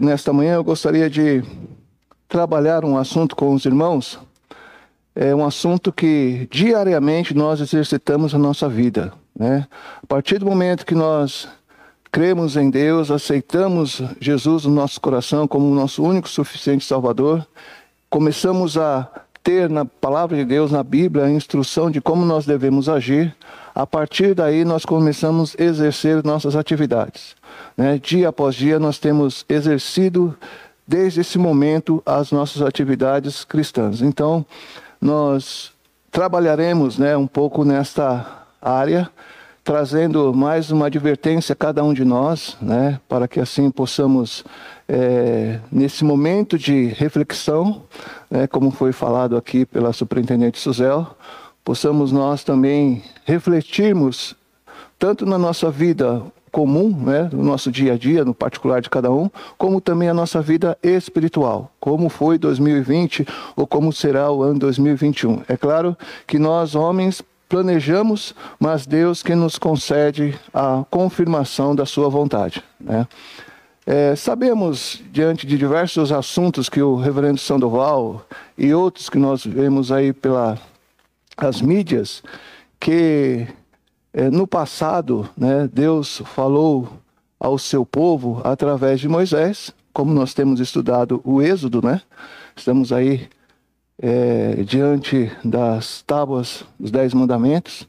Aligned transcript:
nesta 0.00 0.32
manhã 0.32 0.54
eu 0.54 0.64
gostaria 0.64 1.08
de 1.08 1.42
trabalhar 2.28 2.84
um 2.84 2.96
assunto 2.96 3.34
com 3.34 3.54
os 3.54 3.64
irmãos. 3.64 4.18
É 5.14 5.34
um 5.34 5.44
assunto 5.44 5.92
que 5.92 6.46
diariamente 6.50 7.34
nós 7.34 7.60
exercitamos 7.60 8.32
na 8.32 8.38
nossa 8.38 8.68
vida. 8.68 9.12
Né? 9.34 9.66
A 10.02 10.06
partir 10.06 10.38
do 10.38 10.46
momento 10.46 10.86
que 10.86 10.94
nós 10.94 11.48
cremos 12.10 12.56
em 12.56 12.70
Deus, 12.70 13.10
aceitamos 13.10 14.02
Jesus 14.20 14.64
no 14.64 14.72
nosso 14.72 15.00
coração 15.00 15.46
como 15.46 15.70
o 15.70 15.74
nosso 15.74 16.02
único 16.02 16.28
suficiente 16.28 16.84
Salvador, 16.84 17.46
começamos 18.08 18.78
a 18.78 19.08
ter 19.42 19.68
na 19.68 19.84
palavra 19.84 20.36
de 20.36 20.44
Deus, 20.44 20.70
na 20.70 20.82
Bíblia, 20.82 21.24
a 21.24 21.30
instrução 21.30 21.90
de 21.90 22.00
como 22.00 22.24
nós 22.24 22.46
devemos 22.46 22.88
agir, 22.88 23.34
a 23.78 23.86
partir 23.86 24.34
daí 24.34 24.64
nós 24.64 24.84
começamos 24.84 25.54
a 25.56 25.62
exercer 25.62 26.24
nossas 26.24 26.56
atividades. 26.56 27.36
Né? 27.76 27.96
Dia 28.02 28.30
após 28.30 28.56
dia 28.56 28.76
nós 28.76 28.98
temos 28.98 29.44
exercido, 29.48 30.36
desde 30.84 31.20
esse 31.20 31.38
momento, 31.38 32.02
as 32.04 32.32
nossas 32.32 32.60
atividades 32.60 33.44
cristãs. 33.44 34.02
Então, 34.02 34.44
nós 35.00 35.70
trabalharemos 36.10 36.98
né, 36.98 37.16
um 37.16 37.28
pouco 37.28 37.64
nesta 37.64 38.42
área 38.60 39.08
trazendo 39.62 40.34
mais 40.34 40.72
uma 40.72 40.86
advertência 40.86 41.52
a 41.52 41.56
cada 41.56 41.84
um 41.84 41.94
de 41.94 42.04
nós, 42.04 42.56
né, 42.60 42.98
para 43.08 43.28
que 43.28 43.38
assim 43.38 43.70
possamos, 43.70 44.42
é, 44.88 45.60
nesse 45.70 46.04
momento 46.04 46.58
de 46.58 46.86
reflexão, 46.86 47.82
né, 48.28 48.48
como 48.48 48.72
foi 48.72 48.90
falado 48.90 49.36
aqui 49.36 49.64
pela 49.64 49.92
superintendente 49.92 50.58
Suzel, 50.58 51.06
possamos 51.68 52.10
nós 52.10 52.42
também 52.42 53.02
refletirmos 53.26 54.34
tanto 54.98 55.26
na 55.26 55.36
nossa 55.36 55.70
vida 55.70 56.22
comum, 56.50 56.88
né, 56.88 57.28
no 57.30 57.44
nosso 57.44 57.70
dia 57.70 57.92
a 57.92 57.98
dia, 57.98 58.24
no 58.24 58.32
particular 58.32 58.80
de 58.80 58.88
cada 58.88 59.12
um, 59.12 59.28
como 59.58 59.78
também 59.78 60.08
a 60.08 60.14
nossa 60.14 60.40
vida 60.40 60.78
espiritual, 60.82 61.70
como 61.78 62.08
foi 62.08 62.38
2020 62.38 63.26
ou 63.54 63.66
como 63.66 63.92
será 63.92 64.32
o 64.32 64.42
ano 64.42 64.58
2021. 64.60 65.42
É 65.46 65.58
claro 65.58 65.94
que 66.26 66.38
nós, 66.38 66.74
homens, 66.74 67.20
planejamos, 67.50 68.34
mas 68.58 68.86
Deus 68.86 69.22
que 69.22 69.34
nos 69.34 69.58
concede 69.58 70.40
a 70.54 70.86
confirmação 70.90 71.76
da 71.76 71.84
sua 71.84 72.08
vontade. 72.08 72.64
Né? 72.80 73.06
É, 73.86 74.16
sabemos, 74.16 75.02
diante 75.12 75.46
de 75.46 75.58
diversos 75.58 76.12
assuntos 76.12 76.70
que 76.70 76.80
o 76.80 76.96
reverendo 76.96 77.38
Sandoval 77.38 78.24
e 78.56 78.72
outros 78.72 79.10
que 79.10 79.18
nós 79.18 79.44
vemos 79.44 79.92
aí 79.92 80.14
pelas 81.38 81.62
mídias, 81.62 82.22
que 82.80 83.46
é, 84.12 84.28
no 84.28 84.46
passado 84.46 85.28
né, 85.36 85.68
Deus 85.72 86.20
falou 86.34 86.88
ao 87.38 87.56
seu 87.56 87.86
povo 87.86 88.40
através 88.44 89.00
de 89.00 89.08
Moisés, 89.08 89.72
como 89.92 90.12
nós 90.12 90.34
temos 90.34 90.58
estudado 90.58 91.20
o 91.24 91.40
Êxodo, 91.40 91.80
né? 91.80 92.02
Estamos 92.56 92.92
aí 92.92 93.28
é, 94.00 94.62
diante 94.64 95.30
das 95.44 96.02
tábuas 96.02 96.64
dos 96.78 96.90
Dez 96.90 97.14
Mandamentos, 97.14 97.88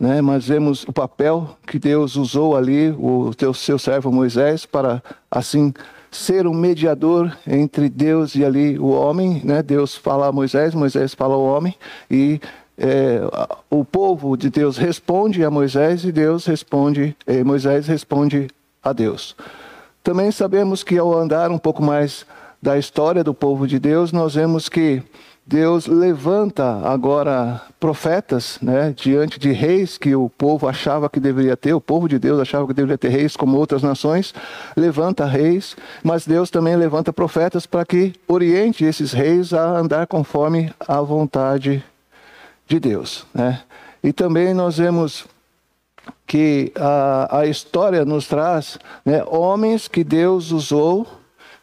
né? 0.00 0.20
mas 0.20 0.46
vemos 0.46 0.84
o 0.84 0.92
papel 0.92 1.56
que 1.66 1.78
Deus 1.78 2.16
usou 2.16 2.56
ali, 2.56 2.90
o 2.98 3.34
teu, 3.34 3.52
seu 3.52 3.78
servo 3.78 4.10
Moisés, 4.10 4.64
para 4.64 5.02
assim 5.30 5.72
ser 6.10 6.46
um 6.46 6.54
mediador 6.54 7.36
entre 7.46 7.88
Deus 7.88 8.34
e 8.34 8.44
ali 8.44 8.78
o 8.78 8.88
homem. 8.88 9.40
Né? 9.44 9.62
Deus 9.62 9.94
fala 9.94 10.28
a 10.28 10.32
Moisés, 10.32 10.74
Moisés 10.74 11.14
fala 11.14 11.34
ao 11.34 11.42
homem, 11.42 11.74
e 12.10 12.40
é, 12.78 13.20
o 13.70 13.84
povo 13.84 14.36
de 14.36 14.50
Deus 14.50 14.76
responde 14.76 15.44
a 15.44 15.50
Moisés 15.50 16.04
e 16.04 16.12
Deus 16.12 16.46
responde, 16.46 17.16
e 17.26 17.42
Moisés 17.42 17.86
responde 17.86 18.48
a 18.82 18.92
Deus. 18.92 19.34
Também 20.02 20.30
sabemos 20.30 20.84
que 20.84 20.96
ao 20.98 21.16
andar 21.16 21.50
um 21.50 21.58
pouco 21.58 21.82
mais 21.82 22.26
da 22.60 22.78
história 22.78 23.24
do 23.24 23.34
povo 23.34 23.66
de 23.66 23.78
Deus, 23.78 24.12
nós 24.12 24.34
vemos 24.34 24.68
que 24.68 25.02
Deus 25.48 25.86
levanta 25.86 26.80
agora 26.84 27.62
profetas, 27.78 28.58
né, 28.60 28.92
diante 28.96 29.38
de 29.38 29.52
reis 29.52 29.96
que 29.96 30.14
o 30.14 30.28
povo 30.28 30.66
achava 30.66 31.08
que 31.08 31.20
deveria 31.20 31.56
ter, 31.56 31.72
o 31.72 31.80
povo 31.80 32.08
de 32.08 32.18
Deus 32.18 32.40
achava 32.40 32.66
que 32.66 32.74
deveria 32.74 32.98
ter 32.98 33.10
reis 33.10 33.36
como 33.36 33.56
outras 33.56 33.80
nações, 33.80 34.34
levanta 34.76 35.24
reis, 35.24 35.76
mas 36.02 36.26
Deus 36.26 36.50
também 36.50 36.74
levanta 36.74 37.12
profetas 37.12 37.64
para 37.64 37.84
que 37.84 38.12
oriente 38.26 38.84
esses 38.84 39.12
reis 39.12 39.52
a 39.52 39.78
andar 39.78 40.08
conforme 40.08 40.72
a 40.80 41.00
vontade 41.00 41.84
de 42.66 42.80
Deus, 42.80 43.26
né? 43.34 43.62
E 44.02 44.12
também 44.12 44.54
nós 44.54 44.78
vemos 44.78 45.26
que 46.26 46.72
a, 46.76 47.40
a 47.40 47.46
história 47.46 48.04
nos 48.04 48.26
traz 48.26 48.78
né, 49.04 49.24
homens 49.24 49.88
que 49.88 50.04
Deus 50.04 50.50
usou, 50.50 51.06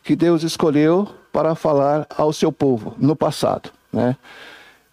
que 0.04 0.16
Deus 0.16 0.44
escolheu 0.44 1.08
para 1.32 1.56
falar 1.56 2.06
ao 2.16 2.32
seu 2.32 2.52
povo 2.52 2.96
no 2.98 3.16
passado. 3.16 3.70
Né? 3.92 4.16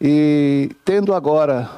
E 0.00 0.71
tendo 0.84 1.15
agora, 1.15 1.69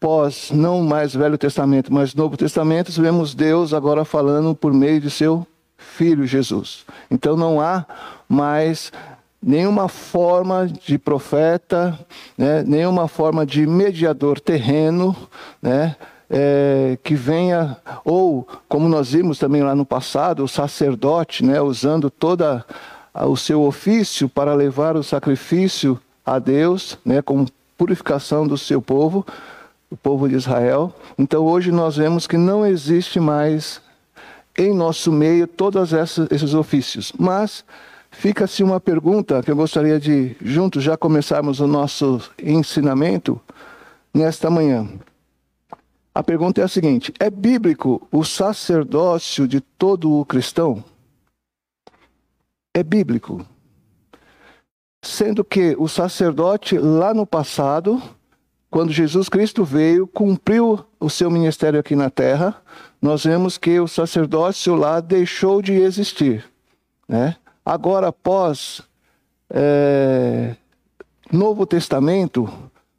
pós 0.00 0.50
não 0.50 0.82
mais 0.82 1.14
Velho 1.14 1.38
Testamento, 1.38 1.92
mas 1.92 2.14
Novo 2.14 2.36
Testamento, 2.36 2.90
vemos 2.92 3.34
Deus 3.34 3.74
agora 3.74 4.04
falando 4.04 4.54
por 4.54 4.72
meio 4.72 5.00
de 5.00 5.10
seu 5.10 5.46
Filho 5.76 6.26
Jesus. 6.26 6.84
Então 7.10 7.36
não 7.36 7.60
há 7.60 7.84
mais 8.28 8.92
nenhuma 9.42 9.88
forma 9.88 10.66
de 10.66 10.98
profeta, 10.98 11.98
né? 12.36 12.62
nenhuma 12.66 13.08
forma 13.08 13.46
de 13.46 13.66
mediador 13.66 14.40
terreno, 14.40 15.16
né? 15.62 15.96
É, 16.30 16.98
que 17.02 17.14
venha, 17.14 17.78
ou 18.04 18.46
como 18.68 18.86
nós 18.86 19.12
vimos 19.12 19.38
também 19.38 19.62
lá 19.62 19.74
no 19.74 19.86
passado, 19.86 20.44
o 20.44 20.48
sacerdote, 20.48 21.42
né, 21.42 21.58
usando 21.58 22.10
toda 22.10 22.66
o 23.14 23.34
seu 23.34 23.62
ofício 23.62 24.28
para 24.28 24.52
levar 24.52 24.94
o 24.94 25.02
sacrifício 25.02 25.98
a 26.26 26.38
Deus, 26.38 26.98
né, 27.02 27.22
com 27.22 27.46
purificação 27.78 28.46
do 28.46 28.58
seu 28.58 28.82
povo, 28.82 29.24
o 29.90 29.96
povo 29.96 30.28
de 30.28 30.34
Israel. 30.34 30.92
Então 31.16 31.44
hoje 31.46 31.72
nós 31.72 31.96
vemos 31.96 32.26
que 32.26 32.36
não 32.36 32.66
existe 32.66 33.18
mais 33.18 33.80
em 34.56 34.74
nosso 34.74 35.10
meio 35.10 35.46
todos 35.46 35.92
esses 35.92 36.52
ofícios. 36.52 37.12
Mas 37.18 37.64
fica-se 38.18 38.62
uma 38.62 38.78
pergunta 38.78 39.42
que 39.42 39.50
eu 39.50 39.56
gostaria 39.56 39.98
de, 39.98 40.36
juntos, 40.40 40.84
já 40.84 40.96
começarmos 40.96 41.60
o 41.60 41.66
nosso 41.66 42.20
ensinamento 42.42 43.40
nesta 44.12 44.50
manhã. 44.50 44.88
A 46.14 46.22
pergunta 46.22 46.60
é 46.60 46.64
a 46.64 46.68
seguinte: 46.68 47.12
é 47.18 47.30
bíblico 47.30 48.06
o 48.12 48.24
sacerdócio 48.24 49.48
de 49.48 49.60
todo 49.60 50.12
o 50.12 50.24
cristão? 50.24 50.84
é 52.78 52.82
bíblico. 52.82 53.44
Sendo 55.04 55.44
que 55.44 55.74
o 55.78 55.88
sacerdote, 55.88 56.78
lá 56.78 57.12
no 57.12 57.26
passado, 57.26 58.00
quando 58.70 58.92
Jesus 58.92 59.28
Cristo 59.28 59.64
veio, 59.64 60.06
cumpriu 60.06 60.84
o 60.98 61.08
seu 61.08 61.30
ministério 61.30 61.78
aqui 61.78 61.94
na 61.96 62.10
terra, 62.10 62.60
nós 63.00 63.24
vemos 63.24 63.56
que 63.56 63.78
o 63.80 63.88
sacerdócio 63.88 64.74
lá 64.74 65.00
deixou 65.00 65.62
de 65.62 65.72
existir. 65.72 66.44
Né? 67.08 67.36
Agora, 67.68 68.08
após 68.08 68.80
é, 69.50 70.56
Novo 71.30 71.66
Testamento, 71.66 72.48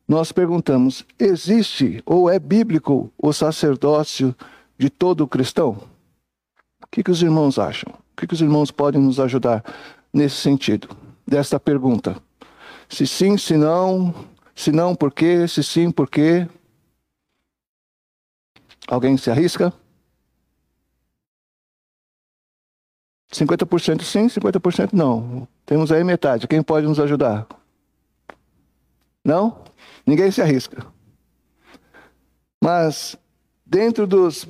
nós 0.07 0.31
perguntamos: 0.31 1.03
existe 1.17 2.03
ou 2.05 2.29
é 2.29 2.37
bíblico 2.37 3.11
o 3.17 3.33
sacerdócio 3.33 4.35
de 4.77 4.87
todo 4.87 5.27
cristão? 5.27 5.71
O 6.83 6.87
que, 6.91 7.01
que 7.01 7.09
os 7.09 7.23
irmãos 7.23 7.57
acham? 7.57 7.91
O 8.13 8.27
que 8.27 8.31
os 8.31 8.41
irmãos 8.41 8.69
podem 8.69 9.01
nos 9.01 9.19
ajudar 9.19 9.63
nesse 10.13 10.35
sentido, 10.35 10.87
desta 11.25 11.59
pergunta? 11.59 12.17
Se 12.87 13.07
sim, 13.07 13.39
se 13.39 13.57
não, 13.57 14.13
se 14.53 14.71
não, 14.71 14.93
por 14.93 15.11
quê? 15.11 15.47
Se 15.47 15.63
sim, 15.63 15.89
por 15.89 16.07
quê? 16.07 16.47
Alguém 18.87 19.17
se 19.17 19.31
arrisca? 19.31 19.73
50% 23.31 24.01
sim, 24.03 24.27
50% 24.27 24.89
não. 24.93 25.47
Temos 25.65 25.91
aí 25.91 26.03
metade. 26.03 26.47
Quem 26.47 26.63
pode 26.63 26.87
nos 26.87 26.99
ajudar? 26.99 27.47
Não? 29.23 29.61
Ninguém 30.05 30.31
se 30.31 30.41
arrisca. 30.41 30.85
Mas, 32.61 33.15
dentro 33.65 34.07
dos 34.07 34.47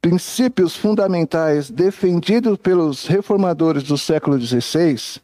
princípios 0.00 0.76
fundamentais 0.76 1.70
defendidos 1.70 2.56
pelos 2.56 3.06
reformadores 3.06 3.82
do 3.82 3.98
século 3.98 4.40
XVI, 4.40 5.20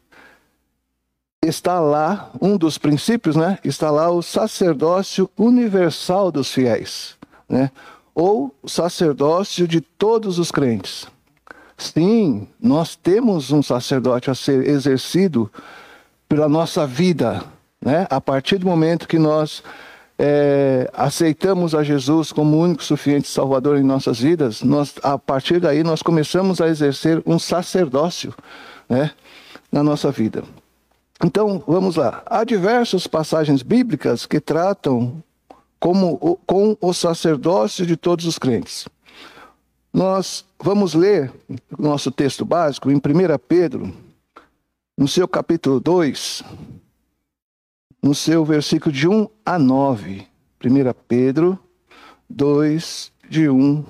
está 1.43 1.79
lá, 1.79 2.31
um 2.41 2.57
dos 2.57 2.77
princípios, 2.77 3.35
né? 3.35 3.57
Está 3.63 3.89
lá 3.89 4.09
o 4.09 4.21
sacerdócio 4.21 5.29
universal 5.37 6.31
dos 6.31 6.51
fiéis, 6.51 7.17
né? 7.47 7.71
Ou 8.13 8.53
o 8.61 8.67
sacerdócio 8.67 9.67
de 9.67 9.79
todos 9.79 10.39
os 10.39 10.51
crentes. 10.51 11.07
Sim, 11.79 12.47
nós 12.61 12.95
temos 12.95 13.51
um 13.51 13.63
sacerdote 13.63 14.29
a 14.29 14.35
ser 14.35 14.67
exercido 14.67 15.51
pela 16.27 16.47
nossa 16.47 16.85
vida, 16.85 17.43
né? 17.81 18.05
A 18.09 18.21
partir 18.21 18.59
do 18.59 18.67
momento 18.67 19.07
que 19.07 19.17
nós 19.17 19.63
é, 20.17 20.89
aceitamos 20.93 21.73
a 21.73 21.81
Jesus 21.81 22.31
como 22.31 22.59
único 22.59 22.83
suficiente 22.83 23.27
Salvador 23.27 23.77
em 23.77 23.83
nossas 23.83 24.19
vidas, 24.19 24.61
nós, 24.61 24.93
a 25.01 25.17
partir 25.17 25.59
daí 25.59 25.81
nós 25.81 26.03
começamos 26.03 26.61
a 26.61 26.67
exercer 26.67 27.23
um 27.25 27.39
sacerdócio. 27.39 28.33
né, 28.89 29.11
na 29.71 29.83
nossa 29.83 30.11
vida. 30.11 30.43
Então, 31.23 31.63
vamos 31.67 31.95
lá. 31.95 32.23
Há 32.25 32.43
diversas 32.43 33.05
passagens 33.05 33.61
bíblicas 33.61 34.25
que 34.25 34.39
tratam 34.39 35.23
como 35.79 36.39
com 36.45 36.75
o 36.81 36.93
sacerdócio 36.93 37.85
de 37.85 37.95
todos 37.95 38.25
os 38.25 38.39
crentes. 38.39 38.87
Nós 39.91 40.45
vamos 40.59 40.93
ler 40.93 41.33
nosso 41.77 42.11
texto 42.11 42.45
básico 42.45 42.91
em 42.91 42.95
1 42.95 42.99
Pedro, 43.47 43.91
no 44.95 45.07
seu 45.07 45.27
capítulo 45.27 45.79
2, 45.79 46.43
no 48.01 48.13
seu 48.13 48.45
versículo 48.45 48.93
de 48.93 49.07
1 49.07 49.27
a 49.45 49.57
9. 49.57 50.27
1 50.63 50.69
Pedro 51.07 51.57
2, 52.29 53.11
de 53.27 53.49
1 53.49 53.83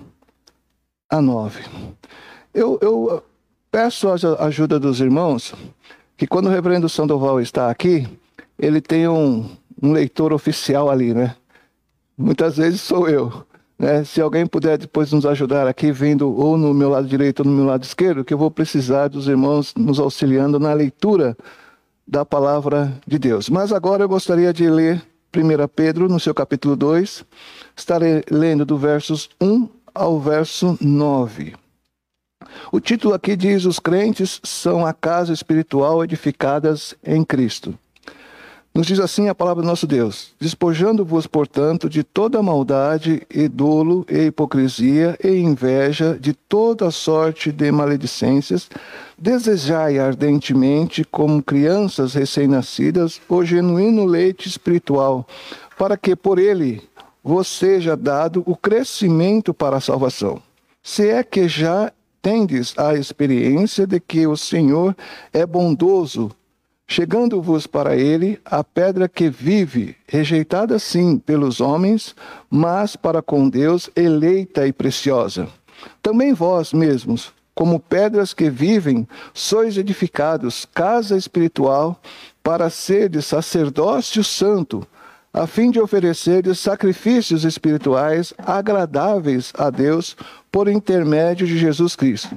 a 1.10 1.22
9. 1.22 1.64
Eu, 2.54 2.80
eu 2.82 3.24
peço 3.70 4.08
a 4.08 4.46
ajuda 4.46 4.80
dos 4.80 5.02
irmãos 5.02 5.54
que 6.16 6.26
quando 6.26 6.46
o 6.46 6.50
reverendo 6.50 6.88
Sandoval 6.88 7.42
está 7.42 7.70
aqui, 7.70 8.08
ele 8.58 8.80
tem 8.80 9.08
um, 9.08 9.50
um 9.82 9.92
leitor 9.92 10.32
oficial 10.32 10.90
ali, 10.90 11.14
né? 11.14 11.36
Muitas 12.18 12.58
vezes 12.58 12.82
sou 12.82 13.08
eu. 13.10 13.46
Né? 13.80 14.04
Se 14.04 14.20
alguém 14.20 14.46
puder 14.46 14.78
depois 14.78 15.12
nos 15.14 15.26
ajudar 15.26 15.66
aqui, 15.66 15.92
vindo 15.92 16.30
ou 16.36 16.58
no 16.58 16.74
meu 16.74 16.90
lado 16.90 17.08
direito 17.08 17.40
ou 17.40 17.46
no 17.46 17.52
meu 17.56 17.66
lado 17.66 17.84
esquerdo, 17.84 18.26
que 18.26 18.34
eu 18.34 18.38
vou 18.38 18.52
precisar 18.52 19.08
dos 19.08 19.28
irmãos 19.28 19.74
nos 19.76 20.00
auxiliando 20.00 20.60
na 20.60 20.74
leitura 20.74 21.38
da 22.06 22.26
palavra 22.26 22.94
de 23.08 23.18
Deus. 23.18 23.50
Mas 23.50 23.72
agora 23.72 24.04
eu 24.04 24.10
gostaria 24.10 24.52
de 24.52 24.70
ler 24.70 25.02
1 25.34 25.68
Pedro, 25.74 26.10
no 26.10 26.20
seu 26.20 26.34
capítulo 26.34 26.76
2, 26.76 27.24
estarei 27.78 28.24
lendo 28.30 28.66
do 28.66 28.78
versos 28.78 29.30
1 29.40 29.70
ao 29.94 30.20
verso 30.20 30.78
9. 30.82 31.54
O 32.72 32.80
título 32.80 33.14
aqui 33.14 33.36
diz: 33.36 33.66
Os 33.66 33.80
crentes 33.80 34.42
são 34.44 34.86
a 34.86 34.94
casa 34.94 35.32
espiritual 35.32 36.04
edificadas 36.04 36.96
em 37.04 37.24
Cristo. 37.24 37.78
Nos 38.74 38.86
diz 38.86 39.00
assim 39.00 39.28
a 39.28 39.36
palavra 39.36 39.64
do 39.64 39.68
nosso 39.68 39.88
Deus: 39.88 40.34
Despojando-vos, 40.40 41.26
portanto, 41.26 41.90
de 41.90 42.04
toda 42.04 42.42
maldade 42.42 43.24
e 43.30 43.48
dolo 43.48 44.06
e 44.08 44.28
hipocrisia 44.28 45.18
e 45.24 45.30
inveja, 45.30 46.18
de 46.20 46.34
toda 46.34 46.92
sorte 46.92 47.52
de 47.52 47.72
maledicências, 47.72 48.70
desejai 49.18 49.98
ardentemente, 49.98 51.04
como 51.04 51.42
crianças 51.42 52.14
recém-nascidas, 52.14 53.20
o 53.28 53.44
genuíno 53.44 54.06
leite 54.06 54.48
espiritual, 54.48 55.28
para 55.78 55.98
que 55.98 56.16
por 56.16 56.38
ele 56.38 56.82
vos 57.24 57.48
seja 57.48 57.98
dado 57.98 58.44
o 58.46 58.56
crescimento 58.56 59.54
para 59.54 59.78
a 59.78 59.82
salvação. 59.82 60.42
Se 60.82 61.10
é 61.10 61.24
que 61.24 61.48
já 61.48 61.92
tendes 62.22 62.74
a 62.78 62.94
experiência 62.94 63.88
de 63.88 64.00
que 64.00 64.28
o 64.28 64.38
Senhor 64.38 64.96
é 65.34 65.46
bondoso 65.46 66.32
chegando-vos 66.90 67.68
para 67.68 67.96
ele 67.96 68.40
a 68.44 68.64
pedra 68.64 69.08
que 69.08 69.30
vive, 69.30 69.96
rejeitada 70.08 70.80
sim 70.80 71.20
pelos 71.20 71.62
homens, 71.62 72.16
mas 72.50 72.96
para 72.96 73.22
com 73.22 73.48
Deus 73.48 73.92
eleita 73.96 74.66
e 74.66 74.74
preciosa. 74.74 75.48
Também 76.02 76.34
vós 76.34 76.74
mesmos, 76.74 77.32
como 77.54 77.80
pedras 77.80 78.34
que 78.34 78.50
vivem, 78.50 79.08
sois 79.36 79.78
edificados 79.78 80.66
casa 80.74 81.16
espiritual 81.16 82.02
para 82.42 82.72
seres 82.72 83.28
sacerdócio 83.28 84.24
santo, 84.24 84.86
a 85.32 85.46
fim 85.46 85.70
de 85.70 85.80
ofereceres 85.80 86.58
sacrifícios 86.58 87.44
espirituais 87.44 88.34
agradáveis 88.40 89.54
a 89.56 89.70
Deus 89.70 90.18
por 90.52 90.68
intermédio 90.68 91.46
de 91.46 91.56
Jesus 91.56 91.96
Cristo. 91.96 92.36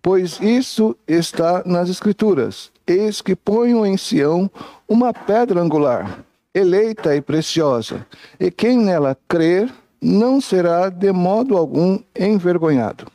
Pois 0.00 0.38
isso 0.40 0.96
está 1.08 1.64
nas 1.66 1.90
Escrituras 1.90 2.70
Eis 2.90 3.20
que 3.20 3.36
ponho 3.36 3.86
em 3.86 3.96
Sião 3.96 4.50
uma 4.88 5.14
pedra 5.14 5.60
angular, 5.60 6.24
eleita 6.52 7.14
e 7.14 7.20
preciosa, 7.20 8.04
e 8.40 8.50
quem 8.50 8.76
nela 8.76 9.16
crer 9.28 9.72
não 10.02 10.40
será 10.40 10.88
de 10.88 11.12
modo 11.12 11.56
algum 11.56 12.00
envergonhado. 12.18 13.06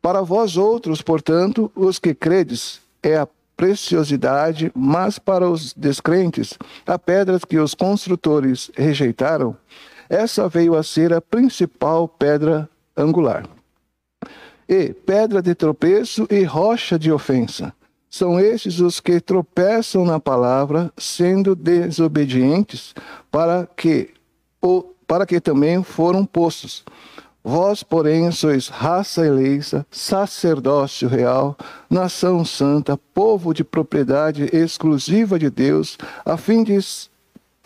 Para 0.00 0.22
vós 0.22 0.56
outros, 0.56 1.02
portanto, 1.02 1.72
os 1.74 1.98
que 1.98 2.14
credes, 2.14 2.80
é 3.02 3.16
a 3.16 3.26
preciosidade, 3.56 4.70
mas 4.76 5.18
para 5.18 5.50
os 5.50 5.74
descrentes, 5.74 6.56
a 6.86 6.96
pedra 6.96 7.40
que 7.40 7.58
os 7.58 7.74
construtores 7.74 8.70
rejeitaram, 8.76 9.56
essa 10.08 10.48
veio 10.48 10.76
a 10.76 10.84
ser 10.84 11.12
a 11.12 11.20
principal 11.20 12.06
pedra 12.06 12.70
angular. 12.96 13.44
E 14.68 14.92
pedra 14.92 15.42
de 15.42 15.52
tropeço 15.52 16.28
e 16.30 16.44
rocha 16.44 16.96
de 16.96 17.10
ofensa. 17.10 17.74
São 18.10 18.40
estes 18.40 18.80
os 18.80 18.98
que 18.98 19.20
tropeçam 19.20 20.04
na 20.04 20.18
palavra, 20.18 20.92
sendo 20.98 21.54
desobedientes, 21.54 22.92
para 23.30 23.68
que, 23.76 24.10
para 25.06 25.24
que 25.24 25.40
também 25.40 25.80
foram 25.84 26.26
postos. 26.26 26.84
Vós, 27.42 27.84
porém, 27.84 28.30
sois 28.32 28.68
raça 28.68 29.24
eleita, 29.24 29.86
sacerdócio 29.90 31.08
real, 31.08 31.56
nação 31.88 32.44
santa, 32.44 32.98
povo 33.14 33.54
de 33.54 33.62
propriedade 33.62 34.50
exclusiva 34.52 35.38
de 35.38 35.48
Deus, 35.48 35.96
a 36.24 36.36
fim 36.36 36.64
de, 36.64 36.78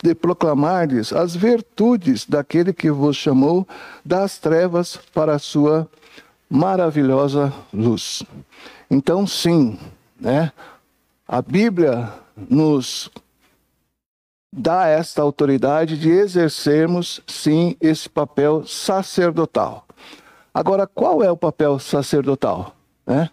de 0.01 0.13
proclamardes 0.13 1.11
as 1.11 1.35
virtudes 1.35 2.25
daquele 2.25 2.71
que 2.71 2.91
vos 2.91 3.17
chamou 3.17 3.67
das 4.05 4.37
trevas 4.37 4.95
para 5.11 5.35
a 5.35 5.39
sua 5.39 5.89
maravilhosa 6.49 7.51
luz. 7.73 8.23
Então, 8.89 9.27
sim, 9.27 9.77
né? 10.25 10.51
A 11.27 11.39
Bíblia 11.39 12.11
nos 12.35 13.11
dá 14.51 14.87
esta 14.87 15.21
autoridade 15.21 15.97
de 15.99 16.09
exercermos, 16.09 17.21
sim, 17.27 17.77
esse 17.79 18.09
papel 18.09 18.65
sacerdotal. 18.65 19.85
Agora, 20.51 20.87
qual 20.87 21.23
é 21.23 21.29
o 21.29 21.37
papel 21.37 21.77
sacerdotal? 21.77 22.75
Né? 23.05 23.29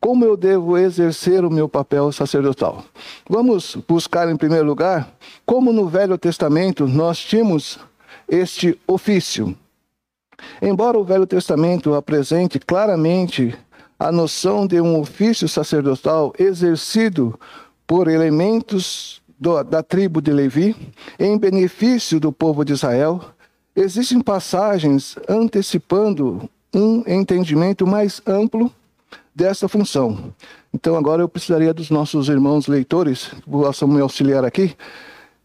Como 0.00 0.24
eu 0.24 0.36
devo 0.36 0.78
exercer 0.78 1.44
o 1.44 1.50
meu 1.50 1.68
papel 1.68 2.12
sacerdotal? 2.12 2.84
Vamos 3.28 3.76
buscar, 3.88 4.30
em 4.30 4.36
primeiro 4.36 4.66
lugar, 4.66 5.10
como 5.44 5.72
no 5.72 5.88
Velho 5.88 6.16
Testamento 6.16 6.86
nós 6.86 7.18
tínhamos 7.18 7.80
este 8.28 8.78
ofício. 8.86 9.56
Embora 10.62 10.96
o 10.96 11.04
Velho 11.04 11.26
Testamento 11.26 11.94
apresente 11.94 12.60
claramente 12.60 13.58
a 13.98 14.12
noção 14.12 14.66
de 14.66 14.80
um 14.80 15.00
ofício 15.00 15.48
sacerdotal 15.48 16.32
exercido 16.38 17.38
por 17.86 18.06
elementos 18.06 19.20
do, 19.38 19.62
da 19.62 19.82
tribo 19.82 20.20
de 20.20 20.32
Levi 20.32 20.76
em 21.18 21.36
benefício 21.36 22.20
do 22.20 22.30
povo 22.30 22.64
de 22.64 22.74
Israel, 22.74 23.24
existem 23.74 24.20
passagens 24.20 25.16
antecipando 25.28 26.48
um 26.74 27.02
entendimento 27.06 27.86
mais 27.86 28.20
amplo 28.26 28.72
dessa 29.34 29.68
função. 29.68 30.32
Então, 30.72 30.96
agora 30.96 31.22
eu 31.22 31.28
precisaria 31.28 31.72
dos 31.72 31.90
nossos 31.90 32.28
irmãos 32.28 32.66
leitores, 32.66 33.30
possam 33.50 33.88
me 33.88 34.00
auxiliar 34.00 34.44
aqui. 34.44 34.76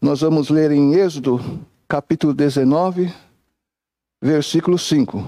Nós 0.00 0.20
vamos 0.20 0.50
ler 0.50 0.70
em 0.70 0.94
Êxodo, 0.94 1.40
capítulo 1.88 2.34
19, 2.34 3.12
versículo 4.20 4.78
5. 4.78 5.24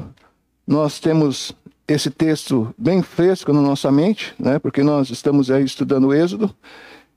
Nós 0.66 1.00
temos 1.00 1.54
esse 1.88 2.10
texto 2.10 2.74
bem 2.76 3.02
fresco 3.02 3.52
na 3.52 3.60
nossa 3.60 3.90
mente, 3.92 4.34
né? 4.38 4.58
porque 4.58 4.82
nós 4.82 5.10
estamos 5.10 5.50
aí 5.50 5.64
estudando 5.64 6.08
o 6.08 6.14
Êxodo 6.14 6.54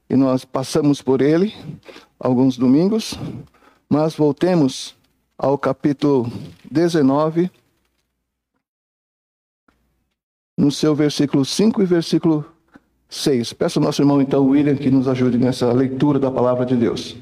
e 0.09 0.15
nós 0.15 0.45
passamos 0.45 1.01
por 1.01 1.21
ele 1.21 1.53
alguns 2.19 2.57
domingos, 2.57 3.17
mas 3.89 4.15
voltemos 4.15 4.95
ao 5.37 5.57
capítulo 5.57 6.31
19, 6.69 7.49
no 10.57 10.71
seu 10.71 10.93
versículo 10.93 11.45
5 11.45 11.81
e 11.81 11.85
versículo 11.85 12.45
6. 13.07 13.53
Peço 13.53 13.79
ao 13.79 13.85
nosso 13.85 14.01
irmão, 14.01 14.21
então, 14.21 14.45
William, 14.45 14.75
que 14.75 14.91
nos 14.91 15.07
ajude 15.07 15.37
nessa 15.37 15.71
leitura 15.71 16.19
da 16.19 16.29
palavra 16.29 16.65
de 16.65 16.75
Deus. 16.75 17.15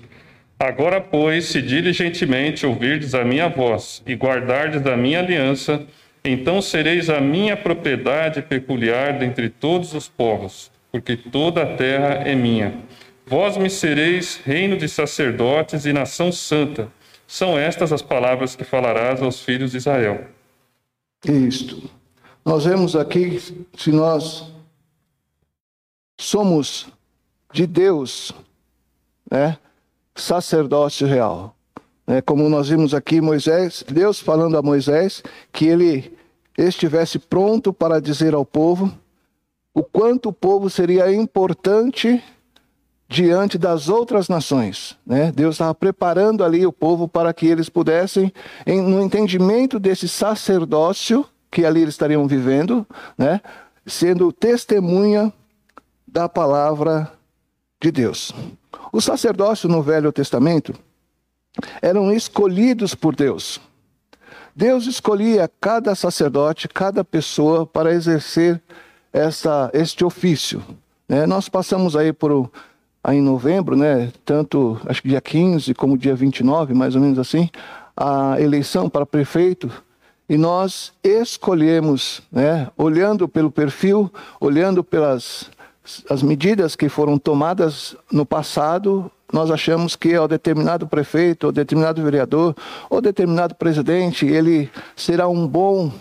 Agora, 0.59 0.99
pois, 0.99 1.45
se 1.45 1.61
diligentemente 1.61 2.65
ouvirdes 2.65 3.13
a 3.13 3.23
minha 3.23 3.47
voz 3.47 4.01
e 4.07 4.15
guardardes 4.15 4.83
a 4.87 4.97
minha 4.97 5.19
aliança, 5.19 5.85
então 6.23 6.61
sereis 6.61 7.09
a 7.09 7.21
minha 7.21 7.55
propriedade 7.55 8.41
peculiar 8.41 9.17
dentre 9.17 9.49
todos 9.49 9.93
os 9.93 10.07
povos, 10.07 10.71
porque 10.91 11.15
toda 11.15 11.63
a 11.63 11.75
terra 11.75 12.23
é 12.25 12.35
minha. 12.35 12.81
Vós 13.25 13.57
me 13.57 13.69
sereis 13.69 14.39
reino 14.43 14.77
de 14.77 14.87
sacerdotes 14.87 15.85
e 15.85 15.91
nação 15.91 16.31
santa. 16.31 16.89
São 17.27 17.59
estas 17.59 17.91
as 17.91 18.01
palavras 18.01 18.55
que 18.55 18.63
falarás 18.63 19.21
aos 19.21 19.41
filhos 19.41 19.71
de 19.71 19.77
Israel. 19.77 20.27
Isto. 21.25 21.89
Nós 22.45 22.63
vemos 22.63 22.95
aqui, 22.95 23.37
se 23.75 23.91
nós 23.91 24.49
somos 26.17 26.87
de 27.51 27.67
Deus, 27.67 28.31
né? 29.29 29.57
sacerdócio 30.15 31.05
real. 31.05 31.56
É, 32.07 32.21
como 32.21 32.47
nós 32.47 32.69
vimos 32.69 32.93
aqui, 32.93 33.19
Moisés, 33.19 33.83
Deus 33.85 34.21
falando 34.21 34.57
a 34.57 34.61
Moisés 34.61 35.21
que 35.51 35.65
ele 35.67 36.17
estivesse 36.57 37.19
pronto 37.19 37.73
para 37.73 37.99
dizer 37.99 38.33
ao 38.33 38.45
povo 38.45 38.91
o 39.73 39.83
quanto 39.83 40.29
o 40.29 40.33
povo 40.33 40.69
seria 40.69 41.13
importante 41.13 42.23
diante 43.09 43.57
das 43.57 43.89
outras 43.89 44.29
nações. 44.29 44.97
Né? 45.05 45.31
Deus 45.35 45.55
estava 45.55 45.75
preparando 45.75 46.43
ali 46.43 46.65
o 46.65 46.71
povo 46.71 47.07
para 47.07 47.33
que 47.33 47.45
eles 47.45 47.69
pudessem, 47.69 48.33
em, 48.65 48.81
no 48.81 49.01
entendimento 49.01 49.77
desse 49.77 50.07
sacerdócio 50.07 51.25
que 51.51 51.65
ali 51.65 51.81
eles 51.81 51.93
estariam 51.93 52.25
vivendo, 52.25 52.87
né? 53.17 53.41
sendo 53.85 54.31
testemunha 54.31 55.31
da 56.07 56.27
palavra 56.27 57.11
de 57.81 57.91
Deus. 57.91 58.33
O 58.91 59.01
sacerdócio 59.01 59.69
no 59.69 59.81
Velho 59.81 60.11
Testamento 60.11 60.73
eram 61.81 62.11
escolhidos 62.11 62.93
por 62.95 63.15
Deus. 63.15 63.59
Deus 64.55 64.87
escolhia 64.87 65.49
cada 65.61 65.93
sacerdote, 65.93 66.67
cada 66.67 67.03
pessoa 67.03 67.65
para 67.65 67.93
exercer 67.93 68.61
essa, 69.13 69.69
este 69.73 70.03
ofício. 70.03 70.63
Né? 71.07 71.25
Nós 71.25 71.47
passamos 71.47 71.95
aí 71.95 72.11
por 72.11 72.49
aí 73.03 73.17
em 73.17 73.21
novembro, 73.21 73.75
né, 73.75 74.11
tanto 74.25 74.79
acho 74.85 75.01
que 75.01 75.07
dia 75.07 75.21
15 75.21 75.73
como 75.73 75.97
dia 75.97 76.15
29, 76.15 76.73
mais 76.73 76.95
ou 76.95 77.01
menos 77.01 77.17
assim, 77.17 77.49
a 77.95 78.35
eleição 78.41 78.89
para 78.89 79.05
prefeito, 79.05 79.71
e 80.27 80.37
nós 80.37 80.91
escolhemos, 81.01 82.21
né, 82.29 82.67
olhando 82.77 83.27
pelo 83.29 83.49
perfil, 83.49 84.11
olhando 84.41 84.83
pelas 84.83 85.49
as 86.09 86.21
medidas 86.21 86.75
que 86.75 86.89
foram 86.89 87.17
tomadas 87.17 87.95
no 88.11 88.25
passado, 88.25 89.09
nós 89.31 89.51
achamos 89.51 89.95
que 89.95 90.17
o 90.17 90.27
determinado 90.27 90.87
prefeito, 90.87 91.47
ou 91.47 91.51
determinado 91.51 92.01
vereador, 92.01 92.55
ou 92.89 93.01
determinado 93.01 93.55
presidente, 93.55 94.25
ele 94.25 94.69
será 94.95 95.27
um 95.27 95.45
bom 95.45 95.91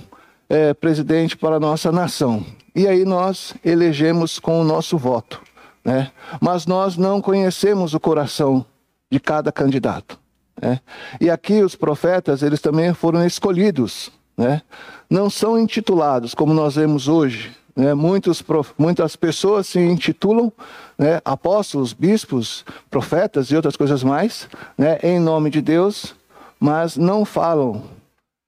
é, 0.48 0.72
presidente 0.74 1.36
para 1.36 1.56
a 1.56 1.60
nossa 1.60 1.90
nação. 1.90 2.44
E 2.74 2.86
aí 2.86 3.04
nós 3.04 3.54
elegemos 3.64 4.38
com 4.38 4.60
o 4.60 4.64
nosso 4.64 4.96
voto. 4.96 5.40
Né? 5.84 6.10
Mas 6.40 6.66
nós 6.66 6.96
não 6.96 7.20
conhecemos 7.20 7.94
o 7.94 8.00
coração 8.00 8.64
de 9.10 9.18
cada 9.18 9.50
candidato. 9.50 10.18
Né? 10.60 10.80
E 11.20 11.30
aqui 11.30 11.62
os 11.62 11.74
profetas, 11.74 12.42
eles 12.42 12.60
também 12.60 12.92
foram 12.92 13.24
escolhidos. 13.24 14.10
Né? 14.36 14.62
Não 15.08 15.30
são 15.30 15.58
intitulados, 15.58 16.34
como 16.34 16.52
nós 16.52 16.76
vemos 16.76 17.08
hoje. 17.08 17.54
Né? 17.76 17.92
Muitos, 17.92 18.42
muitas 18.78 19.14
pessoas 19.14 19.66
se 19.66 19.78
intitulam 19.78 20.50
né? 20.98 21.20
apóstolos, 21.22 21.92
bispos, 21.92 22.64
profetas 22.90 23.50
e 23.50 23.56
outras 23.56 23.76
coisas 23.76 24.02
mais, 24.02 24.48
né? 24.78 24.98
em 25.02 25.20
nome 25.20 25.50
de 25.50 25.60
Deus, 25.60 26.14
mas 26.58 26.96
não 26.96 27.24
falam 27.24 27.84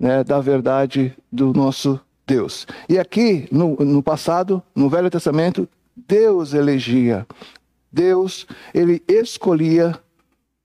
né? 0.00 0.25
da 0.25 0.40
verdade 0.40 1.14
do 1.30 1.52
nosso 1.52 2.00
Deus. 2.26 2.66
E 2.88 2.99
aqui, 2.99 3.47
no, 3.52 3.76
no 3.76 4.02
passado, 4.02 4.62
no 4.75 4.88
Velho 4.88 5.11
Testamento, 5.11 5.68
Deus 5.94 6.54
elegia. 6.54 7.26
Deus, 7.92 8.47
ele 8.75 9.02
escolhia 9.08 9.99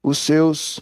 os 0.04 0.18
seus 0.18 0.82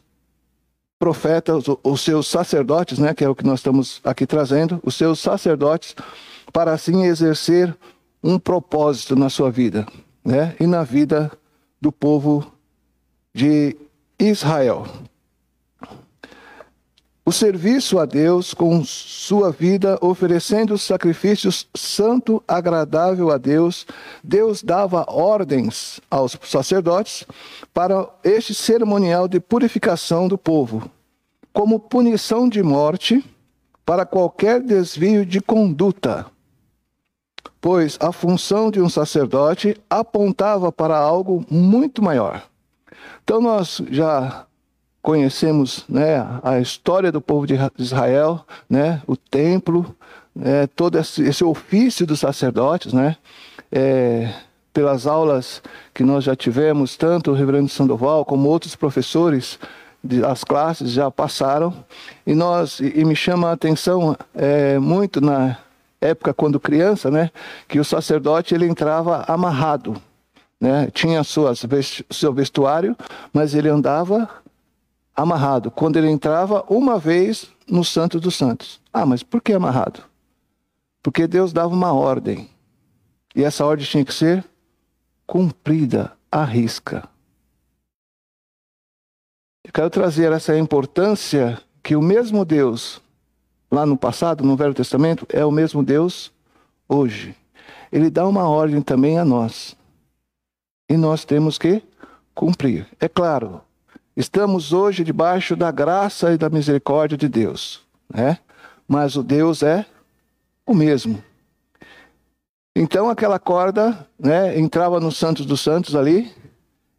profetas, 0.97 1.63
os 1.83 2.01
seus 2.01 2.27
sacerdotes, 2.27 2.99
né, 2.99 3.13
que 3.13 3.23
é 3.23 3.29
o 3.29 3.33
que 3.33 3.45
nós 3.45 3.59
estamos 3.59 3.99
aqui 4.03 4.27
trazendo, 4.27 4.79
os 4.83 4.95
seus 4.95 5.19
sacerdotes, 5.19 5.95
para 6.51 6.73
assim 6.73 7.05
exercer 7.05 7.75
um 8.23 8.37
propósito 8.37 9.15
na 9.15 9.29
sua 9.29 9.49
vida, 9.49 9.85
né, 10.23 10.55
e 10.59 10.67
na 10.67 10.83
vida 10.83 11.31
do 11.79 11.91
povo 11.91 12.51
de 13.33 13.75
Israel 14.19 14.85
o 17.23 17.31
serviço 17.31 17.97
a 17.97 18.05
Deus 18.05 18.53
com 18.53 18.83
sua 18.83 19.51
vida, 19.51 19.97
oferecendo 20.01 20.77
sacrifícios 20.77 21.67
santo, 21.73 22.43
agradável 22.47 23.29
a 23.31 23.37
Deus. 23.37 23.85
Deus 24.21 24.61
dava 24.61 25.05
ordens 25.07 26.01
aos 26.09 26.37
sacerdotes 26.43 27.25
para 27.73 28.05
este 28.21 28.53
cerimonial 28.53 29.29
de 29.29 29.39
purificação 29.39 30.27
do 30.27 30.37
povo, 30.37 30.91
como 31.53 31.79
punição 31.79 32.49
de 32.49 32.61
morte 32.61 33.23
para 33.85 34.05
qualquer 34.05 34.59
desvio 34.59 35.25
de 35.25 35.39
conduta. 35.39 36.25
Pois 37.61 37.95
a 38.01 38.11
função 38.11 38.71
de 38.71 38.81
um 38.81 38.89
sacerdote 38.89 39.79
apontava 39.87 40.71
para 40.71 40.97
algo 40.97 41.45
muito 41.49 42.01
maior. 42.01 42.43
Então 43.23 43.39
nós 43.39 43.81
já 43.91 44.45
conhecemos 45.01 45.85
né, 45.87 46.27
a 46.43 46.59
história 46.59 47.11
do 47.11 47.21
povo 47.21 47.47
de 47.47 47.57
Israel, 47.77 48.45
né, 48.69 49.01
o 49.07 49.15
templo, 49.15 49.95
né, 50.35 50.67
todo 50.75 50.97
esse, 50.97 51.23
esse, 51.23 51.43
ofício 51.43 52.05
dos 52.05 52.19
sacerdotes, 52.19 52.93
né, 52.93 53.17
é, 53.71 54.31
pelas 54.73 55.07
aulas 55.07 55.61
que 55.93 56.03
nós 56.03 56.23
já 56.23 56.35
tivemos, 56.35 56.95
tanto 56.95 57.31
o 57.31 57.33
reverendo 57.33 57.69
Sandoval 57.69 58.23
como 58.23 58.47
outros 58.47 58.75
professores 58.75 59.59
das 60.03 60.43
classes 60.43 60.91
já 60.91 61.11
passaram, 61.11 61.73
e 62.25 62.33
nós 62.33 62.79
e, 62.79 63.03
me 63.05 63.15
chama 63.15 63.49
a 63.49 63.53
atenção 63.53 64.15
é, 64.33 64.79
muito 64.79 65.21
na 65.21 65.57
época 66.01 66.33
quando 66.33 66.59
criança, 66.59 67.11
né, 67.11 67.29
que 67.67 67.79
o 67.79 67.85
sacerdote 67.85 68.55
ele 68.55 68.65
entrava 68.65 69.23
amarrado, 69.27 70.01
né, 70.59 70.89
tinha 70.91 71.23
suas 71.23 71.63
seu 72.09 72.33
vestuário, 72.33 72.97
mas 73.31 73.53
ele 73.53 73.69
andava 73.69 74.27
amarrado 75.15 75.69
quando 75.69 75.97
ele 75.97 76.09
entrava 76.09 76.65
uma 76.67 76.97
vez 76.97 77.49
no 77.67 77.83
Santo 77.83 78.19
dos 78.19 78.35
Santos. 78.35 78.81
Ah, 78.91 79.05
mas 79.05 79.23
por 79.23 79.41
que 79.41 79.53
amarrado? 79.53 80.03
Porque 81.03 81.27
Deus 81.27 81.53
dava 81.53 81.73
uma 81.73 81.93
ordem. 81.93 82.49
E 83.35 83.43
essa 83.43 83.65
ordem 83.65 83.85
tinha 83.85 84.03
que 84.03 84.13
ser 84.13 84.43
cumprida 85.25 86.11
à 86.31 86.43
risca. 86.43 87.07
Eu 89.63 89.71
quero 89.71 89.89
trazer 89.89 90.31
essa 90.31 90.57
importância 90.57 91.61
que 91.81 91.95
o 91.95 92.01
mesmo 92.01 92.43
Deus, 92.43 93.01
lá 93.71 93.85
no 93.85 93.97
passado, 93.97 94.43
no 94.43 94.55
Velho 94.55 94.73
Testamento, 94.73 95.25
é 95.29 95.45
o 95.45 95.51
mesmo 95.51 95.81
Deus 95.81 96.31
hoje. 96.87 97.35
Ele 97.91 98.09
dá 98.09 98.27
uma 98.27 98.47
ordem 98.47 98.81
também 98.81 99.17
a 99.17 99.25
nós. 99.25 99.75
E 100.89 100.97
nós 100.97 101.23
temos 101.23 101.57
que 101.57 101.81
cumprir. 102.35 102.85
É 102.99 103.07
claro, 103.07 103.61
Estamos 104.15 104.73
hoje 104.73 105.05
debaixo 105.05 105.55
da 105.55 105.71
graça 105.71 106.33
e 106.33 106.37
da 106.37 106.49
misericórdia 106.49 107.17
de 107.17 107.29
Deus, 107.29 107.81
né? 108.13 108.37
Mas 108.85 109.15
o 109.15 109.23
Deus 109.23 109.63
é 109.63 109.85
o 110.65 110.73
mesmo. 110.73 111.23
Então 112.75 113.09
aquela 113.09 113.39
corda, 113.39 114.05
né, 114.19 114.59
entrava 114.59 114.99
no 114.99 115.11
Santos 115.11 115.45
dos 115.45 115.61
Santos 115.61 115.95
ali, 115.95 116.29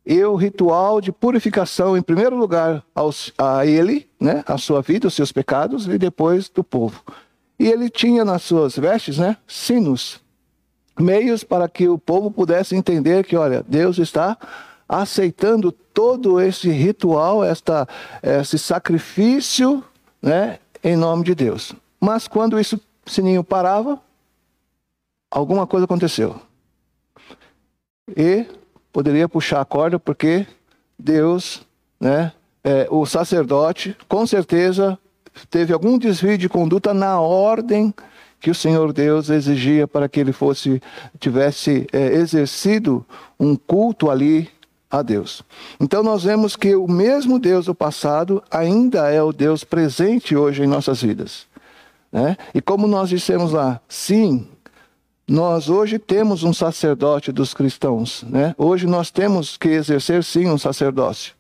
e 0.05 0.23
o 0.25 0.35
ritual 0.35 1.01
de 1.01 1.13
purificação, 1.13 1.97
em 1.97 2.03
primeiro 2.03 2.37
lugar, 2.37 2.85
aos, 2.95 3.33
a 3.39 3.65
ele, 3.65 4.09
né, 4.19 4.43
a 4.47 4.59
sua 4.59 4.83
vida, 4.83 5.07
os 5.07 5.15
seus 5.15 5.31
pecados, 5.31 5.87
e 5.87 5.97
depois 5.97 6.49
do 6.49 6.65
povo. 6.65 7.03
E 7.59 7.69
ele 7.69 7.89
tinha 7.89 8.25
nas 8.25 8.43
suas 8.43 8.77
vestes, 8.77 9.19
né, 9.19 9.37
sinos, 9.47 10.21
meios 10.99 11.45
para 11.45 11.69
que 11.69 11.89
o 11.89 11.99
povo 11.99 12.31
pudesse 12.31 12.75
entender 12.75 13.25
que, 13.25 13.37
olha, 13.37 13.65
Deus 13.67 13.99
está 13.99 14.37
aceitando 14.89 15.71
todo 15.71 16.41
esse 16.41 16.69
ritual, 16.69 17.45
esta, 17.45 17.89
esse 18.23 18.59
sacrifício, 18.59 19.83
né, 20.21 20.59
em 20.83 20.97
nome 20.97 21.25
de 21.25 21.35
Deus. 21.35 21.73
Mas 22.01 22.27
quando 22.27 22.59
esse 22.59 22.81
sininho 23.07 23.45
parava, 23.45 24.01
alguma 25.31 25.67
coisa 25.67 25.85
aconteceu. 25.85 26.41
E 28.17 28.45
poderia 28.93 29.29
puxar 29.29 29.61
a 29.61 29.65
corda 29.65 29.99
porque 29.99 30.47
Deus, 30.99 31.67
né, 32.01 32.33
é, 32.63 32.87
o 32.91 33.05
sacerdote, 33.07 33.97
com 34.09 34.27
certeza 34.27 34.99
teve 35.51 35.73
algum 35.73 35.99
desvio 35.99 36.37
de 36.37 36.49
conduta 36.49 36.93
na 36.93 37.19
ordem 37.21 37.93
que 38.39 38.51
o 38.51 38.55
Senhor 38.55 38.93
Deus 38.93 39.31
exigia 39.31 39.87
para 39.87 40.09
que 40.09 40.21
ele 40.21 40.33
fosse 40.33 40.83
tivesse 41.19 41.87
é, 41.93 42.15
exercido 42.15 43.07
um 43.39 43.57
culto 43.57 44.11
ali 44.11 44.49
a 44.91 45.01
Deus. 45.01 45.43
Então 45.81 46.03
nós 46.03 46.25
vemos 46.25 46.55
que 46.55 46.75
o 46.75 46.87
mesmo 46.87 47.39
Deus 47.39 47.67
do 47.67 47.75
passado 47.75 48.43
ainda 48.51 49.11
é 49.11 49.23
o 49.23 49.33
Deus 49.33 49.65
presente 49.65 50.37
hoje 50.37 50.63
em 50.63 50.67
nossas 50.67 51.01
vidas. 51.01 51.47
Né? 52.11 52.37
E 52.55 52.61
como 52.61 52.87
nós 52.87 53.09
dissemos 53.09 53.53
lá, 53.53 53.81
sim, 53.89 54.47
nós 55.33 55.71
hoje 55.71 55.99
temos 55.99 56.43
um 56.43 56.53
sacerdote 56.53 57.33
dos 57.33 57.55
cristãos. 57.55 58.23
Né? 58.29 58.55
Hoje 58.59 58.87
nós 58.87 59.11
temos 59.11 59.57
que 59.57 59.71
exercer 59.71 60.23
sim 60.23 60.47
um 60.47 60.59
sacerdócio. 60.59 61.33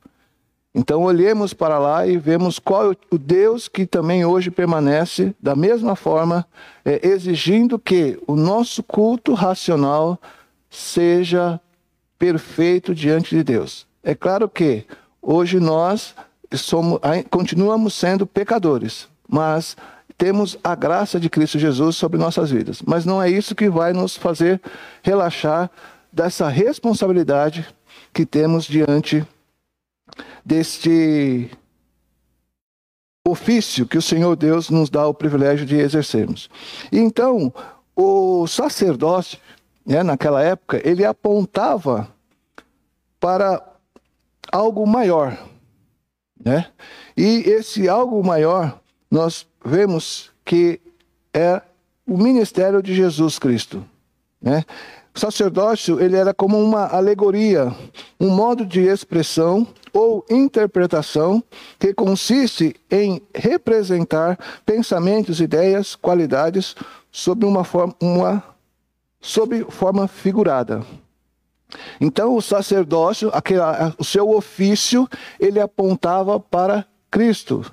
Então 0.74 1.02
olhemos 1.02 1.52
para 1.52 1.78
lá 1.78 2.06
e 2.06 2.16
vemos 2.16 2.58
qual 2.58 2.92
é 2.92 2.96
o 3.10 3.18
Deus 3.18 3.68
que 3.68 3.84
também 3.84 4.24
hoje 4.24 4.50
permanece 4.50 5.36
da 5.38 5.54
mesma 5.54 5.94
forma, 5.94 6.46
é, 6.82 7.06
exigindo 7.06 7.78
que 7.78 8.18
o 8.26 8.34
nosso 8.34 8.82
culto 8.82 9.34
racional 9.34 10.18
seja 10.70 11.60
perfeito 12.18 12.94
diante 12.94 13.36
de 13.36 13.44
Deus. 13.44 13.86
É 14.02 14.14
claro 14.14 14.48
que 14.48 14.86
hoje 15.20 15.60
nós 15.60 16.14
somos, 16.54 16.98
continuamos 17.28 17.92
sendo 17.92 18.26
pecadores, 18.26 19.06
mas 19.28 19.76
temos 20.22 20.56
a 20.62 20.76
graça 20.76 21.18
de 21.18 21.28
Cristo 21.28 21.58
Jesus 21.58 21.96
sobre 21.96 22.16
nossas 22.16 22.48
vidas. 22.48 22.80
Mas 22.80 23.04
não 23.04 23.20
é 23.20 23.28
isso 23.28 23.56
que 23.56 23.68
vai 23.68 23.92
nos 23.92 24.16
fazer 24.16 24.62
relaxar 25.02 25.68
dessa 26.12 26.48
responsabilidade 26.48 27.66
que 28.14 28.24
temos 28.24 28.64
diante 28.64 29.26
deste 30.44 31.50
ofício 33.26 33.84
que 33.84 33.98
o 33.98 34.02
Senhor 34.02 34.36
Deus 34.36 34.70
nos 34.70 34.88
dá 34.88 35.04
o 35.08 35.12
privilégio 35.12 35.66
de 35.66 35.74
exercermos. 35.74 36.48
E 36.92 37.00
então, 37.00 37.52
o 37.96 38.46
sacerdócio, 38.46 39.40
né, 39.84 40.04
naquela 40.04 40.40
época, 40.40 40.80
ele 40.88 41.04
apontava 41.04 42.06
para 43.18 43.60
algo 44.52 44.86
maior. 44.86 45.36
Né? 46.38 46.68
E 47.16 47.42
esse 47.44 47.88
algo 47.88 48.22
maior, 48.22 48.80
nós 49.10 49.50
vemos 49.64 50.30
que 50.44 50.80
é 51.32 51.62
o 52.06 52.18
ministério 52.18 52.82
de 52.82 52.94
Jesus 52.94 53.38
Cristo. 53.38 53.84
Né? 54.40 54.64
O 55.14 55.18
sacerdócio 55.18 56.00
ele 56.00 56.16
era 56.16 56.32
como 56.32 56.58
uma 56.58 56.86
alegoria, 56.86 57.74
um 58.18 58.30
modo 58.30 58.64
de 58.64 58.80
expressão 58.80 59.66
ou 59.92 60.24
interpretação 60.30 61.42
que 61.78 61.92
consiste 61.92 62.74
em 62.90 63.22
representar 63.34 64.38
pensamentos, 64.64 65.40
ideias, 65.40 65.94
qualidades 65.94 66.74
sob 67.10 67.44
uma 67.44 67.62
forma, 67.62 67.94
uma, 68.00 68.42
sob 69.20 69.66
forma 69.68 70.08
figurada. 70.08 70.82
Então, 72.00 72.34
o 72.34 72.42
sacerdócio, 72.42 73.30
aquele, 73.32 73.60
o 73.98 74.04
seu 74.04 74.30
ofício, 74.30 75.08
ele 75.38 75.60
apontava 75.60 76.40
para 76.40 76.86
Cristo. 77.10 77.64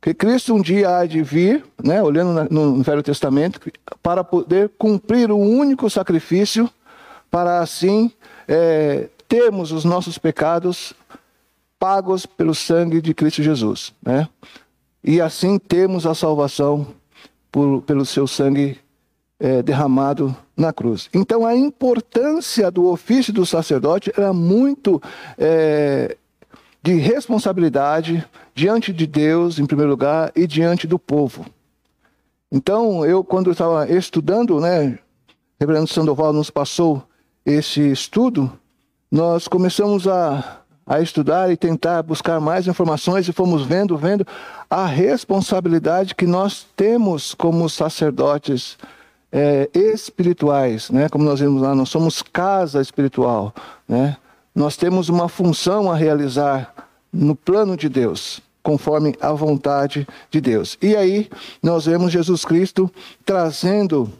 Que 0.00 0.14
Cristo 0.14 0.54
um 0.54 0.62
dia 0.62 0.96
há 0.96 1.06
de 1.06 1.22
vir, 1.22 1.64
né, 1.82 2.02
olhando 2.02 2.48
no 2.50 2.82
Velho 2.82 3.02
Testamento, 3.02 3.60
para 4.02 4.24
poder 4.24 4.70
cumprir 4.78 5.30
o 5.30 5.36
único 5.36 5.90
sacrifício, 5.90 6.70
para 7.30 7.60
assim 7.60 8.10
é, 8.48 9.08
termos 9.28 9.72
os 9.72 9.84
nossos 9.84 10.16
pecados 10.16 10.94
pagos 11.78 12.26
pelo 12.26 12.54
sangue 12.54 13.00
de 13.00 13.14
Cristo 13.14 13.42
Jesus. 13.42 13.92
Né? 14.02 14.26
E 15.04 15.20
assim 15.20 15.58
temos 15.58 16.06
a 16.06 16.14
salvação 16.14 16.88
por, 17.52 17.82
pelo 17.82 18.04
seu 18.04 18.26
sangue 18.26 18.78
é, 19.38 19.62
derramado 19.62 20.36
na 20.56 20.72
cruz. 20.72 21.08
Então 21.14 21.46
a 21.46 21.56
importância 21.56 22.70
do 22.70 22.86
ofício 22.86 23.32
do 23.32 23.46
sacerdote 23.46 24.12
era 24.16 24.32
muito 24.32 25.00
é, 25.38 26.16
de 26.82 26.94
responsabilidade 26.94 28.24
diante 28.54 28.92
de 28.92 29.06
Deus, 29.06 29.58
em 29.58 29.66
primeiro 29.66 29.90
lugar, 29.90 30.32
e 30.34 30.46
diante 30.46 30.86
do 30.86 30.98
povo. 30.98 31.46
Então, 32.50 33.04
eu, 33.04 33.22
quando 33.22 33.50
estava 33.50 33.88
estudando, 33.90 34.60
né, 34.60 34.98
Reverendo 35.60 35.86
Sandoval 35.86 36.32
nos 36.32 36.50
passou 36.50 37.02
esse 37.44 37.80
estudo, 37.92 38.50
nós 39.10 39.46
começamos 39.46 40.08
a, 40.08 40.62
a 40.86 41.00
estudar 41.00 41.52
e 41.52 41.56
tentar 41.56 42.02
buscar 42.02 42.40
mais 42.40 42.66
informações 42.66 43.28
e 43.28 43.32
fomos 43.32 43.66
vendo, 43.66 43.96
vendo 43.96 44.26
a 44.70 44.86
responsabilidade 44.86 46.14
que 46.14 46.26
nós 46.26 46.66
temos 46.74 47.34
como 47.34 47.68
sacerdotes 47.68 48.78
é, 49.30 49.68
espirituais, 49.74 50.90
né? 50.90 51.08
Como 51.08 51.24
nós 51.24 51.40
vimos 51.40 51.62
lá, 51.62 51.74
nós 51.74 51.88
somos 51.88 52.22
casa 52.22 52.80
espiritual, 52.80 53.54
né? 53.88 54.16
Nós 54.54 54.76
temos 54.76 55.08
uma 55.08 55.28
função 55.28 55.90
a 55.90 55.96
realizar 55.96 56.74
no 57.12 57.34
plano 57.34 57.76
de 57.76 57.88
Deus, 57.88 58.40
conforme 58.62 59.14
a 59.20 59.32
vontade 59.32 60.06
de 60.30 60.40
Deus. 60.40 60.76
E 60.82 60.96
aí 60.96 61.28
nós 61.62 61.86
vemos 61.86 62.12
Jesus 62.12 62.44
Cristo 62.44 62.90
trazendo, 63.24 64.12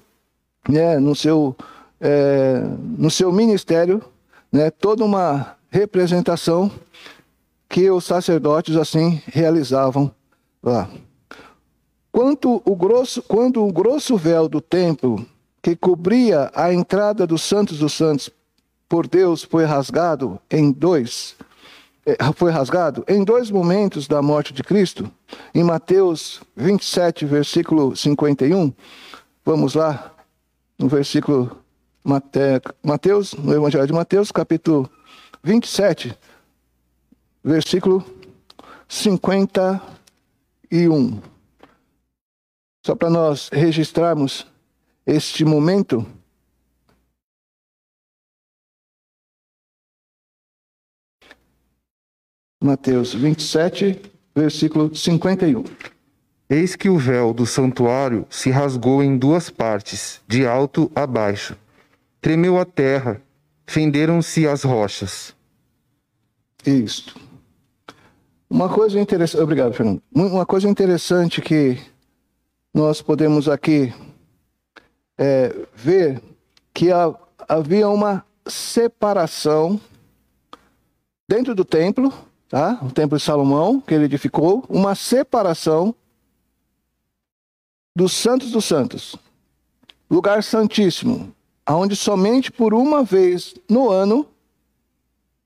né, 0.68 0.98
no 0.98 1.14
seu 1.14 1.54
é, 2.00 2.62
no 2.96 3.10
seu 3.10 3.30
ministério, 3.30 4.02
né, 4.50 4.70
toda 4.70 5.04
uma 5.04 5.56
representação 5.70 6.70
que 7.68 7.90
os 7.90 8.04
sacerdotes 8.04 8.76
assim 8.76 9.22
realizavam 9.26 10.10
lá. 10.62 10.88
Quanto 12.10 12.60
o 12.64 12.74
grosso, 12.74 13.22
quando 13.22 13.64
o 13.64 13.72
grosso 13.72 14.16
véu 14.16 14.48
do 14.48 14.60
templo 14.60 15.24
que 15.62 15.76
cobria 15.76 16.50
a 16.54 16.72
entrada 16.72 17.26
dos 17.26 17.42
Santos 17.42 17.78
dos 17.78 17.92
Santos 17.92 18.30
por 18.90 19.06
Deus 19.06 19.42
foi 19.44 19.64
rasgado 19.64 20.38
em 20.50 20.72
dois, 20.72 21.36
eh, 22.04 22.16
foi 22.34 22.50
rasgado 22.50 23.04
em 23.06 23.22
dois 23.22 23.48
momentos 23.48 24.08
da 24.08 24.20
morte 24.20 24.52
de 24.52 24.64
Cristo, 24.64 25.08
em 25.54 25.62
Mateus 25.62 26.42
27, 26.56 27.24
versículo 27.24 27.94
51. 27.94 28.74
Vamos 29.44 29.76
lá, 29.76 30.12
no 30.76 30.88
versículo 30.88 31.56
Mateus, 32.82 33.34
no 33.34 33.54
Evangelho 33.54 33.86
de 33.86 33.92
Mateus, 33.92 34.32
capítulo 34.32 34.90
27, 35.44 36.18
versículo 37.44 38.04
51. 38.88 41.22
Só 42.84 42.96
para 42.96 43.08
nós 43.08 43.50
registrarmos 43.52 44.48
este 45.06 45.44
momento. 45.44 46.04
Mateus 52.62 53.14
27, 53.14 54.00
versículo 54.34 54.94
51. 54.94 55.64
Eis 56.48 56.76
que 56.76 56.90
o 56.90 56.98
véu 56.98 57.32
do 57.32 57.46
santuário 57.46 58.26
se 58.28 58.50
rasgou 58.50 59.02
em 59.02 59.16
duas 59.16 59.48
partes, 59.48 60.20
de 60.28 60.46
alto 60.46 60.90
a 60.94 61.06
baixo. 61.06 61.56
Tremeu 62.20 62.58
a 62.58 62.64
terra, 62.64 63.22
fenderam-se 63.66 64.46
as 64.46 64.62
rochas. 64.62 65.34
Isto. 66.66 67.18
Uma 68.50 68.68
coisa 68.68 69.00
interessante. 69.00 69.40
Obrigado, 69.40 69.72
Fernando. 69.72 70.02
Uma 70.12 70.44
coisa 70.44 70.68
interessante 70.68 71.40
que 71.40 71.78
nós 72.74 73.00
podemos 73.00 73.48
aqui 73.48 73.94
é, 75.16 75.54
ver 75.74 76.20
que 76.74 76.88
havia 77.48 77.88
uma 77.88 78.24
separação 78.46 79.80
dentro 81.28 81.54
do 81.54 81.64
templo, 81.64 82.12
tá? 82.50 82.78
o 82.82 82.90
templo 82.90 83.16
de 83.16 83.24
Salomão, 83.24 83.80
que 83.80 83.94
ele 83.94 84.04
edificou, 84.04 84.64
uma 84.68 84.94
separação 84.94 85.94
dos 87.96 88.12
santos 88.12 88.50
dos 88.50 88.64
santos, 88.64 89.16
lugar 90.10 90.42
santíssimo, 90.42 91.32
onde 91.68 91.94
somente 91.94 92.50
por 92.50 92.74
uma 92.74 93.04
vez 93.04 93.54
no 93.68 93.88
ano 93.88 94.26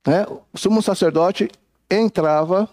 né, 0.07 0.27
o 0.53 0.59
sumo 0.59 0.83
sacerdote 0.83 1.51
entrava 1.91 2.69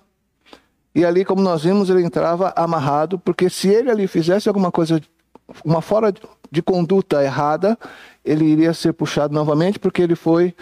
e 0.94 1.06
ali, 1.06 1.24
como 1.24 1.41
nós 1.41 1.63
vimos, 1.63 1.89
ele 1.89 2.04
entrava 2.04 2.54
amarrado, 2.56 3.17
porque 3.17 3.50
se 3.50 3.70
ele 3.70 3.89
ali 3.89 4.08
fizesse 4.08 4.50
alguma 4.50 4.72
coisa, 4.72 5.02
uma 5.63 5.82
fora 5.82 6.13
de 6.52 6.62
conduta 6.62 7.24
errada, 7.24 7.78
ele 8.26 8.44
iria 8.44 8.74
ser 8.74 8.91
puxado 8.91 9.34
novamente, 9.34 9.80
porque 9.80 10.02
ele 10.02 10.15
foi 10.15 10.54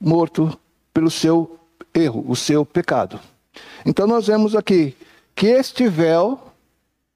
morto 0.00 0.58
pelo 0.92 1.10
seu 1.10 1.58
erro, 1.94 2.24
o 2.28 2.34
seu 2.34 2.64
pecado. 2.64 3.20
Então 3.84 4.06
nós 4.06 4.26
vemos 4.26 4.54
aqui 4.56 4.96
que 5.34 5.46
este 5.46 5.88
véu 5.88 6.40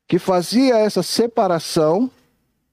que 0.06 0.18
fazia 0.18 0.78
essa 0.78 1.02
separação, 1.02 2.10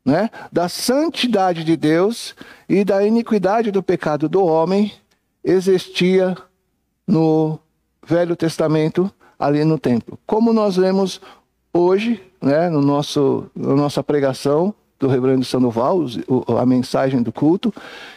né, 0.06 0.30
da 0.52 0.69
santidade 0.69 1.63
de 1.63 1.76
Deus 1.76 2.36
e 2.69 2.86
da 2.86 3.06
iniquidade 3.06 3.71
do 3.71 3.84
pecado 3.84 4.30
do 4.30 4.43
homem, 4.43 4.93
existia 5.43 6.38
no 7.06 7.60
Velho 8.06 8.36
Testamento 8.36 9.12
ali 9.38 9.65
no 9.65 9.78
templo. 9.78 10.17
Como 10.26 10.54
nós 10.54 10.78
vemos 10.78 11.19
hoje, 11.74 12.24
né, 12.41 12.69
no 12.69 12.82
nosso, 12.82 13.50
na 13.56 13.76
nossa 13.76 14.04
pregação 14.04 14.74
do 14.99 15.08
Reverendo 15.08 15.43
Sandoval, 15.43 16.05
a 16.60 16.65
mensagem 16.65 17.21
do 17.21 17.31
culto, 17.31 17.73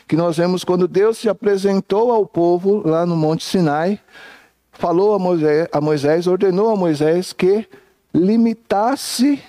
que 0.07 0.17
nós 0.17 0.37
vemos 0.37 0.65
quando 0.65 0.87
Deus 0.87 1.19
se 1.19 1.29
apresentou 1.29 2.13
ao 2.13 2.25
povo 2.25 2.87
lá 2.89 3.05
no 3.05 3.17
Monte 3.17 3.45
Sinai, 3.45 4.01
falou 4.73 5.15
a 5.15 5.19
Moisés, 5.19 5.69
a 5.73 5.81
Moisés 5.81 6.27
ordenou 6.27 6.71
a 6.71 6.77
Moisés 6.77 7.33
que 7.33 7.67
limitasse 8.15 9.43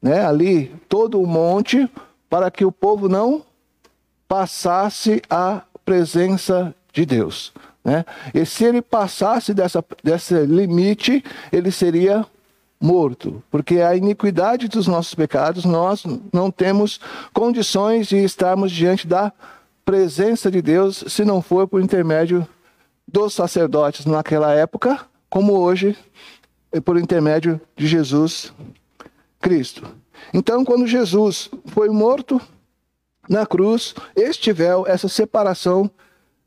né, 0.00 0.24
ali 0.24 0.74
todo 0.88 1.20
o 1.20 1.26
monte 1.26 1.90
para 2.30 2.50
que 2.50 2.64
o 2.64 2.72
povo 2.72 3.08
não 3.08 3.42
passasse 4.28 5.20
a 5.28 5.62
presença 5.84 6.74
de 6.92 7.04
Deus. 7.04 7.52
Né? 7.84 8.04
E 8.34 8.44
se 8.44 8.64
ele 8.64 8.82
passasse 8.82 9.54
dessa, 9.54 9.84
desse 10.04 10.34
limite, 10.44 11.24
ele 11.50 11.70
seria 11.70 12.24
morto, 12.80 13.42
porque 13.50 13.80
a 13.80 13.96
iniquidade 13.96 14.68
dos 14.68 14.86
nossos 14.86 15.14
pecados, 15.14 15.64
nós 15.64 16.04
não 16.32 16.50
temos 16.50 17.00
condições 17.32 18.06
de 18.06 18.18
estarmos 18.18 18.70
diante 18.70 19.06
da 19.06 19.32
presença 19.84 20.50
de 20.50 20.62
Deus 20.62 21.04
se 21.08 21.24
não 21.24 21.42
for 21.42 21.66
por 21.66 21.80
intermédio 21.80 22.46
dos 23.06 23.34
sacerdotes 23.34 24.06
naquela 24.06 24.52
época, 24.52 25.00
como 25.28 25.58
hoje, 25.58 25.96
por 26.84 26.98
intermédio 26.98 27.60
de 27.74 27.86
Jesus 27.86 28.52
Cristo. 29.40 29.82
Então, 30.32 30.64
quando 30.64 30.86
Jesus 30.86 31.50
foi 31.66 31.88
morto 31.88 32.40
na 33.28 33.46
cruz, 33.46 33.94
este 34.14 34.52
véu, 34.52 34.86
essa 34.86 35.08
separação, 35.08 35.90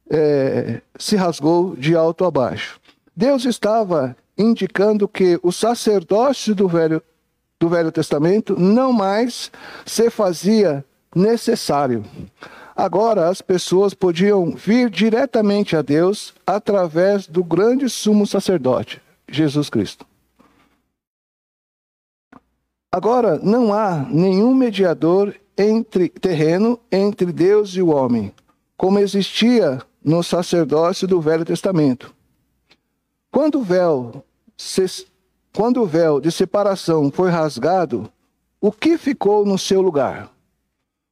é, 0.10 0.82
se 0.98 1.15
rasgou 1.15 1.76
de 1.76 1.96
alto 1.96 2.26
a 2.26 2.32
baixo. 2.32 2.80
Deus 3.15 3.46
estava 3.46 4.15
indicando 4.42 5.08
que 5.08 5.40
o 5.44 5.52
sacerdócio 5.52 6.56
do 6.56 6.68
Velho, 6.68 7.02
do 7.60 7.70
Velho 7.70 7.92
Testamento 7.92 8.60
não 8.60 8.92
mais 8.92 9.52
se 9.86 10.10
fazia 10.10 10.84
necessário. 11.16 12.04
Agora 12.76 13.30
as 13.30 13.42
pessoas 13.42 13.94
podiam 13.94 14.52
vir 14.52 14.90
diretamente 14.90 15.76
a 15.76 15.82
Deus 15.82 16.34
através 16.48 17.28
do 17.28 17.44
grande 17.44 17.90
sumo 17.90 18.26
sacerdote, 18.26 19.02
Jesus 19.30 19.70
Cristo. 19.70 20.06
Agora 22.92 23.38
não 23.38 23.74
há 23.74 24.06
nenhum 24.10 24.54
mediador 24.54 25.36
entre 25.58 26.10
terreno 26.10 26.80
entre 26.92 27.32
Deus 27.32 27.70
e 27.76 27.82
o 27.82 27.90
homem, 27.90 28.34
como 28.76 29.00
existia 29.00 29.82
no 30.04 30.24
sacerdócio 30.24 31.08
do 31.08 31.22
Velho 31.22 31.46
Testamento. 31.46 32.14
Quando 33.32 33.60
o 33.60 33.64
véu, 33.64 34.26
quando 35.54 35.82
o 35.82 35.86
véu 35.86 36.19
de 36.19 36.32
separação 36.32 37.12
foi 37.12 37.30
rasgado, 37.30 38.12
o 38.60 38.71
que 38.71 38.97
ficou 38.97 39.45
no 39.45 39.58
seu 39.58 39.82
lugar? 39.82 40.30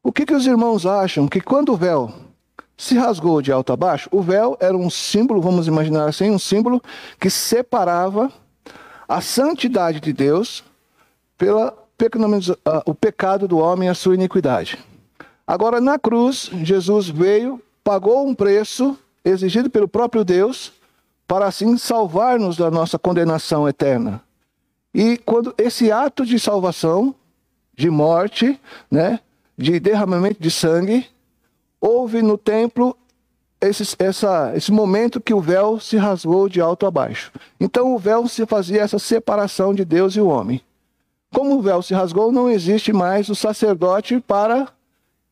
O 0.04 0.12
que, 0.12 0.26
que 0.26 0.34
os 0.34 0.46
irmãos 0.46 0.86
acham 0.86 1.28
que 1.28 1.42
quando 1.42 1.74
o 1.74 1.78
véu 1.78 2.14
se 2.78 2.96
rasgou 2.96 3.42
de 3.42 3.52
alto 3.52 3.74
a 3.74 3.76
baixo, 3.76 4.08
o 4.12 4.22
véu 4.22 4.56
era 4.60 4.76
um 4.76 4.90
símbolo, 4.90 5.42
vamos 5.42 5.68
imaginar 5.68 6.08
assim, 6.08 6.30
um 6.32 6.40
símbolo 6.40 6.82
que 7.20 7.30
separava 7.30 8.32
a 9.08 9.20
santidade 9.20 10.00
de 10.00 10.14
Deus 10.14 10.64
pela 11.38 11.74
o 12.86 12.94
pecado 12.96 13.46
do 13.46 13.58
homem 13.58 13.90
a 13.90 13.94
sua 13.94 14.16
iniquidade. 14.16 14.80
Agora, 15.46 15.82
na 15.82 16.00
cruz, 16.00 16.50
Jesus 16.64 17.10
veio, 17.10 17.62
pagou 17.84 18.26
um 18.26 18.34
preço 18.34 18.98
exigido 19.26 19.70
pelo 19.70 19.88
próprio 19.88 20.24
Deus, 20.24 20.72
para 21.30 21.46
assim 21.46 21.78
salvar-nos 21.78 22.58
da 22.58 22.72
nossa 22.72 22.98
condenação 22.98 23.70
eterna. 23.70 24.20
E 24.92 25.16
quando 25.16 25.54
esse 25.60 25.92
ato 25.92 26.26
de 26.26 26.40
salvação, 26.40 27.14
de 27.76 27.88
morte, 27.88 28.60
né, 28.90 29.20
de 29.56 29.80
derramamento 29.80 30.42
de 30.42 30.50
sangue, 30.50 31.06
houve 31.80 32.24
no 32.24 32.36
templo 32.36 32.98
esse, 33.62 33.96
essa, 34.00 34.54
esse 34.56 34.72
momento 34.72 35.22
que 35.22 35.32
o 35.32 35.40
véu 35.40 35.80
se 35.80 35.98
rasgou 35.98 36.50
de 36.50 36.60
alto 36.60 36.88
a 36.88 36.92
baixo. 36.92 37.32
Então 37.60 37.94
o 37.94 38.00
véu 38.00 38.28
se 38.28 38.44
fazia 38.48 38.82
essa 38.82 38.98
separação 38.98 39.72
de 39.72 39.86
Deus 39.86 40.16
e 40.16 40.20
o 40.20 40.28
homem. 40.28 40.60
Como 41.32 41.60
o 41.60 41.62
véu 41.62 41.84
se 41.84 41.94
rasgou, 41.94 42.32
não 42.32 42.50
existe 42.50 42.92
mais 42.92 43.30
o 43.30 43.36
sacerdote 43.36 44.20
para 44.20 44.68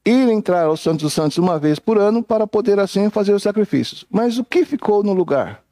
ir 0.06 0.30
entrar 0.30 0.66
aos 0.66 0.80
Santos 0.80 1.02
dos 1.02 1.14
Santos 1.14 1.40
uma 1.40 1.58
vez 1.58 1.80
por 1.80 1.98
ano 1.98 2.22
para 2.22 2.46
poder 2.46 2.80
assim 2.80 3.10
fazer 3.10 3.34
os 3.34 3.42
sacrifícios. 3.42 4.06
Mas 4.12 4.38
o 4.38 4.46
que 4.46 4.64
ficou 4.64 5.02
no 5.02 5.14
lugar? 5.14 5.66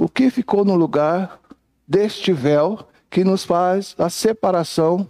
O 0.00 0.08
que 0.08 0.30
ficou 0.30 0.64
no 0.64 0.76
lugar 0.76 1.40
deste 1.86 2.32
véu 2.32 2.86
que 3.10 3.24
nos 3.24 3.44
faz 3.44 3.96
a 3.98 4.08
separação 4.08 5.04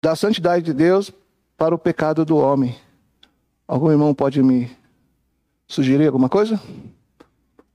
da 0.00 0.14
santidade 0.14 0.64
de 0.64 0.72
Deus 0.72 1.12
para 1.56 1.74
o 1.74 1.78
pecado 1.78 2.24
do 2.24 2.36
homem? 2.36 2.78
Algum 3.66 3.90
irmão 3.90 4.14
pode 4.14 4.40
me 4.40 4.70
sugerir 5.66 6.06
alguma 6.06 6.28
coisa? 6.28 6.60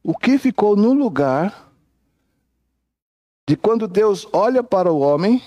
O 0.01 0.17
que 0.17 0.38
ficou 0.38 0.77
no 0.77 0.93
lugar 0.93 1.69
de 3.45 3.58
quando 3.58 3.86
Deus 3.86 4.25
olha 4.32 4.63
para 4.63 4.91
o 4.91 4.99
homem, 4.99 5.43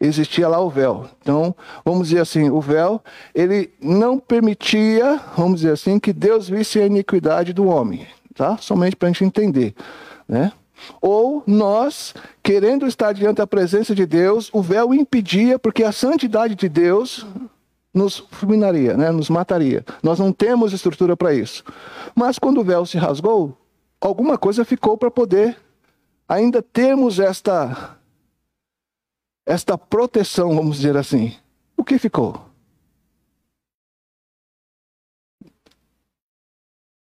existia 0.00 0.48
lá 0.48 0.60
o 0.60 0.68
véu. 0.68 1.08
Então, 1.20 1.54
vamos 1.84 2.08
dizer 2.08 2.20
assim, 2.20 2.50
o 2.50 2.60
véu, 2.60 3.00
ele 3.32 3.72
não 3.80 4.18
permitia, 4.18 5.20
vamos 5.36 5.60
dizer 5.60 5.72
assim, 5.72 6.00
que 6.00 6.12
Deus 6.12 6.48
visse 6.48 6.80
a 6.80 6.86
iniquidade 6.86 7.52
do 7.52 7.66
homem, 7.66 8.06
tá? 8.38 8.56
Somente 8.56 8.96
para 8.96 9.08
a 9.08 9.12
gente 9.12 9.24
entender, 9.24 9.74
né? 10.26 10.52
Ou 11.02 11.42
nós, 11.46 12.14
querendo 12.42 12.86
estar 12.86 13.12
diante 13.12 13.38
da 13.38 13.46
presença 13.46 13.94
de 13.94 14.06
Deus, 14.06 14.48
o 14.52 14.62
véu 14.62 14.94
impedia, 14.94 15.58
porque 15.58 15.82
a 15.82 15.90
santidade 15.90 16.54
de 16.54 16.68
Deus 16.68 17.26
nos 17.92 18.18
fulminaria, 18.30 18.96
né? 18.96 19.10
nos 19.10 19.28
mataria. 19.28 19.84
Nós 20.02 20.20
não 20.20 20.32
temos 20.32 20.72
estrutura 20.72 21.16
para 21.16 21.34
isso. 21.34 21.64
Mas 22.14 22.38
quando 22.38 22.60
o 22.60 22.64
véu 22.64 22.86
se 22.86 22.96
rasgou, 22.96 23.58
alguma 24.00 24.38
coisa 24.38 24.64
ficou 24.64 24.96
para 24.96 25.10
poder 25.10 25.56
ainda 26.28 26.62
temos 26.62 27.18
esta 27.18 27.96
esta 29.46 29.78
proteção, 29.78 30.54
vamos 30.54 30.76
dizer 30.76 30.94
assim. 30.96 31.34
O 31.74 31.82
que 31.82 31.98
ficou? 31.98 32.47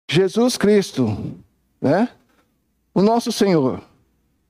Jesus 0.09 0.57
Cristo, 0.57 1.37
né? 1.81 2.09
O 2.95 3.03
nosso 3.03 3.31
Senhor. 3.31 3.83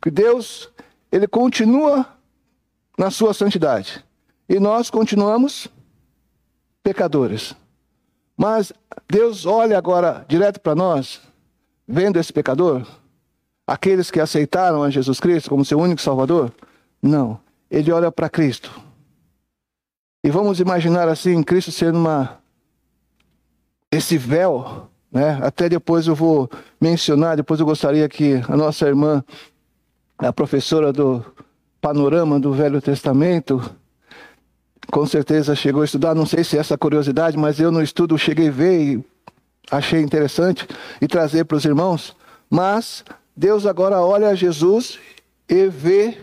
Que 0.00 0.10
Deus, 0.10 0.70
ele 1.10 1.26
continua 1.26 2.06
na 2.96 3.10
sua 3.10 3.34
santidade. 3.34 4.04
E 4.48 4.60
nós 4.60 4.88
continuamos 4.88 5.68
pecadores. 6.82 7.54
Mas 8.36 8.72
Deus 9.08 9.44
olha 9.44 9.76
agora 9.76 10.24
direto 10.28 10.60
para 10.60 10.76
nós, 10.76 11.20
vendo 11.86 12.18
esse 12.18 12.32
pecador, 12.32 12.86
aqueles 13.66 14.10
que 14.10 14.20
aceitaram 14.20 14.82
a 14.84 14.90
Jesus 14.90 15.18
Cristo 15.18 15.50
como 15.50 15.64
seu 15.64 15.78
único 15.78 16.00
Salvador? 16.00 16.54
Não. 17.02 17.40
Ele 17.68 17.90
olha 17.90 18.12
para 18.12 18.30
Cristo. 18.30 18.70
E 20.22 20.30
vamos 20.30 20.60
imaginar 20.60 21.08
assim, 21.08 21.42
Cristo 21.42 21.72
sendo 21.72 21.98
uma 21.98 22.38
esse 23.90 24.18
véu, 24.18 24.88
né? 25.10 25.38
Até 25.42 25.68
depois 25.68 26.06
eu 26.06 26.14
vou 26.14 26.50
mencionar, 26.80 27.36
depois 27.36 27.60
eu 27.60 27.66
gostaria 27.66 28.08
que 28.08 28.42
a 28.48 28.56
nossa 28.56 28.86
irmã, 28.86 29.24
a 30.18 30.32
professora 30.32 30.92
do 30.92 31.24
panorama 31.80 32.38
do 32.38 32.52
Velho 32.52 32.80
Testamento, 32.80 33.74
com 34.90 35.06
certeza 35.06 35.54
chegou 35.54 35.82
a 35.82 35.84
estudar, 35.84 36.14
não 36.14 36.26
sei 36.26 36.44
se 36.44 36.56
é 36.56 36.60
essa 36.60 36.76
curiosidade, 36.76 37.36
mas 37.36 37.60
eu 37.60 37.70
no 37.70 37.82
estudo 37.82 38.18
cheguei 38.18 38.48
a 38.48 38.52
ver 38.52 38.80
e 38.80 39.04
achei 39.70 40.00
interessante 40.00 40.66
e 41.00 41.06
trazer 41.06 41.44
para 41.44 41.56
os 41.56 41.64
irmãos, 41.64 42.16
mas 42.50 43.04
Deus 43.36 43.66
agora 43.66 44.00
olha 44.00 44.28
a 44.28 44.34
Jesus 44.34 44.98
e 45.48 45.68
vê 45.68 46.16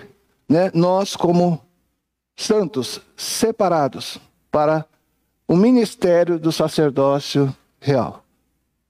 né, 0.49 0.71
nós 0.73 1.15
como 1.15 1.61
santos, 2.35 2.99
separados 3.15 4.19
para 4.51 4.85
o 5.47 5.55
ministério 5.55 6.37
do 6.39 6.51
sacerdócio 6.51 7.55
real. 7.79 8.24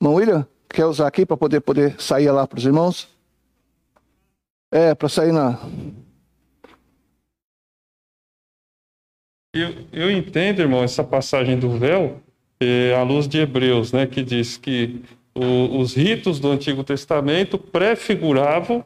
Irmão 0.06 0.20
William, 0.20 0.48
quer 0.70 0.86
usar 0.86 1.08
aqui 1.08 1.26
para 1.26 1.36
poder, 1.36 1.62
poder 1.62 2.00
sair 2.00 2.30
lá 2.30 2.46
para 2.46 2.60
os 2.60 2.66
irmãos? 2.66 3.08
É, 4.72 4.94
para 4.94 5.10
sair 5.10 5.32
na. 5.32 5.60
Eu, 9.56 9.74
eu 9.92 10.12
entendo, 10.12 10.60
irmão, 10.60 10.84
essa 10.84 11.04
passagem 11.04 11.58
do 11.58 11.72
véu 11.72 12.22
é, 12.60 12.94
à 12.94 13.02
luz 13.02 13.28
de 13.28 13.40
Hebreus, 13.40 13.92
né, 13.92 14.06
que 14.06 14.22
diz 14.22 14.58
que 14.58 15.02
o, 15.34 15.80
os 15.80 15.96
ritos 15.96 16.40
do 16.40 16.52
Antigo 16.52 16.84
Testamento 16.84 17.58
prefiguravam 17.58 18.86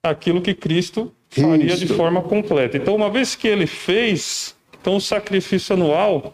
aquilo 0.00 0.40
que 0.40 0.54
Cristo 0.54 1.12
faria 1.28 1.74
Isso. 1.74 1.86
de 1.86 1.88
forma 1.88 2.22
completa. 2.22 2.76
Então, 2.76 2.94
uma 2.94 3.10
vez 3.10 3.34
que 3.34 3.48
ele 3.48 3.66
fez, 3.66 4.54
então 4.80 4.94
o 4.94 5.00
sacrifício 5.00 5.74
anual 5.74 6.32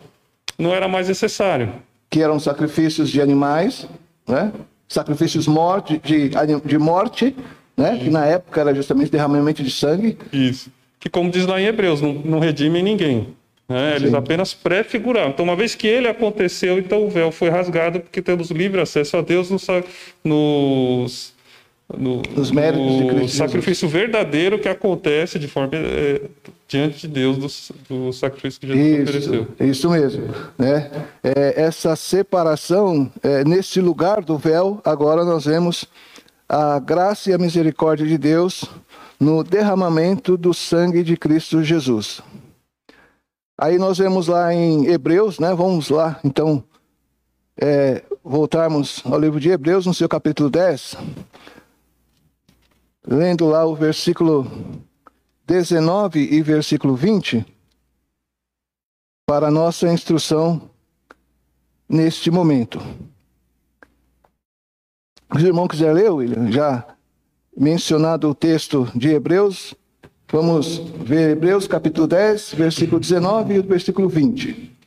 não 0.59 0.75
era 0.75 0.87
mais 0.87 1.09
necessário. 1.09 1.73
Que 2.11 2.21
eram 2.21 2.39
sacrifícios 2.39 3.09
de 3.09 3.23
animais, 3.23 3.89
né? 4.29 4.53
sacrifícios 4.89 5.47
morte, 5.47 6.01
de, 6.03 6.31
de 6.65 6.79
morte, 6.79 7.35
né? 7.77 7.99
que 7.99 8.11
na 8.11 8.25
época 8.27 8.61
era 8.61 8.75
justamente 8.75 9.11
derramamento 9.11 9.63
de 9.63 9.71
sangue. 9.71 10.19
Isso. 10.33 10.71
Que, 11.01 11.09
como 11.09 11.31
diz 11.31 11.47
lá 11.47 11.61
em 11.61 11.67
Hebreus, 11.67 12.01
não, 12.01 12.13
não 12.13 12.39
redime 12.39 12.83
ninguém. 12.83 13.29
Né? 13.69 13.97
Eles 13.97 14.15
apenas 14.15 14.55
prefiguraram. 14.55 15.31
Então, 15.31 15.45
uma 15.45 15.55
vez 15.55 15.75
que 15.75 15.87
ele 15.87 16.09
aconteceu, 16.09 16.79
então 16.79 17.05
o 17.05 17.11
véu 17.11 17.31
foi 17.31 17.51
rasgado, 17.51 18.01
porque 18.01 18.23
temos 18.23 18.51
livre 18.51 18.81
acesso 18.81 19.17
a 19.17 19.21
Deus 19.21 19.51
nos, 19.51 19.67
nos, 20.25 21.35
no, 21.97 22.23
nos 22.35 22.51
méritos 22.51 22.87
no 22.87 23.03
de 23.03 23.09
Cristo 23.09 23.37
sacrifício 23.37 23.87
verdadeiro 23.87 24.59
que 24.59 24.69
acontece 24.69 25.39
de 25.39 25.47
forma 25.47 25.71
é, 25.75 26.23
diante 26.69 27.01
de 27.01 27.09
Deus 27.09 27.39
do, 27.39 27.75
do, 27.89 28.13
sacrifício 28.13 28.61
que 28.61 28.67
Jesus 28.67 28.85
isso, 28.85 29.31
ofereceu. 29.31 29.49
Isso 29.59 29.91
mesmo. 29.91 30.29
Né? 30.59 30.91
É, 31.25 31.63
essa 31.63 31.97
separação, 31.97 33.11
é, 33.23 33.43
nesse 33.43 33.81
lugar 33.81 34.23
do 34.23 34.37
véu, 34.37 34.79
agora 34.85 35.25
nós 35.25 35.47
vemos 35.47 35.87
a 36.47 36.79
graça 36.79 37.31
e 37.31 37.33
a 37.33 37.39
misericórdia 37.39 38.07
de 38.07 38.19
Deus 38.19 38.67
no 39.19 39.43
derramamento 39.43 40.37
do 40.37 40.53
sangue 40.53 41.03
de 41.03 41.17
Cristo 41.17 41.65
Jesus. 41.65 42.21
Aí 43.57 43.79
nós 43.79 43.99
vemos 43.99 44.29
lá 44.29 44.53
em 44.53 44.87
Hebreus, 44.87 45.39
né? 45.39 45.53
Vamos 45.55 45.89
lá, 45.89 46.21
então, 46.23 46.63
é, 47.61 48.03
voltarmos 48.23 49.03
ao 49.05 49.19
livro 49.19 49.41
de 49.41 49.49
Hebreus, 49.49 49.87
no 49.87 49.95
seu 49.95 50.09
capítulo 50.09 50.49
10, 50.49 50.97
lendo 53.07 53.47
lá 53.47 53.65
o 53.65 53.75
versículo 53.75 54.47
19 55.49 56.21
e 56.21 56.43
versículo 56.43 56.95
20 56.95 57.43
para 59.27 59.51
nossa 59.51 59.91
instrução 59.91 60.69
neste 61.89 62.31
momento. 62.31 62.79
Se 65.39 65.43
o 65.43 65.47
irmão 65.47 65.67
quiser 65.67 65.95
ler, 65.95 66.11
William, 66.11 66.53
já 66.53 66.87
mencionado 67.57 68.29
o 68.29 68.35
texto 68.35 68.91
de 68.95 69.09
Hebreus, 69.09 69.75
vamos 70.31 70.83
ver 71.03 71.31
Hebreus 71.31 71.67
capítulo 71.67 72.07
10, 72.07 72.53
versículo 72.53 73.01
19 73.01 73.55
e 73.55 73.63
versículo 73.63 74.07
20. 74.07 74.78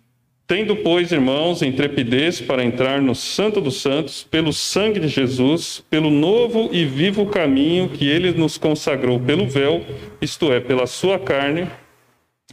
Tendo, 0.51 0.75
pois, 0.75 1.13
irmãos, 1.13 1.61
intrepidez 1.61 2.41
para 2.41 2.61
entrar 2.61 3.01
no 3.01 3.15
Santo 3.15 3.61
dos 3.61 3.81
Santos, 3.81 4.27
pelo 4.29 4.51
sangue 4.51 4.99
de 4.99 5.07
Jesus, 5.07 5.81
pelo 5.89 6.09
novo 6.09 6.67
e 6.73 6.83
vivo 6.83 7.25
caminho 7.25 7.87
que 7.87 8.05
ele 8.05 8.33
nos 8.33 8.57
consagrou 8.57 9.17
pelo 9.17 9.47
véu, 9.47 9.81
isto 10.21 10.51
é, 10.51 10.59
pela 10.59 10.85
sua 10.87 11.17
carne. 11.17 11.71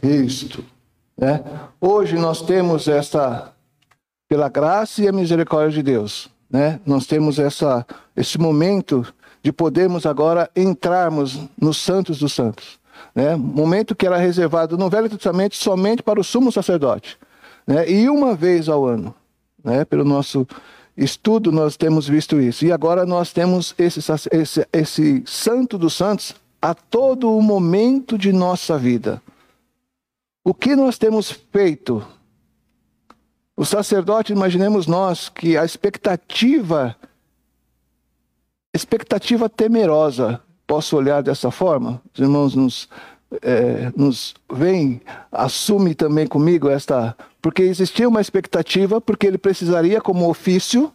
Isto. 0.01 0.63
Né? 1.17 1.43
Hoje 1.81 2.15
nós 2.15 2.41
temos 2.41 2.87
essa, 2.87 3.51
pela 4.29 4.47
graça 4.47 5.03
e 5.03 5.07
a 5.09 5.11
misericórdia 5.11 5.83
de 5.83 5.83
Deus, 5.83 6.29
né? 6.49 6.79
nós 6.85 7.05
temos 7.05 7.37
essa, 7.37 7.85
esse 8.15 8.37
momento 8.37 9.05
de 9.43 9.51
podermos 9.51 10.05
agora 10.05 10.49
entrarmos 10.55 11.37
nos 11.61 11.75
Santos 11.75 12.19
dos 12.19 12.31
Santos. 12.31 12.79
Né? 13.13 13.35
Momento 13.35 13.93
que 13.93 14.07
era 14.07 14.15
reservado 14.15 14.77
no 14.77 14.89
Velho 14.89 15.09
Testamento 15.09 15.57
somente 15.57 16.01
para 16.01 16.17
o 16.17 16.23
sumo 16.23 16.49
sacerdote 16.49 17.19
né? 17.69 17.87
E 17.87 18.09
uma 18.09 18.33
vez 18.33 18.67
ao 18.67 18.83
ano, 18.83 19.13
né? 19.63 19.85
pelo 19.85 20.03
nosso 20.03 20.47
estudo, 20.97 21.51
nós 21.51 21.77
temos 21.77 22.07
visto 22.07 22.41
isso. 22.41 22.65
E 22.65 22.71
agora 22.71 23.05
nós 23.05 23.31
temos 23.31 23.75
esse, 23.77 23.99
esse, 24.31 24.67
esse 24.73 25.23
Santo 25.27 25.77
dos 25.77 25.93
Santos 25.93 26.33
a 26.59 26.73
todo 26.73 27.31
o 27.31 27.39
momento 27.43 28.17
de 28.17 28.33
nossa 28.33 28.75
vida. 28.75 29.21
O 30.43 30.51
que 30.51 30.75
nós 30.75 30.97
temos 30.97 31.29
feito? 31.29 32.03
O 33.55 33.63
sacerdote, 33.63 34.33
imaginemos 34.33 34.87
nós 34.87 35.29
que 35.29 35.55
a 35.55 35.63
expectativa, 35.63 36.95
expectativa 38.73 39.47
temerosa, 39.47 40.41
posso 40.65 40.97
olhar 40.97 41.21
dessa 41.21 41.51
forma? 41.51 42.01
Os 42.11 42.19
irmãos 42.19 42.55
nos 42.55 42.89
é, 43.43 43.91
nos 43.95 44.33
vem, 44.51 45.01
assume 45.31 45.93
também 45.93 46.25
comigo 46.25 46.67
esta. 46.67 47.15
Porque 47.41 47.61
existia 47.63 48.07
uma 48.07 48.21
expectativa, 48.21 48.99
porque 48.99 49.25
ele 49.25 49.37
precisaria, 49.37 50.01
como 50.01 50.29
ofício, 50.29 50.91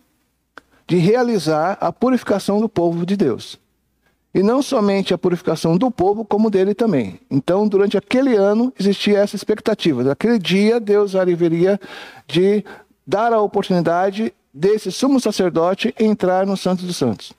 de 0.87 0.97
realizar 0.97 1.79
a 1.81 1.91
purificação 1.93 2.61
do 2.61 2.69
povo 2.69 3.07
de 3.07 3.17
Deus. 3.17 3.59
E 4.35 4.43
não 4.43 4.61
somente 4.61 5.15
a 5.15 5.19
purificação 5.19 5.77
do 5.79 5.91
povo, 5.91 6.25
como 6.25 6.51
dele 6.51 6.75
também. 6.75 7.21
Então, 7.31 7.67
durante 7.67 7.97
aquele 7.97 8.37
ano, 8.37 8.73
existia 8.79 9.19
essa 9.19 9.37
expectativa. 9.37 10.03
Naquele 10.03 10.39
dia, 10.39 10.81
Deus 10.81 11.15
haveria 11.15 11.81
de 12.27 12.65
dar 13.07 13.33
a 13.33 13.41
oportunidade 13.41 14.35
desse 14.53 14.91
sumo 14.91 15.21
sacerdote 15.21 15.95
entrar 15.99 16.47
no 16.47 16.57
Santo 16.57 16.85
dos 16.85 16.97
Santos. 16.97 17.33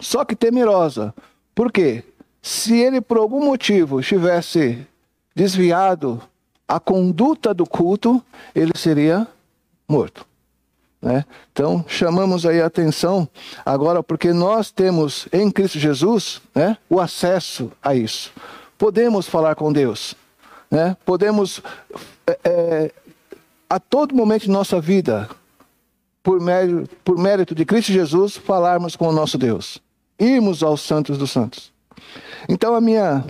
Só 0.00 0.24
que 0.24 0.36
temerosa. 0.36 1.14
Por 1.54 1.72
quê? 1.72 2.04
se 2.42 2.76
ele 2.76 3.00
por 3.00 3.16
algum 3.16 3.44
motivo 3.44 4.00
estivesse 4.00 4.84
desviado 5.34 6.20
a 6.66 6.80
conduta 6.80 7.52
do 7.52 7.66
culto, 7.66 8.22
ele 8.54 8.72
seria 8.76 9.26
morto. 9.88 10.26
Né? 11.02 11.24
Então, 11.52 11.84
chamamos 11.88 12.46
aí 12.46 12.62
a 12.62 12.66
atenção 12.66 13.28
agora, 13.66 14.02
porque 14.02 14.32
nós 14.32 14.70
temos 14.70 15.26
em 15.32 15.50
Cristo 15.50 15.78
Jesus 15.78 16.40
né, 16.54 16.78
o 16.88 17.00
acesso 17.00 17.72
a 17.82 17.94
isso. 17.94 18.32
Podemos 18.78 19.26
falar 19.26 19.56
com 19.56 19.72
Deus, 19.72 20.14
né? 20.70 20.96
podemos, 21.04 21.60
é, 22.26 22.38
é, 22.44 22.92
a 23.68 23.80
todo 23.80 24.14
momento 24.14 24.42
de 24.42 24.50
nossa 24.50 24.80
vida, 24.80 25.28
por 26.22 26.40
mérito, 26.40 26.96
por 27.04 27.18
mérito 27.18 27.54
de 27.54 27.64
Cristo 27.64 27.92
Jesus, 27.92 28.36
falarmos 28.36 28.94
com 28.94 29.08
o 29.08 29.12
nosso 29.12 29.36
Deus, 29.36 29.82
irmos 30.18 30.62
aos 30.62 30.82
santos 30.82 31.18
dos 31.18 31.32
santos. 31.32 31.72
Então, 32.48 32.76
a 32.76 32.80
minha 32.80 33.24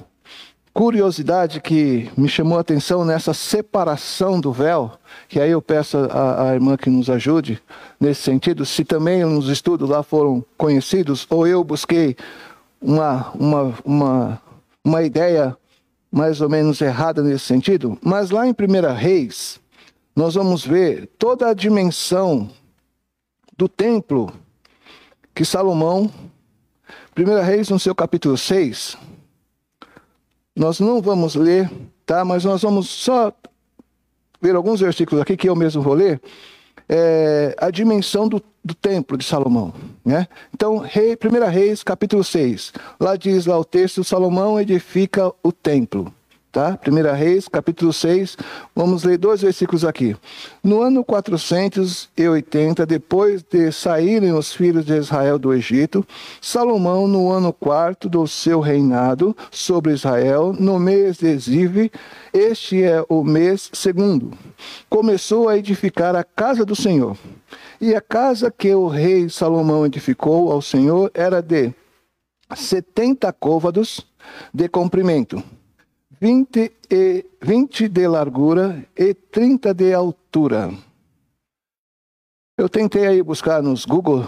curiosidade 0.72 1.60
que 1.60 2.10
me 2.16 2.28
chamou 2.28 2.56
a 2.56 2.62
atenção 2.62 3.04
nessa 3.04 3.34
separação 3.34 4.40
do 4.40 4.52
véu, 4.52 4.92
que 5.28 5.38
aí 5.38 5.50
eu 5.50 5.60
peço 5.60 5.98
à, 6.10 6.54
irmã 6.54 6.76
que 6.76 6.88
nos 6.88 7.10
ajude 7.10 7.62
nesse 8.00 8.22
sentido, 8.22 8.64
se 8.64 8.84
também 8.84 9.24
nos 9.24 9.48
estudos 9.48 9.88
lá 9.88 10.02
foram 10.02 10.44
conhecidos, 10.56 11.26
ou 11.28 11.46
eu 11.46 11.62
busquei 11.62 12.16
uma, 12.80 13.30
uma, 13.34 13.74
uma, 13.84 14.42
uma 14.82 15.02
ideia 15.02 15.56
mais 16.10 16.40
ou 16.40 16.48
menos 16.48 16.80
errada 16.80 17.22
nesse 17.22 17.44
sentido, 17.44 17.98
mas 18.02 18.30
lá 18.30 18.46
em 18.46 18.50
1 18.50 18.94
Reis, 18.94 19.60
nós 20.16 20.34
vamos 20.34 20.64
ver 20.64 21.08
toda 21.18 21.48
a 21.48 21.54
dimensão 21.54 22.50
do 23.56 23.68
templo 23.68 24.32
que 25.34 25.44
Salomão 25.44 26.10
1 27.16 27.42
Reis, 27.42 27.68
no 27.68 27.78
seu 27.78 27.94
capítulo 27.94 28.36
6, 28.36 28.96
nós 30.54 30.80
não 30.80 31.00
vamos 31.00 31.34
ler, 31.34 31.70
tá? 32.04 32.24
Mas 32.24 32.44
nós 32.44 32.62
vamos 32.62 32.88
só 32.88 33.32
ver 34.40 34.54
alguns 34.54 34.80
versículos 34.80 35.20
aqui 35.22 35.36
que 35.36 35.48
eu 35.48 35.56
mesmo 35.56 35.82
vou 35.82 35.94
ler. 35.94 36.20
É, 36.88 37.54
a 37.58 37.70
dimensão 37.70 38.28
do, 38.28 38.42
do, 38.62 38.74
templo 38.74 39.16
de 39.16 39.24
Salomão. 39.24 39.72
Né? 40.04 40.26
Então, 40.52 40.78
rei, 40.78 41.16
1 41.16 41.50
Reis, 41.50 41.82
capítulo 41.82 42.22
6. 42.22 42.72
Lá 43.00 43.16
diz 43.16 43.46
lá 43.46 43.58
o 43.58 43.64
texto: 43.64 44.04
Salomão 44.04 44.60
edifica 44.60 45.32
o 45.42 45.52
templo 45.52 46.12
tá? 46.52 46.78
1 46.86 47.16
Reis, 47.16 47.48
capítulo 47.48 47.94
6, 47.94 48.36
vamos 48.76 49.04
ler 49.04 49.16
dois 49.16 49.40
versículos 49.40 49.86
aqui. 49.86 50.14
No 50.62 50.82
ano 50.82 51.02
480, 51.02 52.84
depois 52.84 53.42
de 53.42 53.72
saírem 53.72 54.32
os 54.32 54.52
filhos 54.52 54.84
de 54.84 54.94
Israel 54.94 55.38
do 55.38 55.54
Egito, 55.54 56.06
Salomão, 56.42 57.08
no 57.08 57.32
ano 57.32 57.54
quarto 57.54 58.06
do 58.06 58.26
seu 58.28 58.60
reinado 58.60 59.34
sobre 59.50 59.94
Israel, 59.94 60.52
no 60.52 60.78
mês 60.78 61.16
de 61.16 61.36
Zive, 61.38 61.90
este 62.34 62.82
é 62.82 63.02
o 63.08 63.24
mês 63.24 63.70
segundo, 63.72 64.32
começou 64.90 65.48
a 65.48 65.56
edificar 65.56 66.14
a 66.14 66.22
casa 66.22 66.66
do 66.66 66.76
Senhor. 66.76 67.16
E 67.80 67.94
a 67.94 68.00
casa 68.00 68.50
que 68.50 68.72
o 68.74 68.86
rei 68.86 69.28
Salomão 69.30 69.86
edificou 69.86 70.52
ao 70.52 70.60
Senhor 70.60 71.10
era 71.14 71.40
de 71.40 71.72
setenta 72.54 73.32
côvados 73.32 74.06
de 74.52 74.68
comprimento 74.68 75.42
20, 76.22 76.72
e, 76.88 77.26
20 77.42 77.88
de 77.88 78.06
largura 78.06 78.86
e 78.96 79.12
30 79.12 79.74
de 79.74 79.92
altura. 79.92 80.72
Eu 82.56 82.68
tentei 82.68 83.08
aí 83.08 83.20
buscar 83.20 83.60
nos 83.60 83.84
Google 83.84 84.24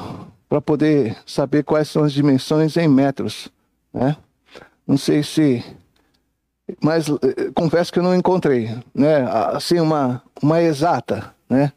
para 0.49 0.61
poder 0.61 1.17
saber 1.25 1.63
quais 1.63 1.89
são 1.89 2.03
as 2.03 2.13
dimensões 2.13 2.77
em 2.77 2.89
metros, 2.89 3.49
né? 3.93 4.17
Não 4.85 4.97
sei 4.97 5.23
se, 5.23 5.65
mas 6.83 7.09
eh, 7.09 7.53
confesso 7.55 7.93
que 7.93 8.01
eu 8.01 8.03
não 8.03 8.13
encontrei, 8.13 8.77
né? 8.93 9.23
Assim 9.53 9.79
uma 9.79 10.21
uma 10.43 10.61
exata, 10.61 11.33
né? 11.49 11.73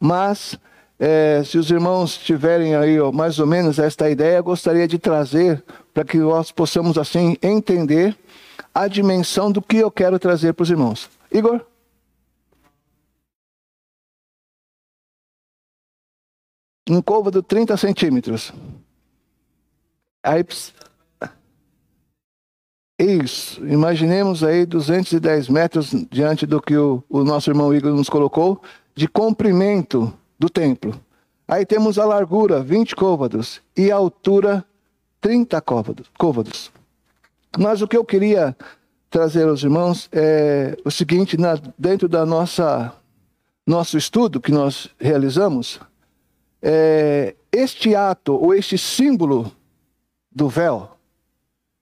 Mas 0.00 0.58
é, 0.98 1.42
se 1.44 1.58
os 1.58 1.70
irmãos 1.70 2.16
tiverem 2.16 2.74
aí 2.74 2.98
ó, 2.98 3.12
mais 3.12 3.38
ou 3.38 3.46
menos 3.46 3.78
esta 3.78 4.08
ideia, 4.08 4.40
gostaria 4.40 4.88
de 4.88 4.98
trazer 4.98 5.62
para 5.92 6.06
que 6.06 6.16
nós 6.16 6.50
possamos 6.50 6.96
assim 6.96 7.36
entender 7.42 8.16
a 8.74 8.88
dimensão 8.88 9.50
do 9.50 9.62
que 9.62 9.76
eu 9.76 9.90
quero 9.90 10.18
trazer 10.18 10.52
para 10.54 10.62
os 10.62 10.70
irmãos. 10.70 11.10
Igor? 11.32 11.64
Um 16.88 17.02
côvado 17.02 17.42
30 17.42 17.76
centímetros. 17.76 18.52
Aí, 20.22 20.44
isso, 22.98 23.64
imaginemos 23.66 24.42
aí 24.42 24.66
210 24.66 25.48
metros 25.48 25.94
diante 26.10 26.46
do 26.46 26.60
que 26.60 26.76
o, 26.76 27.04
o 27.08 27.22
nosso 27.22 27.50
irmão 27.50 27.72
Igor 27.72 27.92
nos 27.92 28.08
colocou, 28.08 28.60
de 28.94 29.06
comprimento 29.06 30.12
do 30.38 30.50
templo. 30.50 30.98
Aí 31.46 31.64
temos 31.64 31.98
a 31.98 32.04
largura, 32.04 32.62
20 32.62 32.96
côvados, 32.96 33.60
e 33.76 33.90
a 33.90 33.96
altura, 33.96 34.64
30 35.20 35.60
côvados. 35.60 36.10
côvados. 36.18 36.72
Mas 37.58 37.82
o 37.82 37.88
que 37.88 37.96
eu 37.96 38.04
queria 38.04 38.56
trazer 39.10 39.48
aos 39.48 39.64
irmãos 39.64 40.08
é 40.12 40.76
o 40.84 40.90
seguinte, 40.92 41.36
na, 41.36 41.58
dentro 41.76 42.08
da 42.08 42.24
nossa 42.24 42.94
nosso 43.66 43.98
estudo 43.98 44.40
que 44.40 44.52
nós 44.52 44.88
realizamos, 44.98 45.80
é, 46.62 47.34
este 47.52 47.94
ato 47.94 48.32
ou 48.32 48.54
este 48.54 48.78
símbolo 48.78 49.52
do 50.30 50.48
véu 50.48 50.96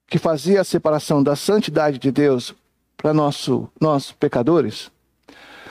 que 0.09 0.19
fazia 0.19 0.63
a 0.63 0.65
separação 0.65 1.23
da 1.23 1.37
santidade 1.37 1.99
de 1.99 2.11
Deus 2.11 2.55
para 2.97 3.13
nosso, 3.13 3.69
nós 3.79 4.11
pecadores, 4.13 4.91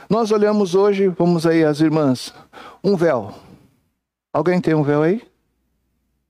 nós 0.08 0.32
olhamos 0.32 0.76
hoje, 0.76 1.08
vamos 1.08 1.48
aí 1.48 1.64
as 1.66 1.82
irmãs, 1.82 2.32
um 2.84 2.96
véu. 2.96 3.34
Alguém 4.32 4.62
tem 4.62 4.76
um 4.76 4.84
véu 4.84 5.02
aí? 5.02 5.22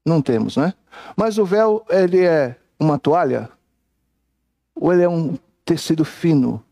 Não 0.06 0.22
temos, 0.22 0.56
né? 0.56 0.74
Mas 1.16 1.38
o 1.38 1.46
véu, 1.46 1.86
ele 1.90 2.24
é 2.24 2.56
uma 2.80 2.98
toalha? 2.98 3.50
Ou 4.76 4.94
ele 4.94 5.04
é 5.04 5.10
um 5.10 5.38
tecido 5.64 6.04
fino? 6.06 6.64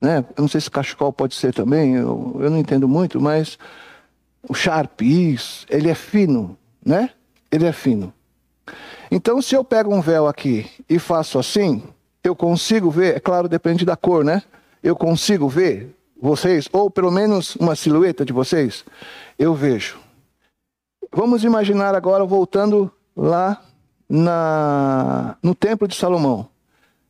Né? 0.00 0.24
Eu 0.36 0.42
não 0.42 0.48
sei 0.48 0.60
se 0.60 0.70
cachecol 0.70 1.12
pode 1.12 1.34
ser 1.34 1.54
também, 1.54 1.94
eu, 1.94 2.36
eu 2.40 2.50
não 2.50 2.58
entendo 2.58 2.86
muito, 2.86 3.20
mas 3.20 3.58
o 4.48 4.54
Sharp, 4.54 5.02
isso, 5.02 5.66
ele 5.68 5.90
é 5.90 5.94
fino, 5.94 6.56
né? 6.84 7.10
Ele 7.50 7.66
é 7.66 7.72
fino. 7.72 8.12
Então, 9.10 9.40
se 9.40 9.54
eu 9.54 9.64
pego 9.64 9.94
um 9.94 10.00
véu 10.00 10.26
aqui 10.26 10.70
e 10.88 10.98
faço 10.98 11.38
assim, 11.38 11.82
eu 12.22 12.34
consigo 12.34 12.90
ver, 12.90 13.16
é 13.16 13.20
claro, 13.20 13.48
depende 13.48 13.84
da 13.84 13.96
cor, 13.96 14.24
né? 14.24 14.42
Eu 14.82 14.94
consigo 14.94 15.48
ver 15.48 15.96
vocês, 16.20 16.68
ou 16.72 16.90
pelo 16.90 17.10
menos 17.10 17.56
uma 17.56 17.74
silhueta 17.76 18.24
de 18.24 18.32
vocês, 18.32 18.84
eu 19.38 19.54
vejo. 19.54 19.98
Vamos 21.12 21.44
imaginar 21.44 21.94
agora 21.94 22.24
voltando 22.24 22.90
lá 23.16 23.62
na, 24.08 25.36
no 25.42 25.54
Templo 25.54 25.86
de 25.86 25.94
Salomão. 25.94 26.48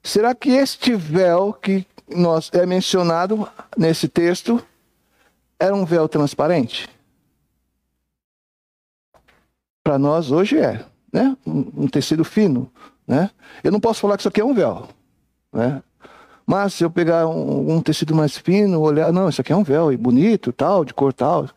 Será 0.07 0.37
que 0.37 0.51
este 0.51 0.95
véu 0.95 1.53
que 1.53 1.85
nós, 2.09 2.49
é 2.53 2.65
mencionado 2.65 3.49
nesse 3.77 4.07
texto 4.07 4.65
era 5.59 5.75
um 5.75 5.85
véu 5.85 6.09
transparente? 6.09 6.89
Para 9.83 9.99
nós 9.99 10.31
hoje 10.31 10.61
é, 10.61 10.85
né? 11.13 11.37
Um, 11.45 11.73
um, 11.83 11.89
tecido 11.89 12.25
fino, 12.25 12.71
né? 13.05 13.33
Eu 13.65 13.73
não 13.73 13.81
posso 13.81 14.01
falar 14.01 14.17
que 14.17 14.23
isso 14.23 14.29
aqui 14.29 14.41
é 14.41 14.45
um 14.45 14.55
véu, 14.55 14.89
né? 15.53 15.83
Mas 16.47 16.75
se 16.75 16.85
eu 16.85 16.91
pegar 16.91 17.27
um, 17.27 17.73
um 17.73 17.83
tecido 17.83 18.15
mais 18.15 18.39
fino, 18.39 18.81
olhar, 18.81 19.13
não, 19.13 19.29
isso 19.29 19.41
aqui 19.41 19.53
é 19.53 19.57
um 19.57 19.65
véu 19.65 19.93
e 19.93 19.97
bonito, 19.97 20.53
tal, 20.53 20.85
de 20.85 20.95
cor 20.95 21.13
tal. 21.13 21.51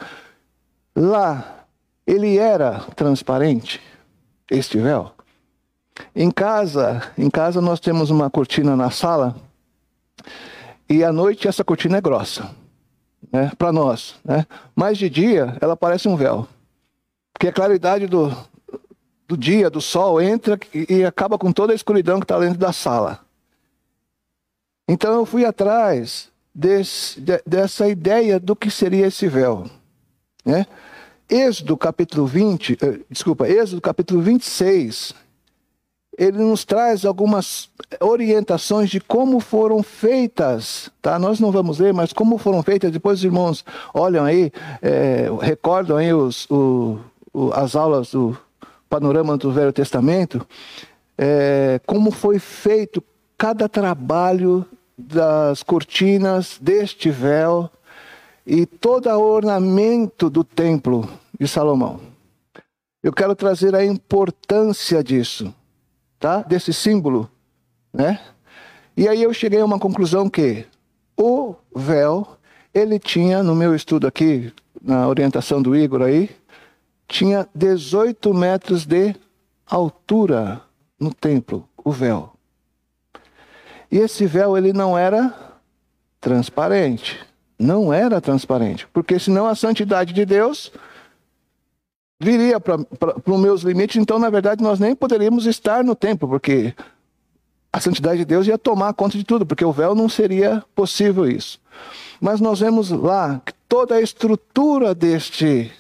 Lá 0.96 1.68
ele 2.06 2.40
era 2.40 2.80
transparente, 2.96 3.80
este 4.50 4.80
véu. 4.80 5.14
Em 6.16 6.32
casa, 6.32 7.02
em 7.18 7.30
casa 7.30 7.62
nós 7.62 7.80
temos 7.80 8.10
uma 8.10 8.30
cortina 8.30 8.76
na 8.76 8.90
sala 8.90 9.36
e 10.90 11.04
à 11.04 11.12
noite 11.12 11.48
essa 11.48 11.64
cortina 11.64 11.98
é 11.98 12.02
grossa, 12.02 12.50
né? 13.32 13.52
Para 13.58 13.72
nós, 13.72 14.16
né? 14.24 14.46
Mas 14.76 14.98
de 14.98 15.10
dia 15.10 15.58
ela 15.62 15.76
parece 15.76 16.08
um 16.08 16.16
véu. 16.16 16.48
Porque 17.34 17.48
a 17.48 17.54
claridade 17.54 18.08
do, 18.08 18.36
do 19.28 19.38
dia, 19.38 19.70
do 19.70 19.80
sol, 19.80 20.20
entra 20.20 20.60
e, 20.74 20.98
e 20.98 21.06
acaba 21.06 21.38
com 21.38 21.52
toda 21.52 21.72
a 21.72 21.76
escuridão 21.76 22.20
que 22.20 22.26
está 22.26 22.40
dentro 22.40 22.58
da 22.58 22.74
sala. 22.74 23.20
Então 24.88 25.14
eu 25.14 25.26
fui 25.26 25.46
atrás 25.46 26.32
desse, 26.54 27.22
de, 27.22 27.42
dessa 27.46 27.88
ideia 27.88 28.40
do 28.40 28.56
que 28.56 28.72
seria 28.72 29.06
esse 29.06 29.28
véu. 29.28 29.70
Né? 30.44 30.66
Êxodo 31.30 31.78
capítulo 31.78 32.26
20, 32.26 32.78
eh, 32.82 33.00
desculpa, 33.08 33.48
Êxodo 33.48 33.80
capítulo 33.80 34.20
26, 34.20 35.14
ele 36.20 36.38
nos 36.40 36.66
traz 36.66 37.06
algumas 37.06 37.70
orientações 38.02 38.90
de 38.90 39.00
como 39.00 39.40
foram 39.40 39.82
feitas, 39.82 40.92
tá? 41.02 41.18
Nós 41.18 41.40
não 41.40 41.50
vamos 41.50 41.80
ler, 41.80 41.94
mas 41.94 42.12
como 42.12 42.38
foram 42.38 42.62
feitas. 42.62 42.92
Depois 42.92 43.20
os 43.20 43.24
irmãos 43.24 43.64
olham 43.94 44.26
aí, 44.26 44.52
é, 44.82 45.30
recordam 45.42 45.96
aí 45.96 46.14
os, 46.14 46.46
o, 46.52 47.00
o, 47.34 47.54
as 47.54 47.74
aulas 47.74 48.12
do 48.12 48.38
panorama 48.90 49.38
do 49.38 49.50
Velho 49.50 49.72
Testamento, 49.72 50.46
é, 51.18 51.80
como 51.86 52.12
foi 52.12 52.38
feito 52.38 53.02
cada 53.38 53.70
trabalho 53.70 54.66
das 54.98 55.64
cortinas 55.64 56.58
deste 56.60 57.10
véu 57.10 57.70
e 58.46 58.66
todo 58.66 59.08
o 59.10 59.22
ornamento 59.22 60.30
do 60.30 60.44
templo 60.44 61.08
de 61.40 61.48
Salomão. 61.48 62.02
Eu 63.02 63.14
quero 63.14 63.34
trazer 63.34 63.74
a 63.74 63.86
importância 63.86 65.02
disso, 65.02 65.54
tá? 66.20 66.42
Desse 66.42 66.74
símbolo, 66.74 67.30
né? 67.94 68.20
E 68.96 69.08
aí 69.08 69.24
eu 69.24 69.34
cheguei 69.34 69.62
a 69.62 69.66
uma 69.66 69.80
conclusão 69.80 70.30
que 70.30 70.66
o 71.18 71.56
véu, 71.76 72.38
ele 72.74 73.00
tinha, 73.00 73.42
no 73.42 73.56
meu 73.56 73.74
estudo 73.74 74.06
aqui, 74.06 74.54
na 74.82 75.08
orientação 75.08 75.62
do 75.62 75.76
Igor 75.76 76.02
aí, 76.02 76.30
tinha 77.08 77.48
18 77.56 78.34
metros 78.34 78.86
de 78.86 79.16
altura 79.66 80.62
no 81.00 81.14
templo, 81.14 81.68
o 81.84 81.92
véu. 81.92 82.34
E 83.92 83.98
esse 83.98 84.26
véu 84.26 84.58
ele 84.58 84.74
não 84.74 84.98
era 84.98 85.34
transparente. 86.20 87.20
Não 87.58 87.92
era 87.92 88.22
transparente, 88.22 88.88
porque 88.94 89.20
senão 89.20 89.46
a 89.46 89.56
santidade 89.56 90.14
de 90.14 90.26
Deus 90.26 90.72
viria 92.20 92.60
para 92.60 92.78
os 93.26 93.40
meus 93.40 93.62
limites, 93.62 93.96
então 93.96 94.20
na 94.20 94.30
verdade 94.30 94.62
nós 94.62 94.80
nem 94.80 94.96
poderíamos 94.96 95.46
estar 95.46 95.84
no 95.84 95.96
templo, 95.96 96.28
porque 96.28 96.74
a 97.72 97.80
santidade 97.80 98.20
de 98.20 98.26
Deus 98.26 98.46
ia 98.48 98.58
tomar 98.58 98.94
conta 98.94 99.18
de 99.18 99.24
tudo, 99.24 99.46
porque 99.46 99.64
o 99.64 99.72
véu 99.72 99.96
não 99.96 100.10
seria 100.10 100.64
possível 100.76 101.30
isso. 101.30 101.60
Mas 102.20 102.42
nós 102.42 102.60
vemos 102.60 102.90
lá 102.90 103.42
que 103.46 103.54
toda 103.68 103.96
a 103.96 104.02
estrutura 104.02 104.94
deste 104.94 105.72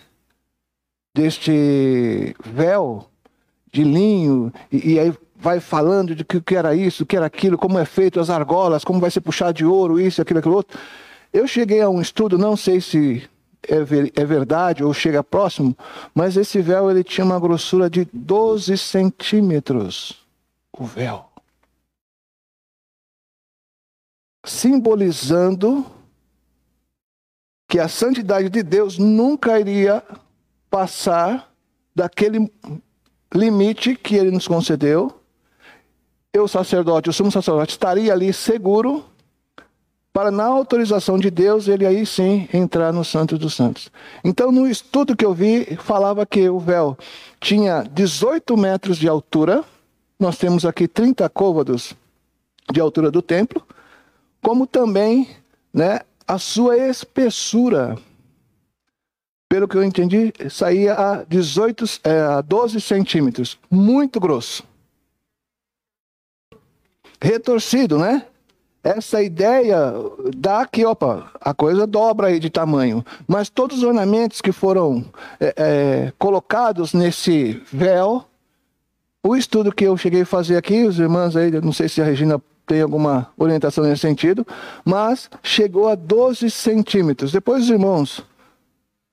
deste 1.13 2.35
véu 2.45 3.05
de 3.71 3.83
linho, 3.83 4.53
e, 4.71 4.93
e 4.93 4.99
aí 4.99 5.13
vai 5.35 5.59
falando 5.59 6.15
de 6.15 6.23
que, 6.23 6.39
que 6.39 6.55
era 6.55 6.75
isso, 6.75 7.05
que 7.05 7.15
era 7.15 7.25
aquilo, 7.25 7.57
como 7.57 7.79
é 7.79 7.85
feito 7.85 8.19
as 8.19 8.29
argolas, 8.29 8.83
como 8.83 8.99
vai 8.99 9.09
ser 9.09 9.21
puxado 9.21 9.53
de 9.53 9.65
ouro, 9.65 9.99
isso, 9.99 10.21
aquilo, 10.21 10.39
aquilo 10.39 10.55
outro. 10.55 10.77
Eu 11.33 11.47
cheguei 11.47 11.81
a 11.81 11.89
um 11.89 12.01
estudo, 12.01 12.37
não 12.37 12.55
sei 12.55 12.79
se 12.79 13.27
é, 13.67 13.83
ver, 13.83 14.11
é, 14.15 14.25
verdade 14.25 14.83
ou 14.83 14.93
chega 14.93 15.23
próximo, 15.23 15.75
mas 16.13 16.37
esse 16.37 16.61
véu 16.61 16.89
ele 16.89 17.03
tinha 17.03 17.25
uma 17.25 17.39
grossura 17.39 17.89
de 17.89 18.07
12 18.11 18.77
centímetros. 18.77 20.25
O 20.71 20.85
véu. 20.85 21.25
Simbolizando 24.45 25.85
que 27.67 27.79
a 27.79 27.87
santidade 27.87 28.49
de 28.49 28.63
Deus 28.63 28.97
nunca 28.97 29.59
iria 29.59 30.03
passar 30.69 31.51
daquele 31.93 32.51
limite 33.33 33.95
que 33.95 34.15
ele 34.15 34.31
nos 34.31 34.47
concedeu. 34.47 35.21
Eu, 36.33 36.47
sacerdote, 36.47 37.09
o 37.09 37.13
sumo 37.13 37.31
sacerdote, 37.31 37.71
estaria 37.71 38.13
ali 38.13 38.31
seguro 38.31 39.05
para, 40.11 40.31
na 40.31 40.45
autorização 40.45 41.17
de 41.17 41.29
Deus, 41.29 41.67
ele 41.67 41.85
aí 41.85 42.05
sim 42.05 42.47
entrar 42.53 42.91
no 42.91 43.05
Santo 43.05 43.37
dos 43.37 43.53
Santos. 43.53 43.91
Então, 44.23 44.51
no 44.51 44.67
estudo 44.67 45.15
que 45.15 45.25
eu 45.25 45.33
vi, 45.33 45.77
falava 45.77 46.25
que 46.25 46.49
o 46.49 46.59
véu 46.59 46.97
tinha 47.39 47.83
18 47.83 48.57
metros 48.57 48.97
de 48.97 49.07
altura, 49.07 49.63
nós 50.19 50.37
temos 50.37 50.65
aqui 50.65 50.87
30 50.87 51.27
côvados 51.29 51.93
de 52.71 52.79
altura 52.79 53.09
do 53.09 53.21
templo, 53.21 53.65
como 54.41 54.65
também 54.67 55.29
né, 55.73 56.01
a 56.27 56.37
sua 56.37 56.77
espessura 56.77 57.97
pelo 59.49 59.67
que 59.67 59.75
eu 59.75 59.83
entendi, 59.83 60.31
saía 60.47 60.93
a 60.93 61.23
18, 61.23 61.83
é, 62.03 62.21
a 62.21 62.41
12 62.41 62.79
centímetros. 62.79 63.57
Muito 63.69 64.19
grosso. 64.19 64.63
Retorcido, 67.19 67.97
né? 67.97 68.27
Essa 68.83 69.21
ideia 69.21 69.93
dá 70.37 70.65
que, 70.65 70.85
opa, 70.85 71.31
a 71.41 71.53
coisa 71.53 71.85
dobra 71.85 72.27
aí 72.27 72.39
de 72.39 72.49
tamanho. 72.49 73.03
Mas 73.27 73.49
todos 73.49 73.79
os 73.79 73.83
ornamentos 73.83 74.41
que 74.41 74.51
foram 74.51 75.03
é, 75.39 75.53
é, 75.57 76.13
colocados 76.17 76.93
nesse 76.93 77.61
véu, 77.71 78.23
o 79.21 79.35
estudo 79.35 79.73
que 79.73 79.83
eu 79.83 79.97
cheguei 79.97 80.21
a 80.21 80.25
fazer 80.25 80.55
aqui, 80.55 80.85
os 80.85 80.97
irmãos 80.97 81.35
aí, 81.35 81.51
não 81.51 81.73
sei 81.73 81.89
se 81.89 82.01
a 82.01 82.05
Regina 82.05 82.41
tem 82.65 82.81
alguma 82.81 83.27
orientação 83.35 83.83
nesse 83.83 84.01
sentido, 84.01 84.47
mas 84.85 85.29
chegou 85.43 85.89
a 85.89 85.95
12 85.95 86.49
centímetros. 86.49 87.31
Depois 87.31 87.63
os 87.63 87.69
irmãos 87.69 88.23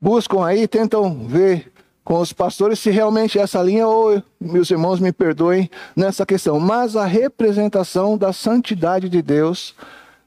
buscam 0.00 0.44
aí, 0.44 0.68
tentam 0.68 1.26
ver 1.26 1.72
com 2.06 2.20
os 2.20 2.32
pastores 2.32 2.78
se 2.78 2.88
realmente 2.88 3.36
essa 3.36 3.60
linha, 3.60 3.84
ou 3.84 4.22
meus 4.40 4.70
irmãos 4.70 5.00
me 5.00 5.10
perdoem 5.10 5.68
nessa 5.96 6.24
questão, 6.24 6.60
mas 6.60 6.94
a 6.94 7.04
representação 7.04 8.16
da 8.16 8.32
santidade 8.32 9.08
de 9.08 9.20
Deus 9.20 9.74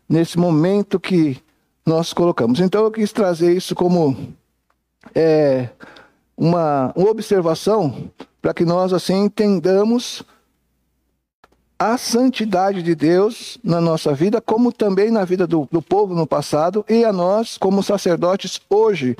nesse 0.07 0.37
momento 0.37 0.99
que 0.99 1.41
nós 1.85 2.11
colocamos. 2.11 2.59
Então 2.59 2.83
eu 2.83 2.91
quis 2.91 3.13
trazer 3.13 3.55
isso 3.55 3.73
como 3.75 4.33
é, 5.15 5.69
uma, 6.35 6.91
uma 6.97 7.09
observação 7.09 8.11
para 8.41 8.53
que 8.53 8.65
nós 8.65 8.91
assim 8.91 9.23
entendamos 9.23 10.21
a 11.79 11.97
santidade 11.97 12.83
de 12.83 12.93
Deus 12.93 13.57
na 13.63 13.79
nossa 13.79 14.13
vida, 14.13 14.41
como 14.41 14.73
também 14.73 15.11
na 15.11 15.23
vida 15.23 15.47
do, 15.47 15.65
do 15.71 15.81
povo 15.81 16.13
no 16.13 16.27
passado 16.27 16.83
e 16.89 17.05
a 17.05 17.13
nós 17.13 17.57
como 17.57 17.81
sacerdotes 17.81 18.59
hoje 18.69 19.15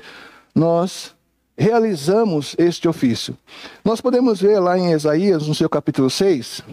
nós 0.54 1.18
realizamos 1.60 2.56
este 2.58 2.88
ofício. 2.88 3.38
Nós 3.84 4.00
podemos 4.00 4.40
ver 4.40 4.60
lá 4.60 4.80
em 4.80 4.94
Isaías, 4.94 5.46
no 5.46 5.54
seu 5.54 5.70
capítulo 5.70 6.10
6, 6.10 6.64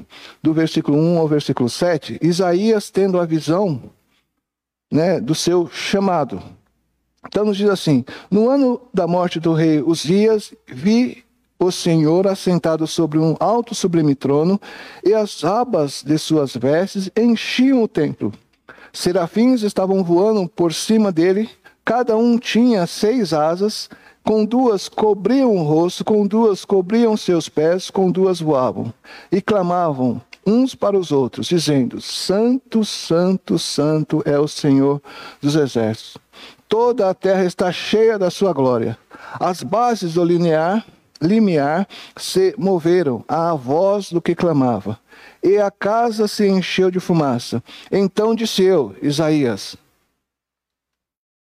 do 0.41 0.55
versículo 0.55 0.97
1 0.97 1.19
ao 1.19 1.27
versículo 1.27 1.69
7, 1.69 2.21
Isaías 2.23 2.89
tendo 2.89 3.19
a 3.19 3.27
visão 3.27 3.83
né, 4.89 5.21
do 5.21 5.35
seu 5.35 5.69
chamado. 5.69 6.41
Então 7.27 7.45
nos 7.45 7.57
diz 7.57 7.69
assim: 7.69 8.05
No 8.31 8.49
ano 8.49 8.81
da 8.95 9.09
morte 9.09 9.41
do 9.41 9.53
rei 9.53 9.83
Uzias, 9.83 10.55
vi 10.69 11.25
o 11.59 11.73
Senhor 11.73 12.29
assentado 12.29 12.87
sobre 12.87 13.19
um 13.19 13.35
alto 13.41 13.75
sublime 13.75 14.15
trono, 14.15 14.61
e 15.05 15.13
as 15.13 15.43
abas 15.43 16.05
de 16.05 16.17
suas 16.17 16.55
vestes 16.55 17.11
enchiam 17.17 17.83
o 17.83 17.89
templo. 17.89 18.33
Serafins 18.93 19.63
estavam 19.63 20.05
voando 20.05 20.49
por 20.49 20.73
cima 20.73 21.11
dele, 21.11 21.51
cada 21.85 22.17
um 22.17 22.39
tinha 22.39 22.87
seis 22.87 23.33
asas, 23.33 23.91
com 24.27 24.45
duas 24.45 24.89
cobriam 24.89 25.57
o 25.57 25.63
rosto, 25.63 26.05
com 26.05 26.27
duas 26.27 26.65
cobriam 26.65 27.17
seus 27.17 27.49
pés, 27.49 27.91
com 27.91 28.11
duas 28.11 28.41
voavam, 28.41 28.93
e 29.31 29.41
clamavam 29.41 30.21
uns 30.45 30.75
para 30.75 30.99
os 30.99 31.13
outros, 31.13 31.47
dizendo: 31.47 32.01
Santo, 32.01 32.85
Santo, 32.85 33.57
Santo 33.57 34.25
é 34.27 34.37
o 34.37 34.49
Senhor 34.49 35.01
dos 35.41 35.55
exércitos. 35.55 36.19
Toda 36.69 37.09
a 37.09 37.15
terra 37.15 37.45
está 37.45 37.71
cheia 37.71 38.19
da 38.19 38.29
sua 38.29 38.53
glória. 38.53 38.99
As 39.39 39.63
bases 39.63 40.15
do 40.15 40.25
linear 40.25 40.85
limiar 41.23 41.89
se 42.17 42.53
moveram 42.59 43.25
à 43.29 43.55
voz 43.55 44.11
do 44.11 44.21
que 44.21 44.35
clamava, 44.35 44.99
e 45.41 45.57
a 45.57 45.71
casa 45.71 46.27
se 46.27 46.47
encheu 46.49 46.91
de 46.91 46.99
fumaça. 46.99 47.63
Então 47.93 48.35
disse 48.35 48.65
eu, 48.65 48.93
Isaías: 49.01 49.77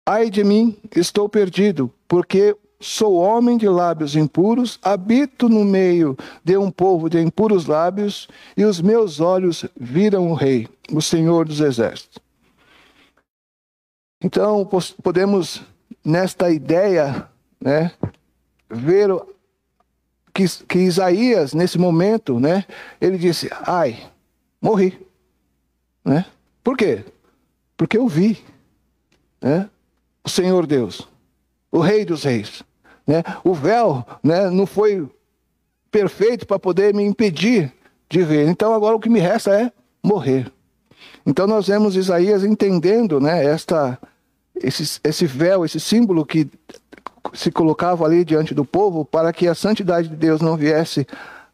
Ai 0.04 0.28
de 0.28 0.42
mim, 0.42 0.76
estou 0.94 1.28
perdido, 1.28 1.90
porque 2.06 2.56
sou 2.80 3.14
homem 3.16 3.56
de 3.56 3.68
lábios 3.68 4.16
impuros, 4.16 4.78
habito 4.82 5.48
no 5.48 5.64
meio 5.64 6.16
de 6.42 6.56
um 6.56 6.70
povo 6.70 7.08
de 7.08 7.20
impuros 7.20 7.66
lábios, 7.66 8.28
e 8.56 8.64
os 8.64 8.80
meus 8.80 9.20
olhos 9.20 9.64
viram 9.78 10.30
o 10.30 10.34
Rei, 10.34 10.68
o 10.92 11.00
Senhor 11.00 11.46
dos 11.46 11.60
Exércitos. 11.60 12.18
Então, 14.22 14.68
podemos, 15.02 15.62
nesta 16.04 16.50
ideia, 16.50 17.28
né, 17.60 17.92
ver 18.70 19.10
que, 20.34 20.48
que 20.66 20.78
Isaías, 20.80 21.54
nesse 21.54 21.78
momento, 21.78 22.40
né, 22.40 22.64
ele 23.00 23.16
disse: 23.16 23.48
Ai, 23.66 24.10
morri. 24.60 24.98
Né? 26.04 26.26
Por 26.62 26.76
quê? 26.76 27.04
Porque 27.76 27.96
eu 27.96 28.08
vi 28.08 28.44
né, 29.40 29.70
o 30.24 30.28
Senhor 30.28 30.66
Deus, 30.66 31.08
o 31.74 31.80
Rei 31.80 32.04
dos 32.04 32.22
Reis. 32.22 32.62
Né? 33.04 33.24
O 33.42 33.52
véu 33.52 34.06
né, 34.22 34.48
não 34.48 34.64
foi 34.64 35.08
perfeito 35.90 36.46
para 36.46 36.56
poder 36.56 36.94
me 36.94 37.02
impedir 37.02 37.72
de 38.08 38.22
ver. 38.22 38.46
Então 38.46 38.72
agora 38.72 38.94
o 38.94 39.00
que 39.00 39.08
me 39.08 39.18
resta 39.18 39.50
é 39.60 39.72
morrer. 40.00 40.50
Então 41.26 41.48
nós 41.48 41.66
vemos 41.66 41.96
Isaías 41.96 42.44
entendendo 42.44 43.20
né, 43.20 43.44
esta, 43.44 43.98
esse, 44.54 45.00
esse 45.02 45.26
véu, 45.26 45.64
esse 45.64 45.80
símbolo 45.80 46.24
que 46.24 46.48
se 47.32 47.50
colocava 47.50 48.04
ali 48.04 48.24
diante 48.24 48.54
do 48.54 48.64
povo 48.64 49.04
para 49.04 49.32
que 49.32 49.48
a 49.48 49.54
santidade 49.54 50.08
de 50.08 50.16
Deus 50.16 50.40
não 50.40 50.56
viesse 50.56 51.04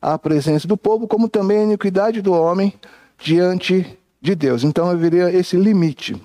à 0.03 0.19
presença 0.19 0.69
do 0.69 0.77
povo, 0.77 1.09
como 1.09 1.31
também 1.31 1.61
a 1.61 1.65
iniquidade 1.65 2.21
do 2.21 2.35
homem 2.35 2.75
diante 3.19 3.99
de 4.21 4.35
Deus. 4.35 4.65
Então 4.65 4.91
haveria 4.91 5.33
esse 5.33 5.57
limite. 5.57 6.21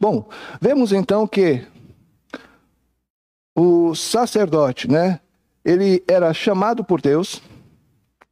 Bom, 0.00 0.28
vemos 0.60 0.92
então 0.92 1.24
que 1.24 1.64
o 3.56 3.94
sacerdote, 3.94 4.88
né, 4.88 5.18
ele 5.64 6.04
era 6.06 6.32
chamado 6.34 6.84
por 6.84 7.00
Deus, 7.00 7.40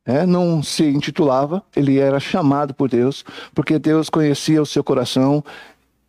né, 0.07 0.27
não 0.27 0.63
se 0.63 0.85
intitulava, 0.85 1.63
ele 1.75 1.99
era 1.99 2.21
chamado 2.21 2.75
por 2.75 2.91
Deus, 2.91 3.25
porque 3.55 3.79
Deus 3.79 4.11
conhecia 4.11 4.61
o 4.61 4.67
seu 4.67 4.85
coração, 4.85 5.43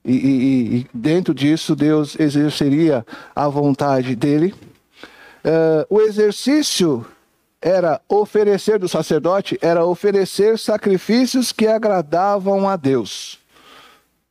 e, 0.03 0.13
e, 0.13 0.77
e 0.77 0.87
dentro 0.93 1.33
disso 1.33 1.75
Deus 1.75 2.19
exerceria 2.19 3.05
a 3.33 3.47
vontade 3.47 4.15
dele. 4.15 4.53
Uh, 5.43 5.85
o 5.89 6.01
exercício 6.01 7.05
era 7.61 7.99
oferecer 8.07 8.77
do 8.77 8.87
sacerdote, 8.87 9.57
era 9.61 9.85
oferecer 9.85 10.59
sacrifícios 10.59 11.51
que 11.51 11.65
agradavam 11.65 12.69
a 12.69 12.75
Deus. 12.75 13.39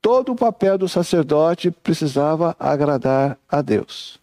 Todo 0.01 0.32
o 0.32 0.37
papel 0.37 0.76
do 0.76 0.89
sacerdote 0.89 1.70
precisava 1.70 2.55
agradar 2.61 3.39
a 3.49 3.62
Deus. 3.62 4.22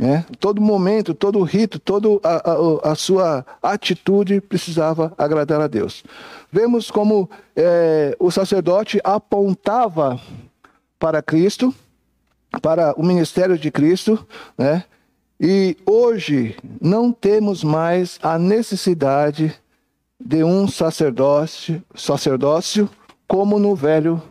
É? 0.00 0.24
Todo 0.38 0.60
momento, 0.60 1.12
todo 1.12 1.42
rito, 1.42 1.80
toda 1.80 2.08
a, 2.22 2.52
a, 2.52 2.92
a, 2.92 2.94
sua 2.94 3.44
atitude 3.60 4.40
precisava 4.40 5.12
agradar 5.18 5.60
a 5.60 5.66
Deus. 5.66 6.04
Vemos 6.52 6.88
como 6.88 7.28
é, 7.56 8.16
o 8.20 8.30
sacerdote 8.30 9.00
apontava 9.02 10.20
para 11.00 11.20
Cristo, 11.20 11.74
para 12.62 12.94
o 12.94 13.02
ministério 13.04 13.58
de 13.58 13.72
Cristo, 13.72 14.24
né? 14.56 14.84
E 15.40 15.76
hoje 15.84 16.56
não 16.80 17.12
temos 17.12 17.64
mais 17.64 18.20
a 18.22 18.38
necessidade 18.38 19.52
de 20.20 20.44
um 20.44 20.68
sacerdócio, 20.68 21.82
sacerdócio 21.94 22.88
como 23.26 23.58
no 23.58 23.74
Velho 23.74 24.22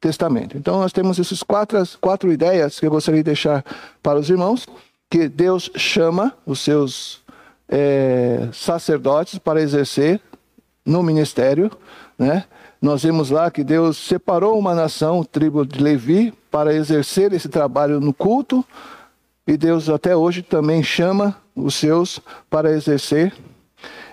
Testamento. 0.00 0.56
Então 0.56 0.80
nós 0.80 0.92
temos 0.92 1.18
essas 1.18 1.42
quatro, 1.42 1.78
quatro 1.98 2.30
ideias 2.30 2.78
que 2.78 2.86
eu 2.86 2.90
gostaria 2.90 3.20
de 3.20 3.24
deixar 3.24 3.64
para 4.02 4.18
os 4.18 4.28
irmãos 4.28 4.66
que 5.14 5.28
Deus 5.28 5.70
chama 5.76 6.34
os 6.44 6.58
seus 6.58 7.22
é, 7.68 8.48
sacerdotes 8.52 9.38
para 9.38 9.62
exercer 9.62 10.20
no 10.84 11.04
ministério, 11.04 11.70
né? 12.18 12.46
Nós 12.82 13.04
vemos 13.04 13.30
lá 13.30 13.48
que 13.48 13.62
Deus 13.62 13.96
separou 13.96 14.58
uma 14.58 14.74
nação, 14.74 15.22
tribo 15.22 15.64
de 15.64 15.80
Levi, 15.80 16.34
para 16.50 16.74
exercer 16.74 17.32
esse 17.32 17.48
trabalho 17.48 18.00
no 18.00 18.12
culto, 18.12 18.64
e 19.46 19.56
Deus 19.56 19.88
até 19.88 20.16
hoje 20.16 20.42
também 20.42 20.82
chama 20.82 21.36
os 21.54 21.76
seus 21.76 22.20
para 22.50 22.72
exercer. 22.72 23.32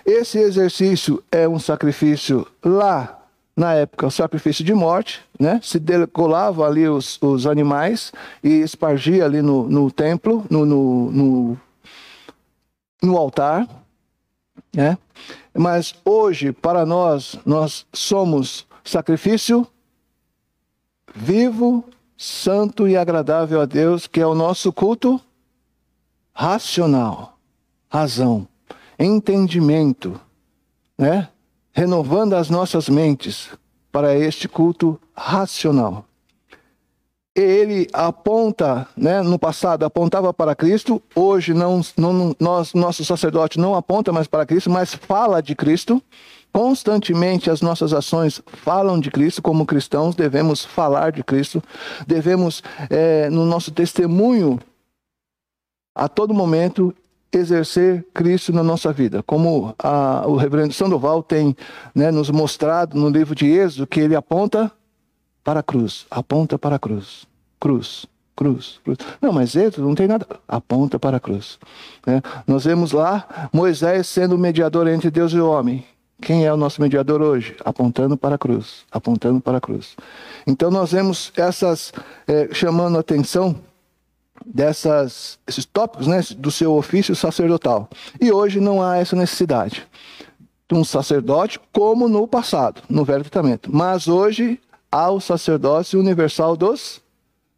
Esse 0.05 0.37
exercício 0.37 1.23
é 1.31 1.49
um 1.49 1.57
sacrifício 1.57 2.45
lá 2.63 3.20
na 3.62 3.76
época, 3.76 4.07
o 4.07 4.12
sacrifício 4.12 4.66
de 4.66 4.74
morte, 4.74 5.22
né? 5.39 5.59
Se 5.62 5.78
decolava 5.78 6.66
ali 6.66 6.88
os, 6.88 7.22
os 7.22 7.45
animais 7.45 8.12
e 8.43 8.49
espargia 8.62 9.24
ali 9.24 9.39
no, 9.39 9.70
no 9.70 9.91
templo, 9.91 10.43
no, 10.49 10.66
no, 10.66 11.12
no, 11.12 11.57
no 13.03 13.18
altar, 13.18 13.68
né? 14.76 14.97
Mas 15.55 15.93
hoje, 16.03 16.51
para 16.51 16.88
nós, 16.88 17.38
nós 17.45 17.86
somos 17.93 18.66
sacrifício 18.84 19.68
vivo, 21.14 21.86
santo 22.18 22.88
e 22.88 22.97
agradável 22.97 23.62
a 23.62 23.66
Deus, 23.66 24.07
que 24.07 24.22
é 24.22 24.26
o 24.26 24.34
nosso 24.34 24.74
culto 24.74 25.22
racional, 26.34 27.38
razão, 27.88 28.47
entendimento, 28.97 30.20
né? 30.97 31.30
Renovando 31.74 32.34
as 32.34 32.49
nossas 32.49 32.89
mentes 32.89 33.49
para 33.91 34.15
este 34.15 34.47
culto 34.47 34.99
racional. 35.13 36.05
Ele 37.34 37.88
aponta, 37.93 38.88
né, 38.95 39.22
no 39.22 39.39
passado 39.39 39.84
apontava 39.86 40.34
para 40.34 40.53
Cristo, 40.53 41.01
hoje 41.15 41.53
não, 41.53 41.82
não, 41.95 42.36
nós, 42.38 42.74
nosso 42.74 43.05
sacerdote 43.05 43.57
não 43.57 43.74
aponta 43.74 44.11
mais 44.11 44.28
para 44.28 44.45
Cristo, 44.45 44.69
mas 44.69 44.93
fala 44.93 45.41
de 45.41 45.55
Cristo. 45.55 46.01
Constantemente 46.51 47.49
as 47.49 47.61
nossas 47.61 47.93
ações 47.93 48.41
falam 48.45 48.99
de 48.99 49.09
Cristo, 49.09 49.41
como 49.41 49.65
cristãos 49.65 50.15
devemos 50.15 50.65
falar 50.65 51.13
de 51.13 51.24
Cristo, 51.24 51.63
devemos, 52.05 52.61
é, 52.89 53.30
no 53.30 53.45
nosso 53.45 53.72
testemunho, 53.72 54.59
a 55.95 56.09
todo 56.09 56.34
momento 56.34 56.93
exercer 57.32 58.05
Cristo 58.13 58.51
na 58.51 58.63
nossa 58.63 58.91
vida. 58.91 59.23
Como 59.23 59.73
a, 59.79 60.23
o 60.27 60.36
reverendo 60.36 60.73
Sandoval 60.73 61.23
tem 61.23 61.55
né, 61.95 62.11
nos 62.11 62.29
mostrado 62.29 62.97
no 62.97 63.09
livro 63.09 63.34
de 63.34 63.47
Êxodo, 63.47 63.88
que 63.88 63.99
ele 63.99 64.15
aponta 64.15 64.71
para 65.43 65.61
a 65.61 65.63
cruz, 65.63 66.05
aponta 66.11 66.59
para 66.59 66.75
a 66.75 66.79
cruz, 66.79 67.25
cruz, 67.59 68.05
cruz, 68.36 68.79
cruz. 68.84 68.97
Não, 69.21 69.32
mas 69.32 69.55
Êxodo 69.55 69.88
não 69.88 69.95
tem 69.95 70.07
nada, 70.07 70.27
aponta 70.47 70.99
para 70.99 71.17
a 71.17 71.19
cruz. 71.19 71.57
Né? 72.05 72.21
Nós 72.45 72.65
vemos 72.65 72.91
lá 72.91 73.49
Moisés 73.51 74.07
sendo 74.07 74.36
o 74.36 74.38
mediador 74.38 74.88
entre 74.88 75.09
Deus 75.09 75.32
e 75.32 75.39
o 75.39 75.49
homem. 75.49 75.86
Quem 76.21 76.45
é 76.45 76.53
o 76.53 76.57
nosso 76.57 76.79
mediador 76.79 77.19
hoje? 77.19 77.55
Apontando 77.65 78.15
para 78.15 78.36
a 78.36 78.38
cruz, 78.38 78.86
apontando 78.91 79.41
para 79.41 79.57
a 79.57 79.61
cruz. 79.61 79.95
Então 80.45 80.69
nós 80.69 80.91
vemos 80.91 81.32
essas 81.36 81.91
é, 82.27 82.49
chamando 82.53 82.97
a 82.97 82.99
atenção 82.99 83.55
dessas, 84.45 85.39
esses 85.47 85.65
tópicos 85.65 86.07
né, 86.07 86.21
do 86.37 86.51
seu 86.51 86.73
ofício 86.75 87.15
sacerdotal. 87.15 87.89
E 88.19 88.31
hoje 88.31 88.59
não 88.59 88.81
há 88.81 88.97
essa 88.97 89.15
necessidade 89.15 89.87
de 90.69 90.75
um 90.75 90.83
sacerdote 90.83 91.59
como 91.73 92.07
no 92.07 92.27
passado, 92.27 92.81
no 92.89 93.03
Velho 93.03 93.23
Testamento. 93.23 93.69
Mas 93.73 94.07
hoje 94.07 94.59
há 94.91 95.09
o 95.11 95.19
sacerdócio 95.19 95.99
universal 95.99 96.55
dos 96.55 97.01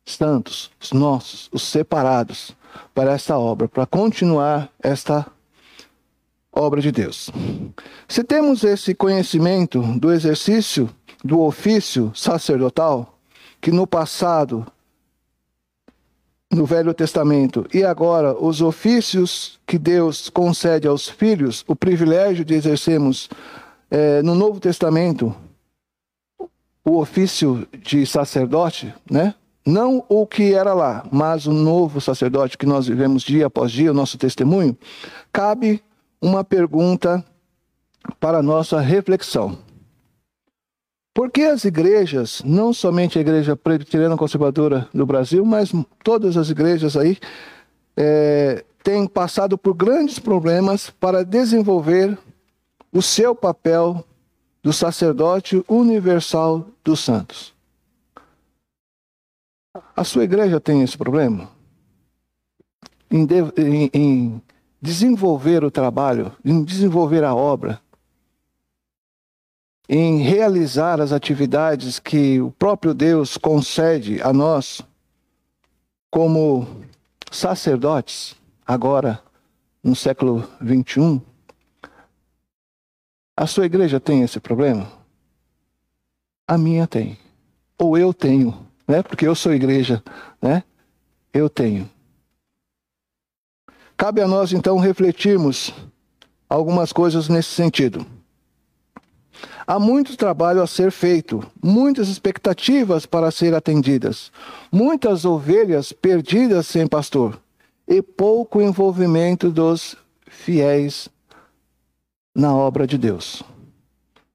santos, 0.06 0.72
os 0.82 0.92
nossos, 0.92 1.50
os 1.52 1.64
separados 1.64 2.56
para 2.94 3.14
esta 3.14 3.38
obra, 3.38 3.68
para 3.68 3.86
continuar 3.86 4.70
esta 4.82 5.26
obra 6.52 6.82
de 6.82 6.92
Deus. 6.92 7.30
Se 8.08 8.24
temos 8.24 8.64
esse 8.64 8.94
conhecimento 8.94 9.82
do 10.00 10.12
exercício 10.12 10.90
do 11.24 11.42
ofício 11.42 12.12
sacerdotal, 12.14 13.18
que 13.62 13.72
no 13.72 13.88
passado 13.88 14.66
no 16.54 16.66
Velho 16.66 16.94
Testamento 16.94 17.66
e 17.74 17.84
agora 17.84 18.34
os 18.34 18.62
ofícios 18.62 19.60
que 19.66 19.78
Deus 19.78 20.30
concede 20.30 20.88
aos 20.88 21.10
filhos, 21.10 21.64
o 21.68 21.76
privilégio 21.76 22.46
de 22.46 22.54
exercermos 22.54 23.30
é, 23.90 24.22
no 24.22 24.36
Novo 24.36 24.60
Testamento 24.60 25.36
o 26.86 26.98
ofício 26.98 27.68
de 27.82 28.06
sacerdote, 28.06 28.94
né? 29.10 29.34
Não 29.66 30.04
o 30.10 30.28
que 30.28 30.54
era 30.54 30.74
lá, 30.74 31.08
mas 31.10 31.48
o 31.48 31.54
novo 31.54 32.02
sacerdote 32.02 32.58
que 32.58 32.66
nós 32.66 32.88
vivemos 32.88 33.24
dia 33.24 33.46
após 33.46 33.72
dia, 33.72 33.92
o 33.92 33.94
nosso 33.94 34.18
testemunho, 34.18 34.78
cabe 35.32 35.82
uma 36.22 36.44
pergunta 36.44 37.24
para 38.20 38.44
nossa 38.44 38.82
reflexão. 38.82 39.58
Por 41.14 41.30
que 41.30 41.44
as 41.44 41.64
igrejas, 41.64 42.42
não 42.44 42.74
somente 42.74 43.20
a 43.20 43.22
igreja 43.22 43.56
presbiteriana 43.56 44.18
conservadora 44.18 44.90
do 44.92 45.06
Brasil, 45.06 45.46
mas 45.46 45.72
todas 46.04 46.36
as 46.38 46.50
igrejas 46.50 46.98
aí, 46.98 47.20
é, 47.96 48.66
têm 48.84 49.08
passado 49.08 49.56
por 49.56 49.76
grandes 49.76 50.18
problemas 50.18 50.90
para 50.90 51.24
desenvolver 51.24 52.18
o 52.92 53.02
seu 53.02 53.36
papel 53.36 54.04
do 54.64 54.74
sacerdote 54.74 55.64
universal 55.68 56.66
dos 56.84 57.02
santos? 57.02 57.54
A 59.96 60.04
sua 60.04 60.24
igreja 60.24 60.60
tem 60.60 60.82
esse 60.82 60.98
problema? 60.98 61.50
Em, 63.12 63.24
de, 63.24 63.36
em, 63.58 63.90
em 63.94 64.42
desenvolver 64.82 65.64
o 65.64 65.70
trabalho, 65.70 66.32
em 66.44 66.64
desenvolver 66.64 67.24
a 67.24 67.36
obra, 67.36 67.83
em 69.88 70.20
realizar 70.20 71.02
as 71.02 71.12
atividades 71.12 72.00
que 72.00 72.40
o 72.40 72.52
próprio 72.52 72.94
Deus 72.94 73.38
concede 73.38 74.22
a 74.22 74.32
nós 74.32 74.82
como 76.10 76.68
sacerdotes, 77.32 78.36
agora 78.66 79.22
no 79.84 79.96
século 79.96 80.48
21, 80.62 81.20
a 83.36 83.48
sua 83.48 83.66
igreja 83.66 84.00
tem 84.00 84.22
esse 84.22 84.40
problema? 84.40 84.88
A 86.48 86.58
minha 86.58 86.88
tem. 86.88 87.18
Ou 87.78 87.98
eu 87.98 88.14
tenho, 88.14 88.66
né? 88.88 89.02
Porque 89.02 89.28
eu 89.28 89.34
sou 89.34 89.54
igreja, 89.54 90.04
né? 90.42 90.64
Eu 91.34 91.50
tenho. 91.50 91.90
Cabe 93.98 94.22
a 94.22 94.28
nós 94.28 94.54
então 94.54 94.78
refletirmos 94.78 95.74
algumas 96.48 96.94
coisas 96.94 97.28
nesse 97.28 97.50
sentido. 97.50 98.06
Há 99.66 99.80
muito 99.80 100.18
trabalho 100.18 100.62
a 100.62 100.68
ser 100.68 100.92
feito, 100.92 101.46
muitas 101.62 102.10
expectativas 102.10 103.06
para 103.06 103.32
ser 103.32 103.54
atendidas, 103.54 104.32
muitas 104.72 105.26
ovelhas 105.26 105.94
perdidas 105.94 106.68
sem 106.68 106.88
pastor 106.88 107.40
e 107.88 108.02
pouco 108.02 108.62
envolvimento 108.62 109.50
dos 109.50 109.96
fiéis 110.28 111.10
na 112.36 112.54
obra 112.54 112.88
de 112.88 112.98
Deus, 112.98 113.44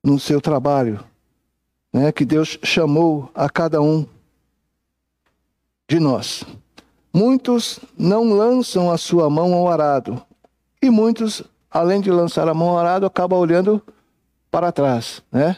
no 0.02 0.18
seu 0.18 0.40
trabalho, 0.40 1.04
né, 1.92 2.12
que 2.12 2.24
Deus 2.24 2.58
chamou 2.62 3.30
a 3.34 3.50
cada 3.50 3.80
um 3.82 4.06
de 5.88 5.98
nós. 5.98 6.44
Muitos 7.12 7.80
não 7.96 8.32
lançam 8.32 8.90
a 8.90 8.96
sua 8.96 9.28
mão 9.28 9.52
ao 9.54 9.68
arado, 9.68 10.22
e 10.80 10.88
muitos, 10.90 11.42
além 11.70 12.00
de 12.00 12.10
lançar 12.10 12.46
a 12.48 12.54
mão 12.54 12.68
ao 12.68 12.78
arado, 12.78 13.06
acabam 13.06 13.38
olhando 13.38 13.82
para 14.50 14.72
trás, 14.72 15.22
né? 15.30 15.56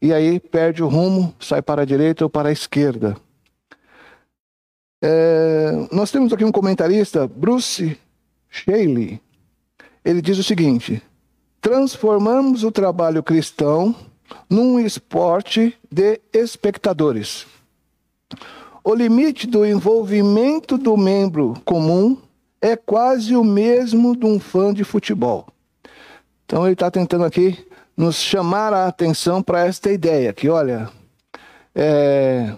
E 0.00 0.12
aí 0.12 0.38
perde 0.38 0.82
o 0.82 0.88
rumo, 0.88 1.34
sai 1.40 1.60
para 1.60 1.82
a 1.82 1.84
direita 1.84 2.24
ou 2.24 2.30
para 2.30 2.50
a 2.50 2.52
esquerda. 2.52 3.16
É, 5.02 5.88
nós 5.92 6.10
temos 6.10 6.32
aqui 6.32 6.44
um 6.44 6.52
comentarista, 6.52 7.26
Bruce 7.26 7.98
Shaley. 8.48 9.20
Ele 10.04 10.22
diz 10.22 10.38
o 10.38 10.44
seguinte: 10.44 11.02
transformamos 11.60 12.64
o 12.64 12.70
trabalho 12.70 13.22
cristão 13.22 13.94
num 14.48 14.78
esporte 14.78 15.76
de 15.90 16.20
espectadores. 16.32 17.46
O 18.84 18.94
limite 18.94 19.46
do 19.46 19.66
envolvimento 19.66 20.78
do 20.78 20.96
membro 20.96 21.54
comum 21.64 22.16
é 22.60 22.76
quase 22.76 23.36
o 23.36 23.44
mesmo 23.44 24.16
de 24.16 24.26
um 24.26 24.40
fã 24.40 24.72
de 24.72 24.84
futebol. 24.84 25.46
Então 26.44 26.64
ele 26.64 26.72
está 26.72 26.90
tentando 26.90 27.24
aqui 27.24 27.67
nos 27.98 28.14
chamar 28.14 28.72
a 28.72 28.86
atenção 28.86 29.42
para 29.42 29.66
esta 29.66 29.90
ideia, 29.90 30.32
que 30.32 30.48
olha, 30.48 30.88
é, 31.74 32.54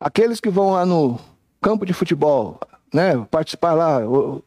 aqueles 0.00 0.40
que 0.40 0.50
vão 0.50 0.72
lá 0.72 0.84
no 0.84 1.16
campo 1.62 1.86
de 1.86 1.92
futebol, 1.92 2.58
né, 2.92 3.24
participar 3.30 3.74
lá, 3.74 4.00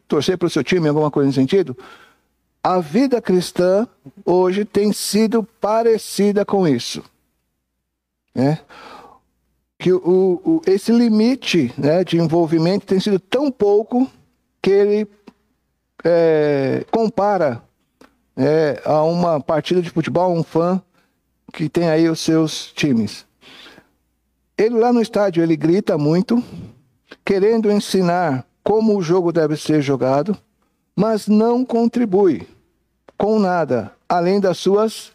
torcer 0.06 0.38
para 0.38 0.48
o 0.48 0.50
seu 0.50 0.66
time, 0.66 0.90
alguma 0.90 1.10
coisa 1.10 1.28
nesse 1.28 1.40
sentido, 1.40 1.78
a 2.62 2.82
vida 2.82 3.22
cristã 3.22 3.88
hoje 4.26 4.66
tem 4.66 4.92
sido 4.92 5.44
parecida 5.62 6.44
com 6.44 6.68
isso. 6.68 7.02
Né? 8.36 8.60
Que 9.78 9.94
o, 9.94 10.42
o, 10.44 10.62
esse 10.68 10.92
limite 10.92 11.74
né, 11.78 12.04
de 12.04 12.18
envolvimento 12.18 12.86
tem 12.86 13.00
sido 13.00 13.18
tão 13.18 13.50
pouco 13.50 14.12
que 14.62 14.72
ele 14.72 15.08
é, 16.04 16.86
compara 16.92 17.64
é, 18.40 18.82
a 18.86 19.04
uma 19.04 19.42
partida 19.42 19.82
de 19.82 19.90
futebol, 19.90 20.34
um 20.34 20.44
fã 20.44 20.82
que 21.52 21.68
tem 21.68 21.90
aí 21.90 22.08
os 22.08 22.22
seus 22.22 22.72
times. 22.72 23.26
Ele 24.58 24.78
lá 24.78 24.94
no 24.94 25.02
estádio, 25.02 25.44
ele 25.44 25.58
grita 25.58 25.98
muito, 25.98 26.42
querendo 27.26 27.70
ensinar 27.70 28.46
como 28.64 28.98
o 28.98 29.02
jogo 29.02 29.34
deve 29.34 29.58
ser 29.58 29.82
jogado, 29.82 30.38
mas 30.96 31.28
não 31.28 31.66
contribui 31.66 32.48
com 33.18 33.40
nada, 33.40 33.92
além 34.08 34.40
das 34.40 34.58
suas 34.58 35.12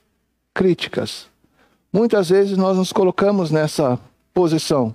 críticas. 0.53 1.27
Muitas 1.91 2.29
vezes 2.29 2.59
nós 2.59 2.77
nos 2.77 2.93
colocamos 2.93 3.51
nessa 3.51 3.99
posição, 4.35 4.95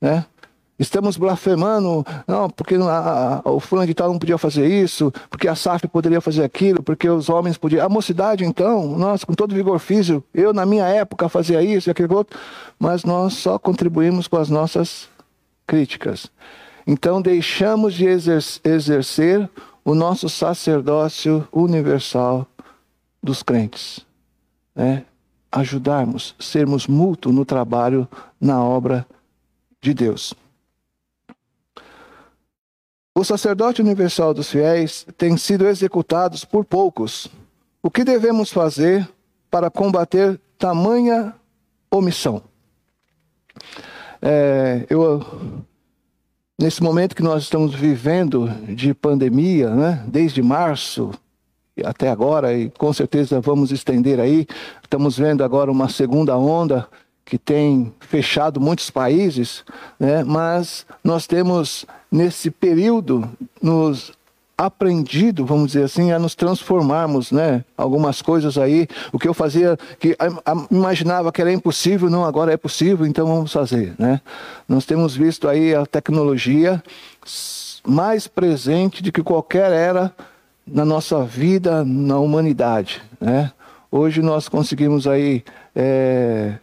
né? 0.00 0.26
Estamos 0.80 1.18
blasfemando, 1.18 2.06
não, 2.26 2.48
porque 2.48 2.74
a, 2.74 3.42
a, 3.44 3.50
o 3.50 3.60
fulano 3.60 3.86
de 3.86 3.92
tal 3.92 4.10
não 4.10 4.18
podia 4.18 4.38
fazer 4.38 4.66
isso, 4.66 5.12
porque 5.28 5.46
a 5.46 5.54
SAF 5.54 5.86
poderia 5.86 6.22
fazer 6.22 6.42
aquilo, 6.42 6.82
porque 6.82 7.06
os 7.06 7.28
homens 7.28 7.58
podiam. 7.58 7.84
A 7.84 7.88
mocidade, 7.90 8.46
então, 8.46 8.96
nós, 8.96 9.22
com 9.22 9.34
todo 9.34 9.54
vigor 9.54 9.78
físico, 9.78 10.24
eu 10.32 10.54
na 10.54 10.64
minha 10.64 10.86
época 10.86 11.28
fazia 11.28 11.62
isso 11.62 11.90
e 11.90 11.92
aquilo 11.92 12.16
outro, 12.16 12.40
mas 12.78 13.04
nós 13.04 13.34
só 13.34 13.58
contribuímos 13.58 14.26
com 14.26 14.38
as 14.38 14.48
nossas 14.48 15.06
críticas. 15.66 16.30
Então, 16.86 17.20
deixamos 17.20 17.92
de 17.92 18.06
exercer 18.64 19.50
o 19.84 19.94
nosso 19.94 20.30
sacerdócio 20.30 21.46
universal 21.52 22.46
dos 23.22 23.42
crentes. 23.42 24.00
Né? 24.74 25.04
Ajudarmos, 25.52 26.34
sermos 26.40 26.86
mútuos 26.86 27.34
no 27.34 27.44
trabalho, 27.44 28.08
na 28.40 28.64
obra 28.64 29.06
de 29.82 29.92
Deus. 29.92 30.32
O 33.12 33.24
sacerdote 33.24 33.82
universal 33.82 34.32
dos 34.32 34.50
fiéis 34.50 35.04
tem 35.18 35.36
sido 35.36 35.66
executados 35.66 36.44
por 36.44 36.64
poucos. 36.64 37.28
O 37.82 37.90
que 37.90 38.04
devemos 38.04 38.50
fazer 38.50 39.08
para 39.50 39.68
combater 39.68 40.40
tamanha 40.56 41.34
omissão? 41.90 42.40
É, 44.22 44.86
eu, 44.88 45.26
nesse 46.56 46.82
momento 46.82 47.16
que 47.16 47.22
nós 47.22 47.42
estamos 47.42 47.74
vivendo 47.74 48.48
de 48.76 48.94
pandemia, 48.94 49.70
né, 49.70 50.04
desde 50.06 50.40
março 50.40 51.10
até 51.84 52.10
agora, 52.10 52.54
e 52.54 52.70
com 52.70 52.92
certeza 52.92 53.40
vamos 53.40 53.72
estender 53.72 54.20
aí, 54.20 54.46
estamos 54.82 55.18
vendo 55.18 55.42
agora 55.42 55.70
uma 55.70 55.88
segunda 55.88 56.36
onda 56.36 56.86
que 57.30 57.38
tem 57.38 57.94
fechado 58.00 58.60
muitos 58.60 58.90
países, 58.90 59.64
né? 60.00 60.24
mas 60.24 60.84
nós 61.02 61.28
temos, 61.28 61.86
nesse 62.10 62.50
período, 62.50 63.30
nos 63.62 64.12
aprendido, 64.58 65.46
vamos 65.46 65.68
dizer 65.68 65.84
assim, 65.84 66.10
a 66.10 66.18
nos 66.18 66.34
transformarmos, 66.34 67.32
né? 67.32 67.64
Algumas 67.78 68.20
coisas 68.20 68.58
aí, 68.58 68.86
o 69.10 69.18
que 69.18 69.26
eu 69.26 69.32
fazia, 69.32 69.78
que 69.98 70.14
imaginava 70.70 71.32
que 71.32 71.40
era 71.40 71.50
impossível, 71.50 72.10
não, 72.10 72.26
agora 72.26 72.52
é 72.52 72.58
possível, 72.58 73.06
então 73.06 73.26
vamos 73.26 73.52
fazer, 73.52 73.94
né? 73.98 74.20
Nós 74.68 74.84
temos 74.84 75.16
visto 75.16 75.48
aí 75.48 75.74
a 75.74 75.86
tecnologia 75.86 76.82
mais 77.86 78.26
presente 78.26 79.02
do 79.02 79.10
que 79.10 79.22
qualquer 79.22 79.72
era 79.72 80.12
na 80.66 80.84
nossa 80.84 81.24
vida, 81.24 81.82
na 81.82 82.18
humanidade, 82.18 83.00
né? 83.18 83.52
Hoje 83.90 84.20
nós 84.20 84.46
conseguimos 84.46 85.06
aí 85.06 85.42
é, 85.74 86.58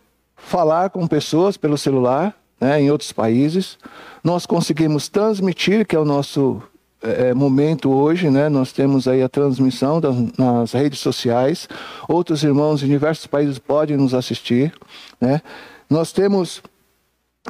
falar 0.47 0.89
com 0.89 1.05
pessoas 1.05 1.57
pelo 1.57 1.77
celular, 1.77 2.33
né, 2.59 2.81
em 2.81 2.89
outros 2.89 3.11
países. 3.11 3.77
Nós 4.23 4.45
conseguimos 4.45 5.09
transmitir, 5.09 5.85
que 5.85 5.95
é 5.95 5.99
o 5.99 6.05
nosso 6.05 6.61
é, 7.01 7.33
momento 7.33 7.91
hoje, 7.91 8.29
né? 8.29 8.47
Nós 8.47 8.71
temos 8.71 9.07
aí 9.07 9.21
a 9.21 9.29
transmissão 9.29 10.01
nas 10.37 10.71
redes 10.71 10.99
sociais. 10.99 11.67
Outros 12.07 12.43
irmãos 12.43 12.81
em 12.81 12.87
diversos 12.87 13.27
países 13.27 13.59
podem 13.59 13.97
nos 13.97 14.13
assistir, 14.13 14.73
né? 15.19 15.41
Nós 15.89 16.13
temos 16.13 16.63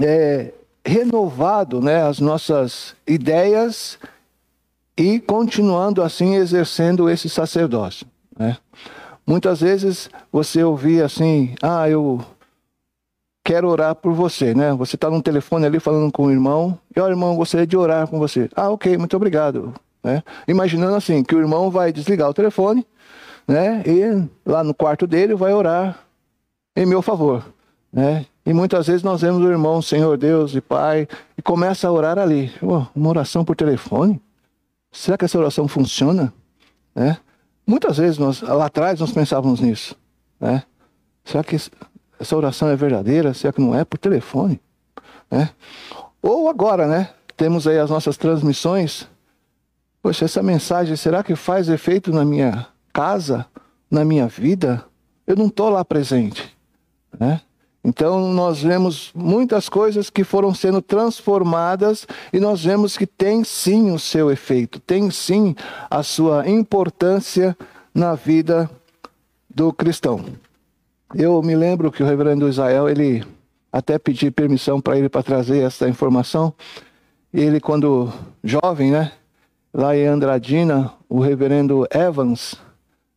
é, 0.02 0.52
renovado 0.84 1.80
né, 1.80 2.02
as 2.02 2.20
nossas 2.20 2.96
ideias 3.08 4.00
e 4.98 5.20
continuando 5.20 6.02
assim 6.02 6.36
exercendo 6.36 7.08
esse 7.08 7.30
sacerdócio. 7.30 8.08
Né? 8.38 8.58
Muitas 9.26 9.62
vezes 9.62 10.10
você 10.32 10.64
ouvia 10.64 11.06
assim, 11.06 11.56
ah, 11.62 11.90
eu 11.90 12.24
quero 13.48 13.70
orar 13.70 13.96
por 13.96 14.12
você, 14.12 14.54
né? 14.54 14.74
Você 14.74 14.98
está 14.98 15.10
no 15.10 15.22
telefone 15.22 15.66
ali 15.66 15.80
falando 15.80 16.12
com 16.12 16.26
o 16.26 16.32
irmão, 16.32 16.78
e 16.94 17.00
ó, 17.00 17.08
irmão, 17.08 17.34
gostaria 17.34 17.66
de 17.66 17.78
orar 17.78 18.06
com 18.06 18.20
você. 18.20 18.50
Ah, 18.54 18.70
ok, 18.70 18.98
muito 18.98 19.16
obrigado. 19.16 19.74
Né? 20.04 20.22
Imaginando 20.46 20.96
assim, 20.96 21.24
que 21.24 21.34
o 21.34 21.40
irmão 21.40 21.72
vai 21.72 21.94
desligar 21.94 22.30
o 22.30 22.34
telefone, 22.34 22.86
né? 23.48 23.82
E 23.86 24.28
lá 24.46 24.66
no 24.66 24.74
quarto 24.74 25.08
dele 25.08 25.34
vai 25.34 25.54
orar 25.54 25.98
em 26.76 26.86
meu 26.86 27.02
favor, 27.02 27.42
né? 27.92 28.26
E 28.46 28.52
muitas 28.52 28.88
vezes 28.88 29.02
nós 29.02 29.22
vemos 29.22 29.42
o 29.42 29.50
irmão, 29.50 29.82
Senhor 29.82 30.18
Deus 30.18 30.54
e 30.54 30.60
Pai, 30.60 31.08
e 31.38 31.42
começa 31.42 31.88
a 31.88 31.92
orar 31.92 32.20
ali. 32.20 32.52
Uma 32.94 33.10
oração 33.10 33.46
por 33.46 33.56
telefone? 33.56 34.22
Será 34.92 35.18
que 35.18 35.24
essa 35.24 35.40
oração 35.40 35.70
funciona? 35.70 36.34
Né? 36.94 37.18
Muitas 37.66 37.98
vezes, 37.98 38.18
nós, 38.18 38.42
lá 38.42 38.66
atrás, 38.66 39.00
nós 39.00 39.12
pensávamos 39.12 39.62
nisso. 39.62 39.96
Né? 40.38 40.64
Será 41.24 41.44
que 41.44 41.58
essa 42.20 42.36
oração 42.36 42.70
é 42.70 42.76
verdadeira? 42.76 43.34
Será 43.34 43.54
que 43.54 43.62
não 43.62 43.76
é 43.76 43.84
por 43.86 43.98
telefone? 43.98 44.60
Né? 45.30 45.50
Ou 46.22 46.50
agora, 46.50 46.88
né? 46.88 47.10
Temos 47.36 47.68
aí 47.68 47.78
as 47.78 47.90
nossas 47.90 48.18
transmissões. 48.18 49.08
Poxa, 50.02 50.26
essa 50.26 50.42
mensagem, 50.42 50.96
será 50.96 51.24
que 51.24 51.36
faz 51.36 51.70
efeito 51.70 52.12
na 52.12 52.26
minha 52.26 52.68
casa, 52.92 53.46
na 53.90 54.04
minha 54.04 54.28
vida? 54.28 54.84
Eu 55.26 55.36
não 55.36 55.48
estou 55.48 55.70
lá 55.70 55.86
presente. 55.86 56.58
Né? 57.20 57.42
Então, 57.84 58.34
nós 58.34 58.62
vemos 58.62 59.12
muitas 59.14 59.70
coisas 59.70 60.10
que 60.10 60.24
foram 60.24 60.54
sendo 60.54 60.82
transformadas 60.82 62.08
e 62.34 62.40
nós 62.40 62.64
vemos 62.64 62.98
que 62.98 63.06
tem 63.08 63.44
sim 63.44 63.92
o 63.92 64.00
seu 64.00 64.32
efeito, 64.32 64.80
tem 64.80 65.10
sim 65.12 65.56
a 65.90 66.04
sua 66.04 66.50
importância 66.50 67.56
na 67.94 68.16
vida 68.16 68.70
do 69.50 69.72
cristão. 69.72 70.26
Eu 71.16 71.42
me 71.42 71.56
lembro 71.56 71.92
que 71.92 72.04
o 72.04 72.06
reverendo 72.06 72.50
Israel, 72.50 72.90
ele 72.90 73.24
até 73.72 73.98
pedi 73.98 74.30
permissão 74.30 74.82
para 74.82 74.98
ele 74.98 75.08
para 75.08 75.24
trazer 75.24 75.60
essa 75.60 75.88
informação. 75.88 76.54
Ele, 77.34 77.60
quando 77.60 78.12
jovem, 78.44 78.92
né, 78.92 79.12
lá 79.74 79.96
em 79.96 80.06
Andradina, 80.06 80.94
o 81.08 81.20
reverendo 81.20 81.88
Evans, 81.92 82.56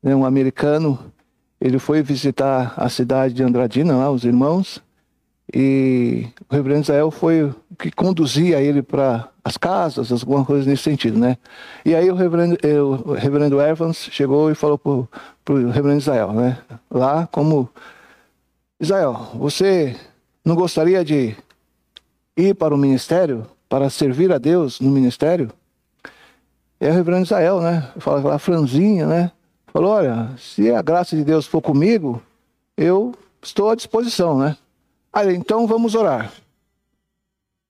né, 0.03 0.14
um 0.14 0.24
americano, 0.24 0.99
ele 1.61 1.78
foi 1.78 2.03
visitar 2.03 2.74
a 2.76 2.88
cidade 2.88 3.34
de 3.34 3.43
Andradina, 3.43 3.97
lá, 3.97 4.11
os 4.11 4.24
irmãos, 4.24 4.82
e 5.53 6.29
o 6.49 6.55
reverendo 6.55 6.83
Israel 6.83 7.11
foi 7.11 7.43
o 7.45 7.55
que 7.79 7.91
conduzia 7.91 8.61
ele 8.61 8.83
para 8.83 9.29
as 9.43 9.57
casas, 9.57 10.13
alguma 10.13 10.45
coisa 10.45 10.69
nesse 10.69 10.83
sentido, 10.83 11.19
né? 11.19 11.37
E 11.85 11.95
aí 11.95 12.11
o 12.11 12.15
reverendo, 12.15 12.57
eh, 12.63 12.81
o 12.81 13.13
reverendo 13.15 13.61
Evans 13.61 14.09
chegou 14.13 14.51
e 14.51 14.55
falou 14.55 14.79
para 14.79 15.55
o 15.55 15.71
reverendo 15.71 15.99
Israel, 15.99 16.33
né? 16.33 16.59
Lá 16.91 17.27
como, 17.27 17.69
Israel, 18.79 19.29
você 19.35 19.97
não 20.45 20.55
gostaria 20.55 21.05
de 21.05 21.37
ir 22.37 22.55
para 22.55 22.75
o 22.75 22.79
ministério, 22.79 23.47
para 23.69 23.91
servir 23.91 24.33
a 24.33 24.39
Deus 24.39 24.81
no 24.81 24.91
ministério? 24.91 25.51
E 26.81 26.87
aí 26.87 26.93
o 26.93 26.95
reverendo 26.95 27.25
Israel, 27.25 27.61
né? 27.61 27.91
Fala 27.99 28.19
aquela 28.21 28.39
franzinha, 28.39 29.07
né? 29.07 29.33
Falou: 29.73 29.93
olha, 29.93 30.31
se 30.37 30.71
a 30.71 30.83
graça 30.83 31.17
de 31.17 31.25
Deus 31.25 31.47
for 31.47 31.61
comigo, 31.61 32.23
eu 32.77 33.15
estou 33.43 33.71
à 33.71 33.75
disposição, 33.75 34.39
né? 34.39 34.57
Aí, 35.13 35.35
então 35.35 35.67
vamos 35.67 35.95
orar. 35.95 36.33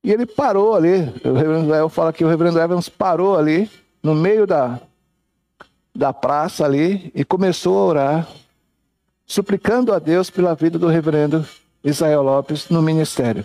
E 0.02 0.12
ele 0.12 0.26
parou 0.26 0.74
ali, 0.74 1.00
o 1.24 1.32
reverendo 1.32 1.64
Israel 1.64 1.88
fala 1.88 2.12
que 2.12 2.24
o 2.24 2.28
reverendo 2.28 2.58
Evans 2.58 2.88
parou 2.88 3.36
ali, 3.36 3.70
no 4.02 4.14
meio 4.14 4.46
da, 4.46 4.80
da 5.94 6.12
praça 6.12 6.64
ali, 6.64 7.10
e 7.14 7.24
começou 7.24 7.78
a 7.78 7.84
orar, 7.84 8.28
suplicando 9.26 9.92
a 9.92 9.98
Deus 9.98 10.30
pela 10.30 10.54
vida 10.54 10.78
do 10.78 10.88
reverendo 10.88 11.46
Israel 11.84 12.22
Lopes 12.22 12.68
no 12.68 12.82
ministério. 12.82 13.44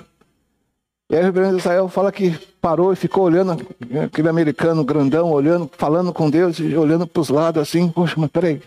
E 1.10 1.16
aí 1.16 1.22
o 1.22 1.26
reverendo 1.26 1.58
Israel 1.58 1.88
fala 1.88 2.12
que 2.12 2.32
parou 2.60 2.92
e 2.92 2.96
ficou 2.96 3.26
olhando, 3.26 3.66
aquele 4.04 4.28
americano 4.28 4.84
grandão, 4.84 5.32
olhando, 5.32 5.70
falando 5.78 6.12
com 6.12 6.30
Deus, 6.30 6.60
olhando 6.60 7.06
para 7.06 7.22
os 7.22 7.30
lados 7.30 7.62
assim, 7.62 7.90
poxa, 7.90 8.16
mas 8.18 8.32
peraí, 8.32 8.62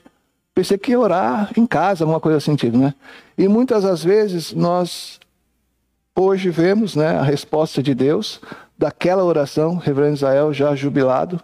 pensei 0.59 0.77
que 0.77 0.91
ia 0.91 0.99
orar 0.99 1.53
em 1.57 1.65
casa, 1.65 2.03
alguma 2.03 2.19
coisa 2.19 2.41
sentido, 2.41 2.77
né? 2.77 2.93
E 3.37 3.47
muitas 3.47 3.85
das 3.85 4.03
vezes 4.03 4.53
nós 4.53 5.21
hoje 6.17 6.51
vemos 6.51 6.97
né, 6.97 7.17
a 7.17 7.23
resposta 7.23 7.81
de 7.81 7.95
Deus 7.95 8.41
daquela 8.77 9.23
oração, 9.23 9.77
reverendo 9.77 10.17
Israel 10.17 10.53
já 10.53 10.75
jubilado, 10.75 11.41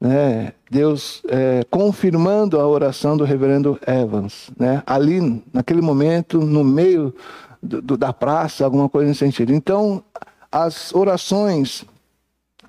né, 0.00 0.52
Deus 0.70 1.24
é, 1.28 1.64
confirmando 1.68 2.60
a 2.60 2.68
oração 2.68 3.16
do 3.16 3.24
reverendo 3.24 3.80
Evans, 3.84 4.48
né, 4.56 4.80
ali 4.86 5.42
naquele 5.52 5.80
momento, 5.80 6.38
no 6.38 6.62
meio 6.62 7.12
do, 7.60 7.82
do, 7.82 7.96
da 7.96 8.12
praça, 8.12 8.64
alguma 8.64 8.88
coisa 8.88 9.08
nesse 9.08 9.24
sentido. 9.26 9.52
Então, 9.52 10.04
as 10.52 10.94
orações, 10.94 11.84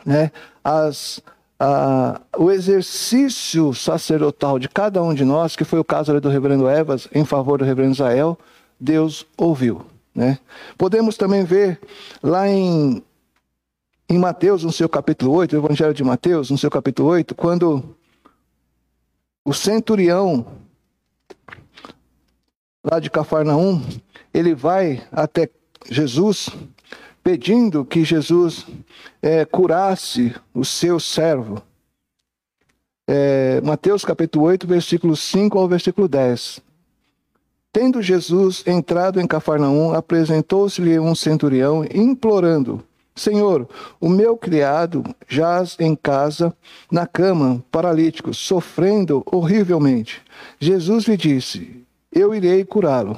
né, 0.04 0.32
as, 0.64 1.22
a, 1.60 2.22
o 2.38 2.52
exercício 2.52 3.74
sacerdotal 3.74 4.60
de 4.60 4.68
cada 4.68 5.02
um 5.02 5.14
de 5.14 5.24
nós, 5.24 5.56
que 5.56 5.64
foi 5.64 5.80
o 5.80 5.84
caso 5.84 6.20
do 6.20 6.30
reverendo 6.30 6.70
Evas 6.70 7.08
em 7.14 7.26
favor 7.26 7.60
do 7.60 7.66
reverendo 7.66 7.94
Israel, 7.94 8.38
Deus 8.80 9.26
ouviu. 9.38 9.86
Né? 10.14 10.38
Podemos 10.78 11.18
também 11.18 11.44
ver 11.44 11.80
lá 12.22 12.48
em, 12.48 13.04
em 14.10 14.18
Mateus, 14.18 14.64
no 14.64 14.72
seu 14.72 14.88
capítulo 14.88 15.34
8, 15.34 15.54
o 15.54 15.60
Evangelho 15.60 15.94
de 15.94 16.04
Mateus, 16.04 16.50
no 16.50 16.58
seu 16.58 16.70
capítulo 16.70 17.10
8, 17.10 17.36
quando 17.36 17.96
o 19.44 19.54
centurião 19.54 20.46
lá 22.84 23.00
de 23.00 23.10
Cafarnaum, 23.10 23.82
ele 24.34 24.54
vai 24.54 25.04
até 25.12 25.50
Jesus 25.90 26.50
pedindo 27.26 27.84
que 27.84 28.04
Jesus 28.06 28.68
é, 29.20 29.44
curasse 29.46 30.36
o 30.54 30.64
seu 30.64 31.00
servo. 31.00 31.60
É, 33.10 33.60
Mateus 33.62 34.06
capítulo 34.06 34.46
8, 34.46 34.68
versículo 34.68 35.16
5 35.16 35.58
ao 35.58 35.68
versículo 35.68 36.08
10. 36.08 36.62
Tendo 37.74 38.00
Jesus 38.00 38.64
entrado 38.68 39.20
em 39.20 39.26
Cafarnaum, 39.26 39.96
apresentou-se-lhe 39.96 41.00
um 41.00 41.16
centurião, 41.16 41.84
implorando: 41.92 42.84
Senhor, 43.16 43.68
o 44.00 44.08
meu 44.08 44.38
criado 44.38 45.04
jaz 45.28 45.76
em 45.80 45.96
casa, 45.96 46.56
na 46.92 47.08
cama, 47.08 47.66
paralítico, 47.72 48.36
sofrendo 48.36 49.24
horrivelmente. 49.26 50.22
Jesus 50.60 51.06
lhe 51.06 51.18
disse: 51.18 51.85
eu 52.16 52.34
irei 52.34 52.64
curá-lo. 52.64 53.18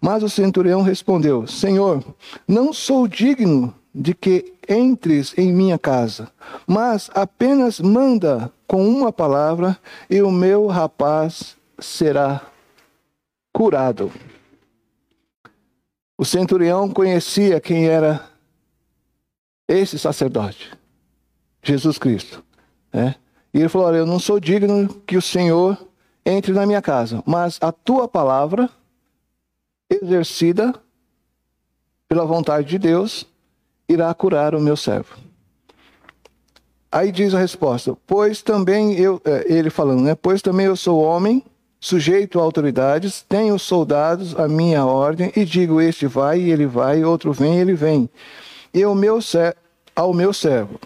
Mas 0.00 0.22
o 0.22 0.28
centurião 0.28 0.80
respondeu: 0.80 1.46
Senhor, 1.46 2.02
não 2.48 2.72
sou 2.72 3.06
digno 3.06 3.74
de 3.94 4.14
que 4.14 4.54
entres 4.68 5.36
em 5.36 5.52
minha 5.52 5.78
casa, 5.78 6.30
mas 6.66 7.10
apenas 7.14 7.78
manda 7.78 8.50
com 8.66 8.88
uma 8.88 9.12
palavra 9.12 9.76
e 10.08 10.22
o 10.22 10.30
meu 10.30 10.66
rapaz 10.66 11.56
será 11.78 12.40
curado. 13.52 14.10
O 16.16 16.24
centurião 16.24 16.88
conhecia 16.88 17.60
quem 17.60 17.88
era 17.88 18.24
esse 19.68 19.98
sacerdote, 19.98 20.70
Jesus 21.62 21.98
Cristo. 21.98 22.44
Né? 22.92 23.16
E 23.52 23.58
ele 23.58 23.68
falou: 23.68 23.88
Olha, 23.88 23.96
eu 23.98 24.06
não 24.06 24.18
sou 24.18 24.38
digno 24.38 24.88
que 25.06 25.16
o 25.16 25.22
Senhor 25.22 25.76
entre 26.24 26.52
na 26.52 26.66
minha 26.66 26.82
casa, 26.82 27.22
mas 27.26 27.58
a 27.60 27.72
tua 27.72 28.06
palavra, 28.06 28.68
exercida 29.88 30.74
pela 32.08 32.24
vontade 32.24 32.68
de 32.68 32.78
Deus, 32.78 33.26
irá 33.88 34.12
curar 34.14 34.54
o 34.54 34.60
meu 34.60 34.76
servo. 34.76 35.16
Aí 36.90 37.12
diz 37.12 37.34
a 37.34 37.38
resposta: 37.38 37.96
Pois 38.06 38.42
também 38.42 38.94
eu, 38.94 39.20
é, 39.24 39.52
ele 39.52 39.70
falando, 39.70 40.02
né? 40.02 40.14
Pois 40.14 40.42
também 40.42 40.66
eu 40.66 40.76
sou 40.76 41.00
homem, 41.00 41.44
sujeito 41.78 42.40
a 42.40 42.42
autoridades, 42.42 43.24
tenho 43.28 43.58
soldados 43.58 44.38
à 44.38 44.48
minha 44.48 44.84
ordem, 44.84 45.32
e 45.36 45.44
digo: 45.44 45.80
Este 45.80 46.06
vai, 46.06 46.40
e 46.40 46.50
ele 46.50 46.66
vai, 46.66 47.04
outro 47.04 47.32
vem, 47.32 47.58
e 47.58 47.60
ele 47.60 47.74
vem. 47.74 48.10
E 48.74 48.84
o 48.84 48.94
meu 48.94 49.20
ao 49.94 50.12
meu 50.12 50.32
servo: 50.32 50.80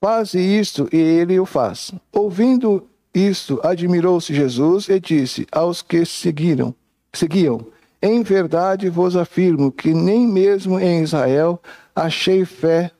Faze 0.00 0.38
isto, 0.38 0.88
e 0.92 0.96
ele 0.96 1.38
o 1.38 1.46
faz. 1.46 1.92
Ouvindo 2.12 2.88
isto 3.26 3.60
admirou-se 3.62 4.34
Jesus 4.34 4.88
e 4.88 5.00
disse 5.00 5.46
aos 5.50 5.82
que 5.82 6.04
seguiram, 6.04 6.74
seguiam: 7.12 7.66
Em 8.00 8.22
verdade 8.22 8.88
vos 8.88 9.16
afirmo 9.16 9.72
que 9.72 9.92
nem 9.94 10.26
mesmo 10.26 10.78
em 10.78 11.02
Israel 11.02 11.60
achei 11.94 12.44
fé 12.44 12.90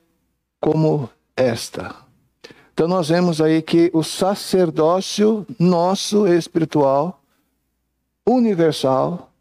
como 0.60 1.08
esta. 1.36 1.94
Então 2.72 2.88
nós 2.88 3.08
vemos 3.08 3.40
aí 3.40 3.60
que 3.60 3.90
o 3.92 4.02
sacerdócio 4.02 5.46
nosso 5.58 6.26
espiritual 6.26 7.20
universal, 8.26 9.32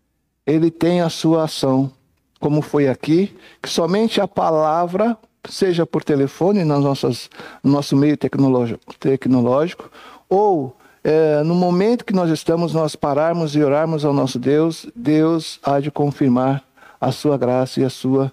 ele 0.45 0.71
tem 0.71 1.01
a 1.01 1.09
sua 1.09 1.43
ação 1.43 1.91
como 2.39 2.61
foi 2.61 2.87
aqui, 2.87 3.35
que 3.61 3.69
somente 3.69 4.21
a 4.21 4.27
palavra, 4.27 5.17
seja 5.49 5.85
por 5.85 6.03
telefone, 6.03 6.63
nas 6.63 6.81
nossas, 6.81 7.29
no 7.63 7.71
nosso 7.71 7.95
meio 7.95 8.15
tecnológico, 8.15 8.79
tecnológico 8.99 9.89
ou 10.29 10.75
é, 11.03 11.41
no 11.43 11.55
momento 11.55 12.03
que 12.03 12.13
nós 12.13 12.29
estamos, 12.29 12.73
nós 12.73 12.95
pararmos 12.95 13.55
e 13.55 13.63
orarmos 13.63 14.03
ao 14.03 14.13
nosso 14.13 14.37
Deus, 14.37 14.85
Deus 14.95 15.59
há 15.63 15.79
de 15.79 15.89
confirmar 15.89 16.63
a 16.99 17.11
sua 17.11 17.37
graça 17.37 17.79
e 17.79 17.85
a 17.85 17.89
sua 17.89 18.31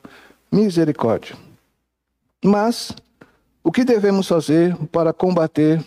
misericórdia. 0.50 1.36
Mas, 2.44 2.92
o 3.62 3.70
que 3.70 3.84
devemos 3.84 4.26
fazer 4.26 4.76
para 4.88 5.12
combater 5.12 5.84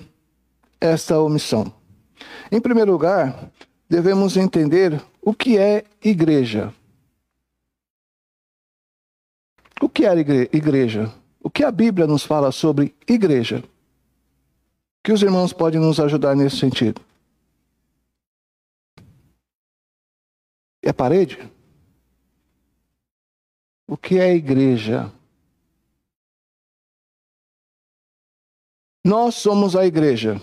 esta 0.79 1.19
omissão? 1.19 1.71
Em 2.51 2.61
primeiro 2.61 2.91
lugar, 2.91 3.51
devemos 3.89 4.37
entender 4.37 5.01
o 5.21 5.33
que 5.33 5.57
é 5.57 5.83
igreja. 6.03 6.73
O 9.81 9.89
que 9.89 10.05
é 10.05 10.11
igreja? 10.53 11.11
O 11.43 11.49
que 11.49 11.63
a 11.63 11.71
Bíblia 11.71 12.07
nos 12.07 12.23
fala 12.23 12.51
sobre 12.51 12.95
igreja? 13.07 13.63
Que 15.07 15.13
os 15.13 15.23
irmãos 15.23 15.53
podem 15.53 15.79
nos 15.79 16.01
ajudar 16.01 16.35
nesse 16.35 16.57
sentido? 16.57 17.01
É 20.81 20.91
parede? 20.91 21.49
O 23.87 23.95
que 23.95 24.19
é 24.19 24.35
igreja? 24.35 25.09
Nós 29.01 29.35
somos 29.35 29.77
a 29.77 29.85
igreja 29.85 30.41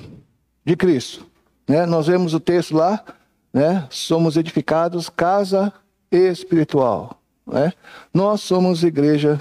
de 0.65 0.75
Cristo. 0.75 1.27
Né? 1.69 1.85
Nós 1.85 2.07
vemos 2.07 2.33
o 2.33 2.41
texto 2.41 2.75
lá, 2.75 3.05
né? 3.53 3.87
somos 3.91 4.35
edificados 4.35 5.11
casa 5.11 5.75
espiritual. 6.11 7.21
Né? 7.47 7.71
Nós 8.15 8.41
somos 8.41 8.83
igreja 8.83 9.39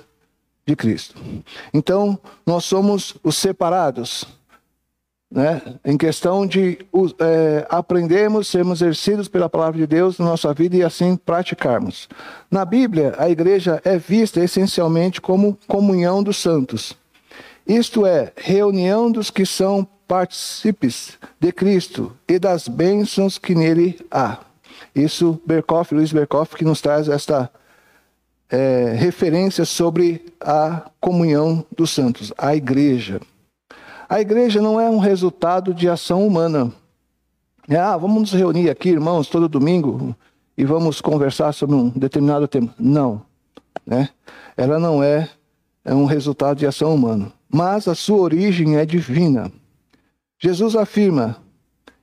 de 0.67 0.76
Cristo. 0.76 1.15
Então, 1.74 2.19
nós 2.45 2.65
somos 2.65 3.15
os 3.24 3.38
separados, 3.38 4.28
né? 5.34 5.62
em 5.84 5.98
questão 5.98 6.46
de 6.46 6.78
é, 7.20 7.66
aprendermos, 7.68 8.48
sermos 8.48 8.82
exercidos 8.82 9.28
pela 9.28 9.50
palavra 9.50 9.80
de 9.80 9.88
Deus 9.88 10.20
na 10.20 10.26
nossa 10.26 10.54
vida 10.54 10.78
e 10.78 10.84
assim 10.84 11.16
praticarmos. 11.16 12.08
Na 12.52 12.64
Bíblia, 12.64 13.16
a 13.18 13.28
igreja 13.28 13.82
é 13.84 13.98
vista 13.98 14.40
essencialmente 14.40 15.20
como 15.20 15.58
comunhão 15.68 16.22
dos 16.22 16.38
santos. 16.38 16.96
Isto 17.66 18.06
é, 18.06 18.32
reunião 18.36 19.12
dos 19.12 19.32
que 19.32 19.44
são 19.46 19.88
partícipes 20.08 21.18
de 21.40 21.52
Cristo 21.52 22.16
e 22.28 22.38
das 22.38 22.68
bênçãos 22.68 23.40
que 23.40 23.56
nele 23.56 24.00
há. 24.12 24.38
Isso, 24.94 25.42
Berkoff, 25.48 25.96
Luiz 25.96 26.14
Berkoff, 26.14 26.56
que 26.56 26.64
nos 26.64 26.80
traz 26.80 27.08
esta 27.08 27.50
é, 28.52 28.94
referência 28.96 29.66
sobre 29.66 30.26
a 30.40 30.92
comunhão 31.02 31.66
dos 31.76 31.90
santos, 31.90 32.32
a 32.38 32.56
igreja. 32.56 33.20
A 34.14 34.22
igreja 34.22 34.61
não 34.61 34.80
é 34.80 34.88
um 34.88 34.99
resultado 34.99 35.74
de 35.74 35.89
ação 35.89 36.28
humana. 36.28 36.72
É, 37.68 37.78
ah, 37.78 37.97
vamos 37.97 38.22
nos 38.22 38.32
reunir 38.32 38.70
aqui, 38.70 38.89
irmãos, 38.89 39.28
todo 39.28 39.49
domingo 39.49 40.16
e 40.55 40.64
vamos 40.64 41.01
conversar 41.01 41.51
sobre 41.51 41.76
um 41.76 41.89
determinado 41.89 42.47
tema. 42.47 42.76
Não. 42.78 43.26
Né? 43.84 44.09
Ela 44.55 44.78
não 44.78 45.01
é, 45.01 45.28
é 45.84 45.95
um 45.95 46.05
resultado 46.05 46.59
de 46.59 46.68
ação 46.68 46.93
humana. 46.93 47.34
Mas 47.51 47.88
a 47.88 47.95
sua 47.95 48.20
origem 48.20 48.78
é 48.78 48.86
divina. 48.86 49.51
Jesus 50.38 50.76
afirma 50.76 51.38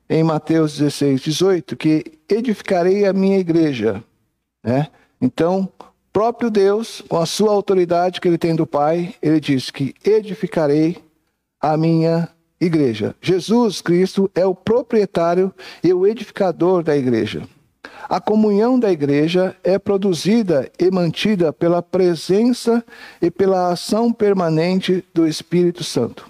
em 0.09 0.25
Mateus 0.25 0.79
16, 0.79 1.21
18 1.21 1.77
que 1.77 2.19
edificarei 2.29 3.07
a 3.07 3.13
minha 3.13 3.39
igreja. 3.39 4.03
Né? 4.65 4.89
Então, 5.21 5.69
próprio 6.13 6.51
Deus, 6.51 7.05
com 7.09 7.19
a 7.19 7.27
sua 7.27 7.53
autoridade 7.53 8.21
que 8.21 8.27
ele 8.27 8.37
tem 8.37 8.57
do 8.57 8.67
Pai, 8.67 9.15
ele 9.23 9.39
diz 9.39 9.71
que 9.71 9.95
edificarei 10.05 11.09
a 11.61 11.77
minha 11.77 12.29
igreja. 12.61 13.15
Jesus 13.21 13.81
Cristo 13.81 14.31
é 14.35 14.45
o 14.45 14.55
proprietário 14.55 15.53
e 15.83 15.93
o 15.93 16.07
edificador 16.07 16.83
da 16.83 16.97
igreja. 16.97 17.43
A 18.09 18.21
comunhão 18.21 18.79
da 18.79 18.91
igreja 18.91 19.57
é 19.63 19.79
produzida 19.79 20.71
e 20.79 20.91
mantida 20.91 21.53
pela 21.53 21.83
presença 21.83 22.85
e 23.21 23.31
pela 23.31 23.71
ação 23.71 24.13
permanente 24.13 25.05
do 25.15 25.27
Espírito 25.27 25.85
Santo. 25.85 26.29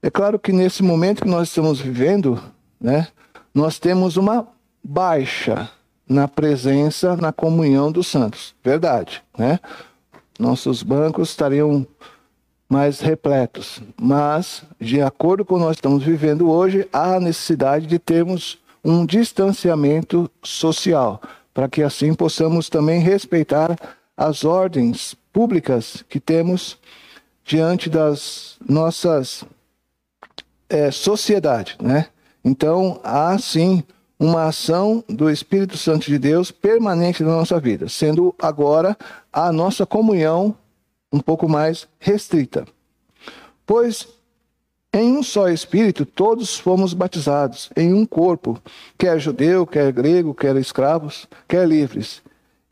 É 0.00 0.10
claro 0.10 0.38
que 0.38 0.52
nesse 0.52 0.82
momento 0.82 1.22
que 1.22 1.28
nós 1.28 1.48
estamos 1.48 1.80
vivendo, 1.80 2.40
né, 2.80 3.08
nós 3.52 3.78
temos 3.78 4.16
uma 4.16 4.46
baixa 4.82 5.68
na 6.08 6.28
presença, 6.28 7.16
na 7.16 7.32
comunhão 7.32 7.90
dos 7.90 8.06
santos. 8.06 8.54
Verdade, 8.62 9.22
né? 9.36 9.58
Nossos 10.38 10.82
bancos 10.82 11.30
estariam 11.30 11.84
mais 12.68 13.00
repletos. 13.00 13.80
Mas, 14.00 14.62
de 14.80 15.00
acordo 15.00 15.44
com 15.44 15.54
o 15.54 15.58
que 15.58 15.64
nós 15.64 15.76
estamos 15.76 16.04
vivendo 16.04 16.50
hoje, 16.50 16.86
há 16.92 17.18
necessidade 17.18 17.86
de 17.86 17.98
termos 17.98 18.58
um 18.84 19.04
distanciamento 19.04 20.30
social, 20.42 21.20
para 21.52 21.68
que 21.68 21.82
assim 21.82 22.14
possamos 22.14 22.68
também 22.68 23.00
respeitar 23.00 23.76
as 24.16 24.44
ordens 24.44 25.16
públicas 25.32 26.04
que 26.08 26.20
temos 26.20 26.78
diante 27.44 27.88
das 27.88 28.56
nossas 28.68 29.44
é, 30.68 30.90
sociedade, 30.90 31.76
né? 31.80 32.06
Então 32.44 33.00
há 33.02 33.36
sim 33.38 33.82
uma 34.18 34.46
ação 34.46 35.02
do 35.08 35.30
Espírito 35.30 35.76
Santo 35.76 36.06
de 36.06 36.18
Deus 36.18 36.50
permanente 36.50 37.22
na 37.22 37.30
nossa 37.30 37.60
vida, 37.60 37.88
sendo 37.88 38.34
agora 38.38 38.96
a 39.32 39.52
nossa 39.52 39.86
comunhão 39.86 40.56
um 41.12 41.20
pouco 41.20 41.48
mais 41.48 41.88
restrita. 41.98 42.66
Pois 43.66 44.08
em 44.92 45.16
um 45.16 45.22
só 45.22 45.48
Espírito 45.48 46.06
todos 46.06 46.58
fomos 46.58 46.94
batizados, 46.94 47.70
em 47.76 47.92
um 47.92 48.06
corpo, 48.06 48.60
quer 48.96 49.18
judeu, 49.20 49.66
quer 49.66 49.92
grego, 49.92 50.34
quer 50.34 50.56
escravos, 50.56 51.28
quer 51.46 51.68
livres. 51.68 52.22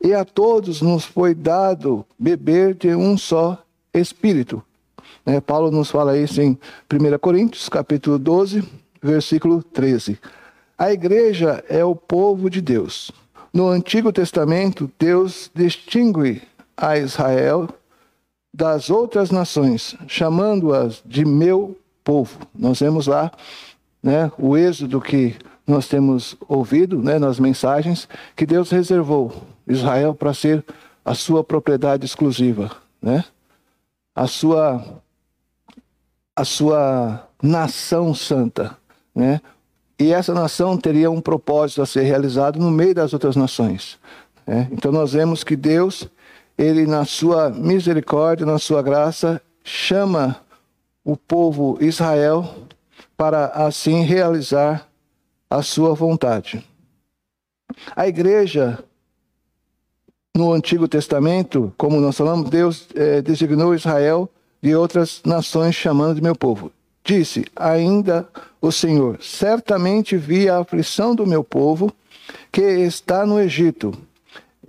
E 0.01 0.13
a 0.13 0.25
todos 0.25 0.81
nos 0.81 1.05
foi 1.05 1.35
dado 1.35 2.05
beber 2.17 2.73
de 2.73 2.93
um 2.95 3.17
só 3.17 3.63
Espírito. 3.93 4.63
É, 5.25 5.39
Paulo 5.39 5.71
nos 5.71 5.91
fala 5.91 6.17
isso 6.17 6.41
em 6.41 6.57
1 6.91 7.17
Coríntios, 7.19 7.69
capítulo 7.69 8.17
12, 8.17 8.63
versículo 9.01 9.61
13. 9.61 10.19
A 10.77 10.91
igreja 10.91 11.63
é 11.67 11.83
o 11.83 11.95
povo 11.95 12.49
de 12.49 12.61
Deus. 12.61 13.11
No 13.53 13.67
Antigo 13.67 14.11
Testamento, 14.11 14.91
Deus 14.99 15.51
distingue 15.53 16.41
a 16.75 16.97
Israel 16.97 17.67
das 18.53 18.89
outras 18.89 19.31
nações, 19.31 19.95
chamando-as 20.07 21.01
de 21.05 21.25
meu 21.25 21.77
povo. 22.03 22.39
Nós 22.57 22.79
vemos 22.79 23.07
lá 23.07 23.31
né, 24.01 24.31
o 24.37 24.57
êxodo 24.57 25.01
que 25.01 25.35
nós 25.67 25.87
temos 25.87 26.37
ouvido 26.47 27.01
né, 27.01 27.19
nas 27.19 27.39
mensagens, 27.39 28.07
que 28.35 28.45
Deus 28.45 28.69
reservou 28.69 29.43
Israel 29.67 30.15
para 30.15 30.33
ser 30.33 30.63
a 31.03 31.13
sua 31.13 31.43
propriedade 31.43 32.05
exclusiva, 32.05 32.71
né? 33.01 33.23
a, 34.15 34.27
sua, 34.27 34.83
a 36.35 36.45
sua 36.45 37.27
nação 37.41 38.13
santa. 38.13 38.77
Né? 39.13 39.41
E 39.99 40.13
essa 40.13 40.33
nação 40.33 40.77
teria 40.77 41.11
um 41.11 41.19
propósito 41.19 41.81
a 41.81 41.85
ser 41.85 42.03
realizado 42.03 42.59
no 42.59 42.71
meio 42.71 42.95
das 42.95 43.13
outras 43.13 43.35
nações. 43.35 43.99
Né? 44.45 44.67
Então 44.71 44.91
nós 44.91 45.13
vemos 45.13 45.43
que 45.43 45.55
Deus 45.55 46.09
ele, 46.57 46.87
na 46.87 47.05
sua 47.05 47.49
misericórdia, 47.49 48.45
na 48.45 48.57
sua 48.57 48.81
graça, 48.81 49.41
chama 49.63 50.37
o 51.03 51.15
povo 51.15 51.77
Israel 51.79 52.49
para 53.15 53.47
assim 53.47 54.03
realizar 54.03 54.87
a 55.49 55.61
sua 55.61 55.93
vontade. 55.93 56.65
A 57.95 58.07
igreja, 58.07 58.79
no 60.35 60.51
Antigo 60.51 60.87
Testamento, 60.87 61.73
como 61.77 62.01
nós 62.01 62.17
falamos, 62.17 62.49
Deus 62.49 62.87
é, 62.95 63.21
designou 63.21 63.75
Israel 63.75 64.29
de 64.61 64.75
outras 64.75 65.21
nações, 65.25 65.75
chamando 65.75 66.15
de 66.15 66.21
meu 66.21 66.35
povo. 66.35 66.71
Disse 67.03 67.45
ainda 67.55 68.27
o 68.59 68.71
Senhor: 68.71 69.21
Certamente 69.21 70.17
vi 70.17 70.49
a 70.49 70.59
aflição 70.59 71.15
do 71.15 71.25
meu 71.25 71.43
povo 71.43 71.93
que 72.51 72.61
está 72.61 73.25
no 73.25 73.39
Egito 73.39 73.93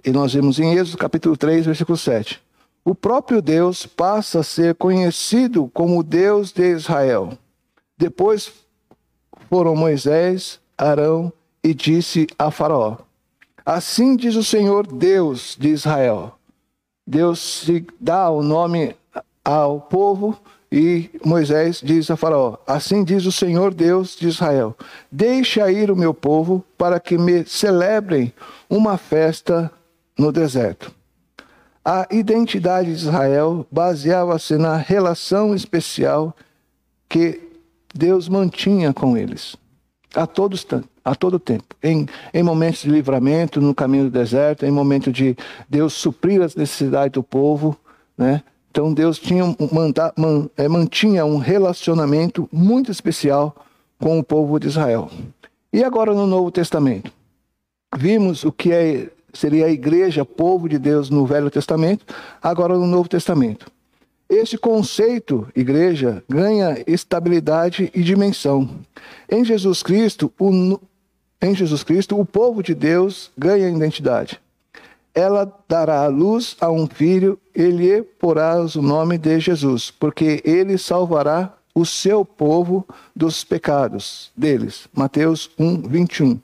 e 0.04 0.10
nós 0.10 0.32
vimos 0.32 0.58
em 0.58 0.74
Êxodo 0.74 0.98
capítulo 0.98 1.36
3, 1.36 1.66
versículo 1.66 1.98
7. 1.98 2.40
O 2.84 2.94
próprio 2.94 3.42
Deus 3.42 3.84
passa 3.84 4.40
a 4.40 4.44
ser 4.44 4.74
conhecido 4.74 5.70
como 5.74 6.02
Deus 6.02 6.52
de 6.52 6.70
Israel. 6.70 7.36
Depois 7.96 8.52
foram 9.50 9.74
Moisés, 9.74 10.60
Arão 10.76 11.32
e 11.62 11.74
disse 11.74 12.26
a 12.38 12.50
Faraó: 12.50 12.96
Assim 13.66 14.16
diz 14.16 14.36
o 14.36 14.44
Senhor 14.44 14.86
Deus 14.86 15.56
de 15.58 15.68
Israel. 15.68 16.34
Deus 17.06 17.62
se 17.62 17.86
dá 18.00 18.30
o 18.30 18.42
nome 18.42 18.94
ao 19.44 19.80
povo 19.80 20.38
e 20.70 21.10
Moisés 21.24 21.80
diz 21.82 22.10
a 22.10 22.16
Faraó: 22.16 22.56
Assim 22.66 23.02
diz 23.02 23.26
o 23.26 23.32
Senhor 23.32 23.74
Deus 23.74 24.14
de 24.16 24.28
Israel: 24.28 24.76
Deixa 25.10 25.70
ir 25.72 25.90
o 25.90 25.96
meu 25.96 26.14
povo 26.14 26.64
para 26.76 27.00
que 27.00 27.18
me 27.18 27.44
celebrem 27.44 28.32
uma 28.70 28.96
festa 28.96 29.70
no 30.18 30.32
deserto. 30.32 30.92
A 31.84 32.06
identidade 32.10 32.88
de 32.88 32.96
Israel 32.96 33.66
baseava-se 33.70 34.58
na 34.58 34.76
relação 34.76 35.54
especial 35.54 36.36
que 37.08 37.40
Deus 37.94 38.28
mantinha 38.28 38.92
com 38.92 39.16
eles 39.16 39.56
a 40.14 40.26
todos 40.26 40.66
a 41.04 41.14
todo 41.14 41.38
tempo, 41.38 41.74
em, 41.82 42.06
em 42.34 42.42
momentos 42.42 42.82
de 42.82 42.90
livramento 42.90 43.60
no 43.60 43.74
caminho 43.74 44.04
do 44.04 44.10
deserto, 44.10 44.66
em 44.66 44.70
momento 44.70 45.10
de 45.10 45.34
Deus 45.66 45.94
suprir 45.94 46.42
as 46.42 46.54
necessidades 46.54 47.12
do 47.12 47.22
povo, 47.22 47.78
né? 48.16 48.42
Então 48.70 48.92
Deus 48.92 49.18
tinha 49.18 49.42
manda, 49.72 50.12
man, 50.16 50.50
é, 50.56 50.68
mantinha 50.68 51.24
um 51.24 51.38
relacionamento 51.38 52.46
muito 52.52 52.90
especial 52.90 53.56
com 53.98 54.18
o 54.18 54.22
povo 54.22 54.60
de 54.60 54.68
Israel. 54.68 55.10
E 55.72 55.82
agora 55.82 56.12
no 56.12 56.26
Novo 56.26 56.50
Testamento, 56.50 57.10
vimos 57.96 58.44
o 58.44 58.52
que 58.52 58.72
é, 58.72 59.10
seria 59.32 59.66
a 59.66 59.70
igreja, 59.70 60.24
povo 60.24 60.68
de 60.68 60.78
Deus 60.78 61.10
no 61.10 61.26
Velho 61.26 61.50
Testamento, 61.50 62.04
agora 62.42 62.76
no 62.76 62.86
Novo 62.86 63.08
Testamento. 63.08 63.70
Este 64.28 64.58
conceito, 64.58 65.48
igreja, 65.56 66.22
ganha 66.28 66.82
estabilidade 66.86 67.90
e 67.94 68.02
dimensão. 68.02 68.68
Em 69.30 69.42
Jesus 69.42 69.82
Cristo, 69.82 70.30
o, 70.38 70.78
em 71.40 71.54
Jesus 71.54 71.82
Cristo, 71.82 72.18
o 72.20 72.26
povo 72.26 72.62
de 72.62 72.74
Deus 72.74 73.30
ganha 73.38 73.70
identidade. 73.70 74.38
Ela 75.14 75.50
dará 75.66 76.02
a 76.02 76.08
luz 76.08 76.56
a 76.60 76.70
um 76.70 76.86
filho, 76.86 77.38
ele 77.54 78.02
porás 78.02 78.76
o 78.76 78.82
nome 78.82 79.16
de 79.16 79.40
Jesus, 79.40 79.90
porque 79.90 80.42
ele 80.44 80.76
salvará 80.76 81.54
o 81.74 81.86
seu 81.86 82.24
povo 82.24 82.86
dos 83.16 83.44
pecados 83.44 84.30
deles. 84.36 84.88
Mateus 84.92 85.50
1, 85.58 85.88
21. 85.88 86.38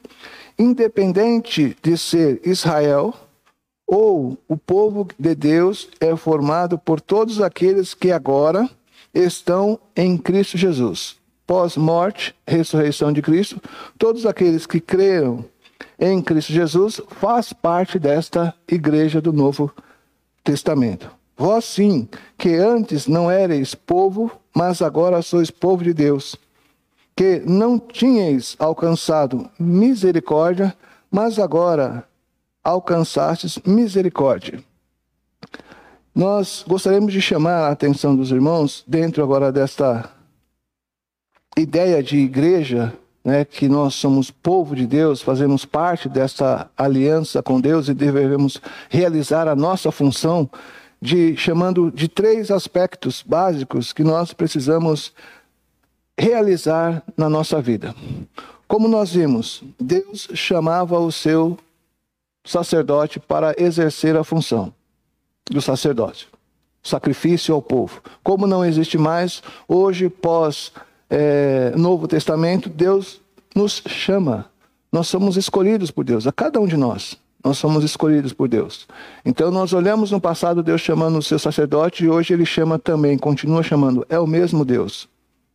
Independente 0.58 1.76
de 1.82 1.96
ser 1.98 2.40
Israel, 2.44 3.14
ou 3.86 4.38
o 4.48 4.56
povo 4.56 5.06
de 5.18 5.34
Deus 5.34 5.88
é 6.00 6.14
formado 6.16 6.78
por 6.78 7.00
todos 7.00 7.40
aqueles 7.40 7.92
que 7.92 8.10
agora 8.10 8.68
estão 9.12 9.78
em 9.94 10.16
Cristo 10.16 10.56
Jesus. 10.56 11.16
Pós-morte, 11.46 12.34
ressurreição 12.46 13.12
de 13.12 13.20
Cristo, 13.20 13.60
todos 13.98 14.24
aqueles 14.24 14.66
que 14.66 14.80
creram 14.80 15.44
em 15.98 16.22
Cristo 16.22 16.52
Jesus 16.52 17.00
faz 17.08 17.52
parte 17.52 17.98
desta 17.98 18.54
igreja 18.66 19.20
do 19.20 19.32
Novo 19.32 19.70
Testamento. 20.42 21.10
Vós 21.36 21.64
sim, 21.64 22.08
que 22.38 22.54
antes 22.54 23.06
não 23.06 23.30
erais 23.30 23.74
povo, 23.74 24.30
mas 24.54 24.80
agora 24.80 25.20
sois 25.20 25.50
povo 25.50 25.82
de 25.82 25.92
Deus, 25.92 26.36
que 27.16 27.42
não 27.46 27.78
tinhais 27.78 28.56
alcançado 28.58 29.48
misericórdia, 29.58 30.74
mas 31.10 31.38
agora 31.38 32.06
alcançastes 32.62 33.58
misericórdia. 33.64 34.62
Nós 36.14 36.64
gostaríamos 36.66 37.12
de 37.12 37.20
chamar 37.20 37.64
a 37.64 37.70
atenção 37.70 38.16
dos 38.16 38.30
irmãos, 38.30 38.84
dentro 38.86 39.22
agora 39.22 39.52
desta 39.52 40.10
ideia 41.56 42.02
de 42.02 42.16
igreja, 42.16 42.92
né, 43.24 43.44
que 43.44 43.68
nós 43.68 43.94
somos 43.94 44.30
povo 44.30 44.76
de 44.76 44.86
Deus, 44.86 45.22
fazemos 45.22 45.64
parte 45.64 46.08
dessa 46.08 46.70
aliança 46.76 47.42
com 47.42 47.60
Deus 47.60 47.88
e 47.88 47.94
devemos 47.94 48.60
realizar 48.88 49.48
a 49.48 49.56
nossa 49.56 49.90
função 49.90 50.48
de 51.00 51.36
chamando 51.36 51.90
de 51.90 52.08
três 52.08 52.50
aspectos 52.50 53.22
básicos 53.26 53.92
que 53.92 54.02
nós 54.02 54.32
precisamos 54.32 55.12
realizar 56.18 57.02
na 57.16 57.28
nossa 57.28 57.60
vida. 57.60 57.94
Como 58.66 58.88
nós 58.88 59.12
vimos, 59.12 59.62
Deus 59.78 60.28
chamava 60.34 60.98
o 60.98 61.12
seu 61.12 61.58
sacerdote 62.44 63.18
para 63.18 63.54
exercer 63.58 64.16
a 64.16 64.24
função 64.24 64.72
do 65.50 65.60
sacerdote, 65.60 66.28
sacrifício 66.82 67.54
ao 67.54 67.62
povo. 67.62 68.02
Como 68.22 68.46
não 68.46 68.64
existe 68.64 68.96
mais, 68.96 69.42
hoje, 69.68 70.08
pós 70.08 70.72
é, 71.10 71.72
Novo 71.76 72.08
Testamento, 72.08 72.68
Deus 72.68 73.20
nos 73.54 73.82
chama. 73.86 74.46
Nós 74.90 75.08
somos 75.08 75.36
escolhidos 75.36 75.90
por 75.90 76.04
Deus, 76.04 76.26
a 76.26 76.32
cada 76.32 76.60
um 76.60 76.66
de 76.66 76.76
nós. 76.76 77.18
Nós 77.44 77.58
somos 77.58 77.84
escolhidos 77.84 78.32
por 78.32 78.48
Deus. 78.48 78.88
Então 79.22 79.50
nós 79.50 79.74
olhamos 79.74 80.10
no 80.10 80.18
passado 80.18 80.62
Deus 80.62 80.80
chamando 80.80 81.18
o 81.18 81.22
seu 81.22 81.38
sacerdote 81.38 82.04
e 82.04 82.08
hoje 82.08 82.32
ele 82.32 82.46
chama 82.46 82.78
também, 82.78 83.18
continua 83.18 83.62
chamando, 83.62 84.06
é 84.08 84.18
o 84.18 84.26
mesmo 84.26 84.64
Deus. 84.64 85.06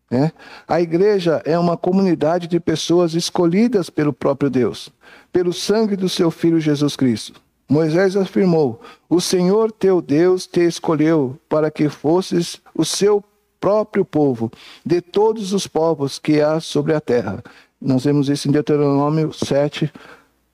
Né? 0.09 0.31
A 0.67 0.81
igreja 0.81 1.41
é 1.45 1.57
uma 1.57 1.77
comunidade 1.77 2.47
de 2.47 2.59
pessoas 2.59 3.13
escolhidas 3.13 3.89
pelo 3.89 4.11
próprio 4.11 4.49
Deus, 4.49 4.89
pelo 5.31 5.53
sangue 5.53 5.95
do 5.95 6.09
seu 6.09 6.31
Filho 6.31 6.59
Jesus 6.59 6.95
Cristo. 6.95 7.39
Moisés 7.69 8.15
afirmou: 8.15 8.81
O 9.07 9.21
Senhor 9.21 9.71
teu 9.71 10.01
Deus 10.01 10.47
te 10.47 10.61
escolheu 10.61 11.37
para 11.47 11.69
que 11.69 11.87
fosses 11.87 12.59
o 12.73 12.83
seu 12.83 13.23
próprio 13.59 14.03
povo, 14.03 14.51
de 14.83 15.01
todos 15.01 15.53
os 15.53 15.67
povos 15.67 16.17
que 16.17 16.41
há 16.41 16.59
sobre 16.59 16.95
a 16.95 17.01
terra. 17.01 17.43
Nós 17.79 18.05
vemos 18.05 18.29
isso 18.29 18.47
em 18.47 18.51
Deuteronômio 18.51 19.31
7, 19.31 19.91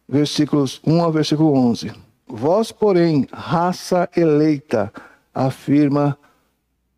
versículos 0.10 0.82
1 0.86 1.02
ao 1.02 1.12
versículo 1.12 1.54
11. 1.54 1.92
Vós, 2.28 2.72
porém, 2.72 3.28
raça 3.32 4.10
eleita, 4.16 4.92
afirma 5.34 6.18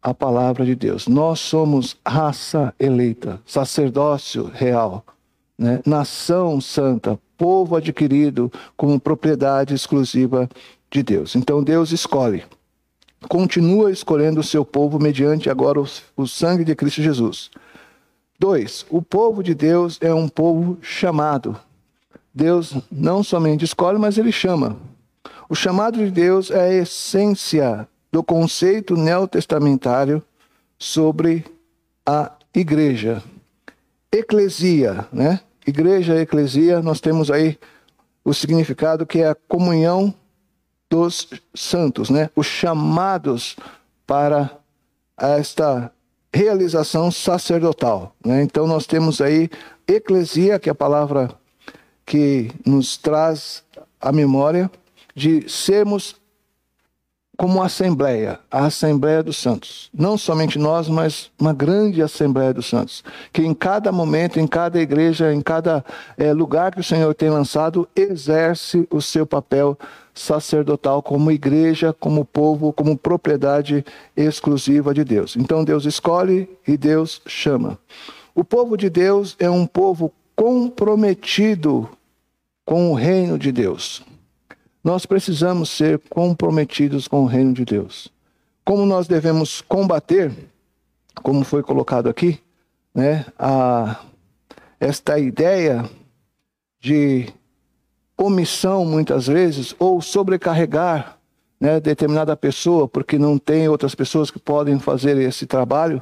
a 0.08 0.14
palavra 0.14 0.66
de 0.66 0.74
Deus. 0.74 1.06
Nós 1.06 1.38
somos 1.42 1.98
raça 2.08 2.74
eleita, 2.80 3.42
sacerdócio 3.46 4.50
real, 4.54 5.04
né? 5.60 5.82
nação 5.86 6.62
santa, 6.62 7.20
povo 7.38 7.76
adquirido 7.76 8.50
como 8.78 8.98
propriedade 9.02 9.74
exclusiva 9.74 10.50
de 10.90 11.04
Deus. 11.04 11.36
Então 11.36 11.62
Deus 11.62 11.92
escolhe, 11.92 12.46
continua 13.28 13.92
escolhendo 13.92 14.40
o 14.40 14.44
seu 14.44 14.64
povo 14.64 14.98
mediante 14.98 15.50
agora 15.50 15.82
o, 15.82 15.86
o 16.16 16.26
sangue 16.26 16.64
de 16.64 16.74
Cristo 16.74 17.02
Jesus. 17.02 17.52
Dois, 18.40 18.86
o 18.90 19.02
povo 19.02 19.44
de 19.44 19.54
Deus 19.54 19.98
é 20.00 20.14
um 20.14 20.30
povo 20.30 20.78
chamado. 20.82 21.60
Deus 22.34 22.78
não 22.90 23.22
somente 23.24 23.66
escolhe, 23.66 24.00
mas 24.00 24.18
ele 24.18 24.32
chama. 24.32 24.78
O 25.50 25.56
chamado 25.56 25.98
de 25.98 26.10
Deus 26.10 26.50
é 26.50 26.62
a 26.62 26.74
essência 26.74 27.86
do 28.18 28.24
conceito 28.24 28.98
neotestamentário 28.98 30.24
sobre 30.80 31.46
a 32.04 32.32
igreja. 32.52 33.22
Eclesia, 34.12 35.08
né? 35.14 35.40
Igreja, 35.68 36.20
eclesia, 36.20 36.82
nós 36.82 37.00
temos 37.00 37.30
aí 37.30 37.60
o 38.26 38.34
significado 38.34 39.06
que 39.06 39.20
é 39.20 39.28
a 39.28 39.36
comunhão 39.36 40.12
dos 40.90 41.30
santos, 41.54 42.10
né? 42.10 42.32
Os 42.36 42.48
chamados 42.48 43.56
para 44.08 44.50
esta 45.16 45.92
realização 46.34 47.12
sacerdotal, 47.12 48.16
né? 48.26 48.42
Então 48.42 48.66
nós 48.66 48.88
temos 48.88 49.22
aí 49.22 49.48
eclesia, 49.88 50.58
que 50.58 50.70
é 50.70 50.72
a 50.72 50.76
palavra 50.76 51.30
que 52.04 52.50
nos 52.66 52.98
traz 52.98 53.64
a 54.02 54.12
memória 54.12 54.72
de 55.16 55.48
sermos 55.48 56.16
como 57.38 57.62
assembleia, 57.62 58.40
a 58.50 58.66
Assembleia 58.66 59.22
dos 59.22 59.38
Santos. 59.38 59.92
Não 59.94 60.18
somente 60.18 60.58
nós, 60.58 60.90
mas 60.90 61.30
uma 61.40 61.54
grande 61.54 62.02
Assembleia 62.02 62.52
dos 62.52 62.66
Santos. 62.66 63.04
Que 63.32 63.44
em 63.44 63.54
cada 63.54 63.92
momento, 63.92 64.40
em 64.40 64.48
cada 64.48 64.82
igreja, 64.82 65.32
em 65.32 65.40
cada 65.40 65.86
é, 66.18 66.34
lugar 66.34 66.74
que 66.74 66.82
o 66.82 66.84
Senhor 66.84 67.14
tem 67.14 67.30
lançado, 67.30 67.88
exerce 67.96 68.88
o 68.90 69.00
seu 69.00 69.26
papel 69.26 69.78
sacerdotal 70.16 71.04
como 71.04 71.32
igreja, 71.32 71.94
como 71.94 72.26
povo, 72.26 72.74
como 72.74 72.98
propriedade 72.98 73.86
exclusiva 74.16 74.92
de 74.92 75.04
Deus. 75.04 75.36
Então 75.36 75.64
Deus 75.64 75.86
escolhe 75.86 76.50
e 76.68 76.76
Deus 76.76 77.22
chama. 77.28 77.78
O 78.34 78.44
povo 78.44 78.76
de 78.76 78.90
Deus 78.90 79.36
é 79.38 79.50
um 79.50 79.68
povo 79.68 80.12
comprometido 80.36 81.88
com 82.66 82.92
o 82.92 82.96
reino 82.96 83.38
de 83.38 83.52
Deus. 83.52 84.04
Nós 84.88 85.06
precisamos 85.06 85.70
ser 85.70 86.00
comprometidos 86.10 87.10
com 87.10 87.24
o 87.24 87.26
reino 87.26 87.52
de 87.52 87.66
Deus. 87.66 88.08
Como 88.64 88.86
nós 88.86 89.06
devemos 89.06 89.60
combater, 89.60 90.32
como 91.22 91.44
foi 91.44 91.62
colocado 91.62 92.08
aqui, 92.08 92.40
né, 92.96 93.26
a, 93.38 94.00
esta 94.80 95.20
ideia 95.20 95.84
de 96.80 97.28
omissão, 98.18 98.86
muitas 98.86 99.28
vezes, 99.28 99.76
ou 99.78 100.02
sobrecarregar 100.02 101.18
né, 101.60 101.82
determinada 101.82 102.38
pessoa, 102.38 102.88
porque 102.88 103.20
não 103.20 103.38
tem 103.38 103.68
outras 103.68 103.94
pessoas 103.94 104.32
que 104.32 104.40
podem 104.40 104.80
fazer 104.80 105.18
esse 105.18 105.46
trabalho, 105.46 106.02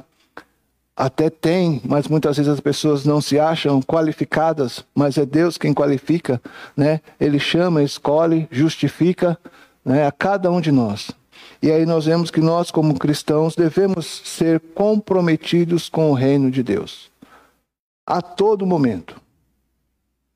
até 0.96 1.28
tem, 1.28 1.82
mas 1.84 2.08
muitas 2.08 2.38
vezes 2.38 2.50
as 2.50 2.60
pessoas 2.60 3.04
não 3.04 3.20
se 3.20 3.38
acham 3.38 3.82
qualificadas, 3.82 4.82
mas 4.94 5.18
é 5.18 5.26
Deus 5.26 5.58
quem 5.58 5.74
qualifica, 5.74 6.40
né? 6.74 7.02
Ele 7.20 7.38
chama, 7.38 7.82
escolhe, 7.82 8.48
justifica, 8.50 9.38
né, 9.84 10.06
a 10.06 10.10
cada 10.10 10.50
um 10.50 10.60
de 10.60 10.72
nós. 10.72 11.10
E 11.62 11.70
aí 11.70 11.84
nós 11.84 12.06
vemos 12.06 12.30
que 12.30 12.40
nós 12.40 12.70
como 12.70 12.98
cristãos 12.98 13.54
devemos 13.54 14.06
ser 14.24 14.58
comprometidos 14.74 15.88
com 15.88 16.10
o 16.10 16.14
reino 16.14 16.50
de 16.50 16.62
Deus. 16.62 17.10
A 18.06 18.22
todo 18.22 18.66
momento. 18.66 19.20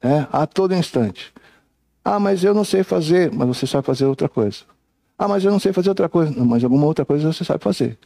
Né? 0.03 0.27
A 0.31 0.47
todo 0.47 0.75
instante. 0.75 1.33
Ah, 2.05 2.19
mas 2.19 2.43
eu 2.45 2.55
não 2.55 2.65
sei 2.65 2.83
fazer, 2.83 3.33
mas 3.33 3.49
você 3.49 3.67
sabe 3.67 3.87
fazer 3.87 4.05
outra 4.05 4.29
coisa. 4.29 4.59
Ah, 5.19 5.29
mas 5.29 5.45
eu 5.45 5.51
não 5.51 5.61
sei 5.61 5.73
fazer 5.73 5.91
outra 5.91 6.09
coisa. 6.09 6.33
Não, 6.33 6.45
mas 6.45 6.65
alguma 6.65 6.87
outra 6.87 7.05
coisa 7.05 7.33
você 7.33 7.45
sabe 7.45 7.63
fazer. 7.63 7.99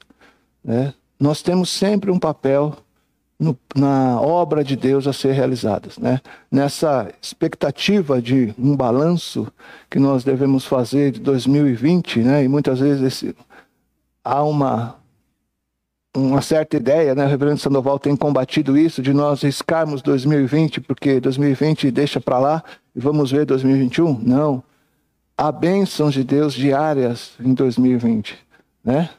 Né? 0.62 0.92
Nós 1.18 1.42
temos 1.42 1.70
sempre 1.70 2.10
um 2.10 2.18
papel 2.18 2.76
no, 3.38 3.58
na 3.74 4.20
obra 4.20 4.62
de 4.64 4.76
Deus 4.76 5.06
a 5.06 5.12
ser 5.12 5.32
realizada. 5.32 5.88
Né? 5.98 6.20
Nessa 6.50 7.12
expectativa 7.20 8.20
de 8.20 8.54
um 8.58 8.76
balanço 8.76 9.46
que 9.90 9.98
nós 9.98 10.24
devemos 10.24 10.64
fazer 10.64 11.12
de 11.12 11.20
2020, 11.20 12.20
né? 12.20 12.44
e 12.44 12.48
muitas 12.48 12.80
vezes 12.80 13.02
esse, 13.02 13.36
há 14.22 14.42
uma, 14.42 14.96
uma 16.16 16.40
certa 16.40 16.76
ideia, 16.76 17.14
né? 17.14 17.24
o 17.24 17.28
reverendo 17.28 17.58
Sandoval 17.58 17.98
tem 17.98 18.16
combatido 18.16 18.76
isso, 18.78 19.02
de 19.02 19.12
nós 19.12 19.42
riscarmos 19.42 20.02
2020, 20.02 20.80
porque 20.80 21.20
2020 21.20 21.90
deixa 21.90 22.20
para 22.20 22.38
lá 22.38 22.64
e 22.94 23.00
vamos 23.00 23.30
ver 23.30 23.44
2021. 23.44 24.20
Não. 24.22 24.62
Há 25.36 25.50
bênçãos 25.50 26.14
de 26.14 26.22
Deus 26.22 26.54
diárias 26.54 27.32
em 27.40 27.52
2020. 27.52 28.38
Né? 28.84 29.10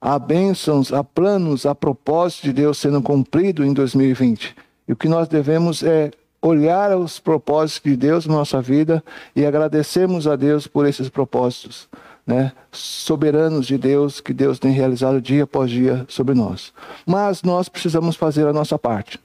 Há 0.00 0.18
bênçãos, 0.18 0.92
há 0.92 1.02
planos, 1.02 1.66
há 1.66 1.74
propósitos 1.74 2.44
de 2.44 2.52
Deus 2.52 2.78
sendo 2.78 3.02
cumprido 3.02 3.64
em 3.64 3.72
2020. 3.72 4.54
E 4.86 4.92
o 4.92 4.96
que 4.96 5.08
nós 5.08 5.28
devemos 5.28 5.82
é 5.82 6.10
olhar 6.40 6.96
os 6.96 7.18
propósitos 7.18 7.90
de 7.90 7.96
Deus 7.96 8.26
na 8.26 8.34
nossa 8.34 8.62
vida 8.62 9.02
e 9.34 9.44
agradecermos 9.44 10.26
a 10.26 10.36
Deus 10.36 10.66
por 10.66 10.86
esses 10.86 11.08
propósitos, 11.08 11.88
né? 12.26 12.52
Soberanos 12.70 13.66
de 13.66 13.76
Deus 13.76 14.20
que 14.20 14.32
Deus 14.32 14.58
tem 14.58 14.72
realizado 14.72 15.20
dia 15.20 15.44
após 15.44 15.70
dia 15.70 16.06
sobre 16.08 16.34
nós. 16.34 16.72
Mas 17.04 17.42
nós 17.42 17.68
precisamos 17.68 18.16
fazer 18.16 18.46
a 18.46 18.52
nossa 18.52 18.78
parte. 18.78 19.18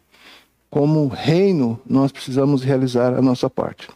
Como 0.70 1.08
reino, 1.08 1.80
nós 1.86 2.12
precisamos 2.12 2.64
realizar 2.64 3.14
a 3.14 3.22
nossa 3.22 3.48
parte. 3.48 3.88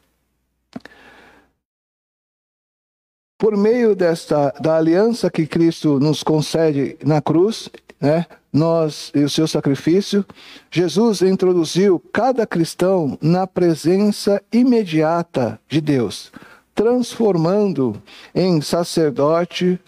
Por 3.38 3.55
meio 3.55 3.95
desta 3.95 4.53
da 4.59 4.77
aliança 4.77 5.29
que 5.29 5.45
Cristo 5.45 5.99
nos 5.99 6.23
concede 6.23 6.97
na 7.03 7.21
cruz, 7.21 7.69
né? 7.99 8.25
Nós 8.51 9.11
e 9.13 9.19
o 9.19 9.29
seu 9.29 9.47
sacrifício, 9.47 10.25
Jesus 10.71 11.21
introduziu 11.21 12.01
cada 12.11 12.47
cristão 12.47 13.17
na 13.21 13.45
presença 13.45 14.41
imediata 14.51 15.59
de 15.67 15.79
Deus, 15.79 16.31
transformando 16.73 18.01
em 18.33 18.59
sacerdote 18.61 19.79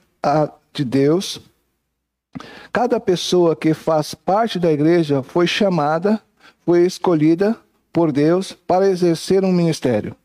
de 0.71 0.85
Deus. 0.85 1.41
Cada 2.71 2.99
pessoa 2.99 3.55
que 3.55 3.73
faz 3.73 4.13
parte 4.13 4.59
da 4.59 4.71
igreja 4.71 5.23
foi 5.23 5.47
chamada, 5.47 6.21
foi 6.63 6.85
escolhida 6.85 7.57
por 7.91 8.11
Deus 8.11 8.51
para 8.51 8.87
exercer 8.87 9.43
um 9.43 9.51
ministério. 9.51 10.15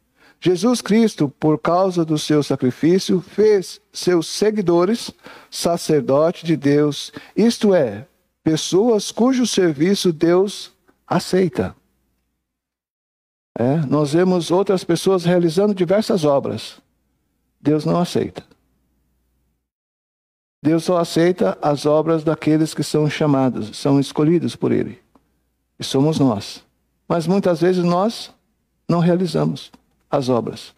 Jesus 0.46 0.82
Cristo, 0.82 1.26
por 1.26 1.58
causa 1.58 2.04
do 2.04 2.18
seu 2.18 2.42
sacrifício, 2.42 3.18
fez 3.22 3.80
seus 3.90 4.26
seguidores 4.26 5.10
sacerdotes 5.50 6.42
de 6.42 6.54
Deus, 6.54 7.10
isto 7.34 7.74
é, 7.74 8.06
pessoas 8.42 9.10
cujo 9.10 9.46
serviço 9.46 10.12
Deus 10.12 10.70
aceita. 11.06 11.74
É, 13.58 13.76
nós 13.86 14.12
vemos 14.12 14.50
outras 14.50 14.84
pessoas 14.84 15.24
realizando 15.24 15.74
diversas 15.74 16.26
obras. 16.26 16.78
Deus 17.58 17.86
não 17.86 17.98
aceita. 17.98 18.44
Deus 20.62 20.84
só 20.84 20.98
aceita 20.98 21.56
as 21.62 21.86
obras 21.86 22.22
daqueles 22.22 22.74
que 22.74 22.82
são 22.82 23.08
chamados, 23.08 23.74
são 23.78 23.98
escolhidos 23.98 24.54
por 24.54 24.72
Ele. 24.72 25.00
E 25.78 25.84
somos 25.84 26.18
nós. 26.18 26.62
Mas 27.08 27.26
muitas 27.26 27.62
vezes 27.62 27.82
nós 27.82 28.30
não 28.86 28.98
realizamos 28.98 29.72
as 30.16 30.28
obras. 30.28 30.74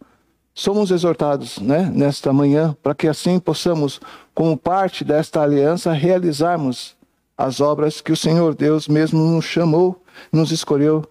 Somos 0.54 0.90
exortados 0.90 1.58
né, 1.58 1.90
nesta 1.92 2.32
manhã 2.32 2.74
para 2.82 2.94
que 2.94 3.06
assim 3.06 3.38
possamos, 3.38 4.00
como 4.34 4.56
parte 4.56 5.04
desta 5.04 5.42
aliança, 5.42 5.92
realizarmos 5.92 6.96
as 7.36 7.60
obras 7.60 8.00
que 8.00 8.12
o 8.12 8.16
Senhor 8.16 8.54
Deus 8.54 8.88
mesmo 8.88 9.22
nos 9.22 9.44
chamou, 9.44 10.02
nos 10.32 10.50
escolheu 10.50 11.04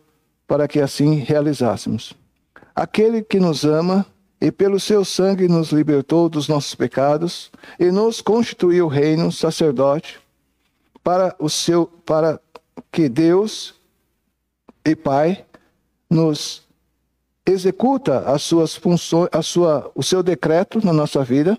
para 0.47 0.67
que 0.67 0.79
assim 0.79 1.15
realizássemos. 1.19 2.13
Aquele 2.75 3.21
que 3.21 3.39
nos 3.39 3.63
ama 3.63 4.05
e 4.41 4.51
pelo 4.51 4.79
seu 4.79 5.05
sangue 5.05 5.47
nos 5.47 5.71
libertou 5.71 6.27
dos 6.27 6.47
nossos 6.47 6.73
pecados 6.73 7.51
e 7.79 7.91
nos 7.91 8.21
constituiu 8.21 8.87
reino 8.87 9.31
sacerdote 9.31 10.19
para 11.03 11.35
o 11.37 11.49
seu 11.49 11.85
para 11.85 12.41
que 12.91 13.07
Deus 13.07 13.75
e 14.83 14.95
Pai 14.95 15.45
nos 16.09 16.64
executa 17.45 18.19
as 18.21 18.41
suas 18.41 18.75
funções, 18.75 19.29
a 19.31 19.41
sua, 19.41 19.91
o 19.93 20.01
seu 20.01 20.23
decreto 20.23 20.83
na 20.83 20.91
nossa 20.91 21.23
vida, 21.23 21.57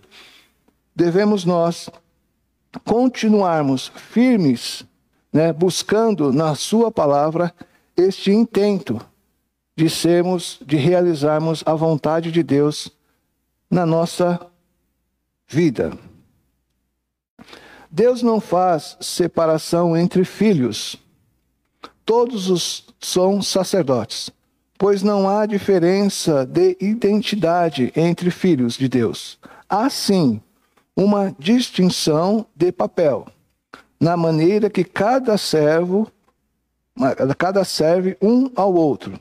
devemos 0.95 1.45
nós 1.45 1.89
continuarmos 2.85 3.93
firmes, 3.95 4.85
né, 5.33 5.53
buscando 5.53 6.33
na 6.33 6.55
sua 6.55 6.91
palavra 6.91 7.55
este 7.97 8.33
intento 8.33 9.01
de 9.77 9.89
sermos, 9.89 10.59
de 10.67 10.77
realizarmos 10.77 11.63
a 11.65 11.75
vontade 11.75 12.33
de 12.33 12.43
Deus 12.43 12.91
na 13.71 13.87
nossa 13.87 14.41
vida. 15.47 15.97
Deus 17.91 18.23
não 18.23 18.41
faz 18.41 18.97
separação 19.01 19.97
entre 19.97 20.25
filhos. 20.25 20.97
Todos 22.05 22.51
os 22.51 22.87
são 23.01 23.41
sacerdotes 23.41 24.31
pois 24.79 25.03
não 25.03 25.29
há 25.29 25.47
diferença 25.47 26.45
de 26.45 26.77
identidade 26.81 27.93
entre 27.97 28.31
filhos 28.31 28.77
de 28.77 28.89
Deus. 28.89 29.39
Há 29.69 29.89
sim 29.89 30.41
uma 30.97 31.35
distinção 31.39 32.47
de 32.55 32.73
papel, 32.73 33.27
na 34.01 34.17
maneira 34.17 34.71
que 34.71 34.85
cada 34.85 35.37
servo, 35.37 36.11
cada 37.39 37.65
serve 37.65 38.17
um 38.21 38.51
ao 38.55 38.75
outro. 38.75 39.19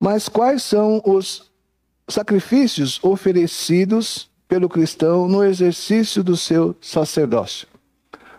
Mas 0.00 0.28
quais 0.28 0.62
são 0.62 1.02
os 1.04 1.50
sacrifícios 2.08 2.98
oferecidos 3.02 4.30
pelo 4.48 4.68
cristão 4.68 5.28
no 5.28 5.44
exercício 5.44 6.24
do 6.24 6.36
seu 6.36 6.74
sacerdócio? 6.80 7.68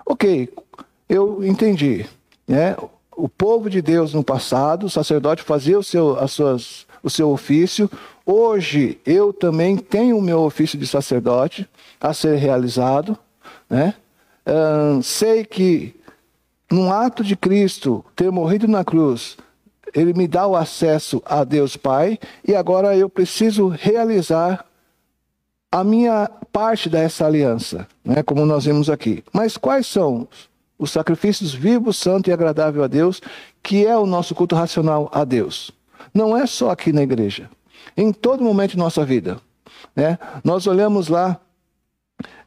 Ok, 0.06 0.52
eu 1.08 1.44
entendi. 1.46 2.06
Né? 2.48 2.76
O 3.22 3.30
povo 3.30 3.70
de 3.70 3.84
Deus 3.84 4.16
no 4.16 4.24
passado, 4.24 4.88
o 4.88 4.90
sacerdote 4.90 5.44
fazia 5.44 5.78
o 5.78 5.84
seu, 5.84 6.18
as 6.20 6.32
suas, 6.32 6.88
o 7.04 7.10
seu 7.10 7.30
ofício. 7.30 7.90
Hoje 8.26 9.00
eu 9.06 9.32
também 9.32 9.78
tenho 9.78 10.18
o 10.18 10.22
meu 10.22 10.40
ofício 10.40 10.78
de 10.78 10.88
sacerdote 10.88 11.70
a 12.00 12.16
ser 12.16 12.38
realizado. 12.38 13.16
Né? 13.70 13.94
Uh, 14.44 15.04
sei 15.04 15.46
que 15.46 15.96
num 16.72 16.92
ato 16.92 17.24
de 17.24 17.36
Cristo 17.36 18.04
ter 18.16 18.32
morrido 18.32 18.68
na 18.68 18.84
cruz, 18.84 19.38
ele 19.94 20.14
me 20.14 20.28
dá 20.28 20.48
o 20.48 20.56
acesso 20.56 21.22
a 21.24 21.44
Deus 21.44 21.78
Pai 21.78 22.18
e 22.48 22.56
agora 22.56 22.98
eu 22.98 23.08
preciso 23.08 23.68
realizar 23.68 24.66
a 25.72 25.84
minha 25.84 26.28
parte 26.52 26.90
dessa 26.90 27.28
aliança, 27.28 27.88
né, 28.04 28.24
como 28.24 28.46
nós 28.46 28.66
vimos 28.66 28.90
aqui. 28.90 29.24
Mas 29.32 29.58
quais 29.58 29.86
são 29.86 30.28
os 30.82 30.90
sacrifícios 30.90 31.54
vivos, 31.54 31.96
santo 31.96 32.32
e 32.32 32.34
agradável 32.34 32.84
a 32.84 32.88
Deus, 32.88 33.22
que 33.62 33.86
é 33.86 33.96
o 33.96 34.08
nosso 34.08 34.34
culto 34.34 34.56
racional 34.56 35.12
a 35.14 35.24
Deus. 35.24 35.70
Não 36.12 36.36
é 36.36 36.48
só 36.48 36.72
aqui 36.72 36.92
na 36.92 37.04
igreja, 37.04 37.48
em 37.96 38.12
todo 38.12 38.44
momento 38.44 38.72
de 38.72 38.78
nossa 38.78 39.06
vida. 39.06 39.40
Né? 39.96 40.18
Nós 40.44 40.66
olhamos 40.66 41.08
lá, 41.08 41.40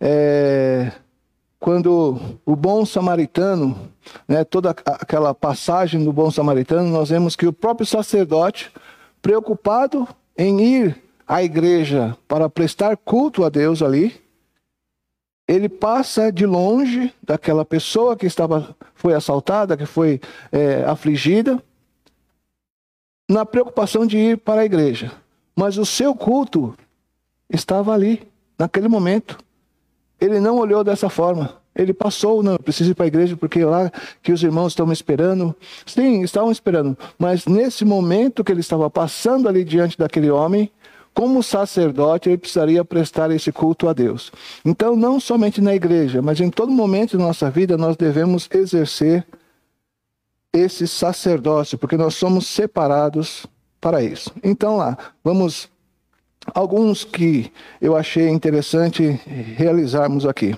é, 0.00 0.90
quando 1.60 2.18
o 2.44 2.56
bom 2.56 2.84
samaritano, 2.84 3.88
né, 4.26 4.42
toda 4.42 4.70
aquela 4.70 5.32
passagem 5.32 6.04
do 6.04 6.12
bom 6.12 6.28
samaritano, 6.28 6.90
nós 6.90 7.10
vemos 7.10 7.36
que 7.36 7.46
o 7.46 7.52
próprio 7.52 7.86
sacerdote, 7.86 8.72
preocupado 9.22 10.08
em 10.36 10.60
ir 10.60 11.00
à 11.24 11.40
igreja 11.44 12.16
para 12.26 12.50
prestar 12.50 12.96
culto 12.96 13.44
a 13.44 13.48
Deus 13.48 13.80
ali, 13.80 14.23
ele 15.46 15.68
passa 15.68 16.32
de 16.32 16.46
longe 16.46 17.12
daquela 17.22 17.64
pessoa 17.64 18.16
que 18.16 18.26
estava 18.26 18.74
foi 18.94 19.14
assaltada, 19.14 19.76
que 19.76 19.84
foi 19.84 20.20
é, 20.50 20.84
afligida, 20.84 21.62
na 23.28 23.44
preocupação 23.44 24.06
de 24.06 24.16
ir 24.16 24.38
para 24.38 24.62
a 24.62 24.64
igreja. 24.64 25.12
Mas 25.54 25.76
o 25.76 25.84
seu 25.84 26.14
culto 26.14 26.74
estava 27.50 27.92
ali, 27.92 28.26
naquele 28.58 28.88
momento. 28.88 29.38
Ele 30.20 30.40
não 30.40 30.58
olhou 30.58 30.82
dessa 30.82 31.08
forma. 31.08 31.62
Ele 31.74 31.92
passou, 31.92 32.42
não, 32.42 32.56
preciso 32.56 32.92
ir 32.92 32.94
para 32.94 33.04
a 33.04 33.08
igreja 33.08 33.36
porque 33.36 33.60
é 33.60 33.66
lá 33.66 33.90
que 34.22 34.32
os 34.32 34.42
irmãos 34.42 34.68
estão 34.68 34.86
me 34.86 34.92
esperando. 34.92 35.54
Sim, 35.84 36.22
estavam 36.22 36.50
esperando. 36.52 36.96
Mas 37.18 37.46
nesse 37.46 37.84
momento 37.84 38.44
que 38.44 38.52
ele 38.52 38.60
estava 38.60 38.88
passando 38.88 39.48
ali 39.48 39.64
diante 39.64 39.98
daquele 39.98 40.30
homem, 40.30 40.70
como 41.14 41.42
sacerdote, 41.42 42.28
ele 42.28 42.38
precisaria 42.38 42.84
prestar 42.84 43.30
esse 43.30 43.52
culto 43.52 43.88
a 43.88 43.92
Deus. 43.92 44.32
Então, 44.64 44.96
não 44.96 45.20
somente 45.20 45.60
na 45.60 45.72
igreja, 45.74 46.20
mas 46.20 46.40
em 46.40 46.50
todo 46.50 46.72
momento 46.72 47.16
da 47.16 47.22
nossa 47.22 47.48
vida, 47.48 47.78
nós 47.78 47.96
devemos 47.96 48.48
exercer 48.52 49.24
esse 50.52 50.88
sacerdócio, 50.88 51.78
porque 51.78 51.96
nós 51.96 52.16
somos 52.16 52.48
separados 52.48 53.46
para 53.80 54.02
isso. 54.02 54.32
Então, 54.42 54.76
lá, 54.76 54.98
vamos 55.22 55.68
alguns 56.52 57.04
que 57.04 57.50
eu 57.80 57.96
achei 57.96 58.28
interessante 58.28 59.02
realizarmos 59.56 60.26
aqui, 60.26 60.56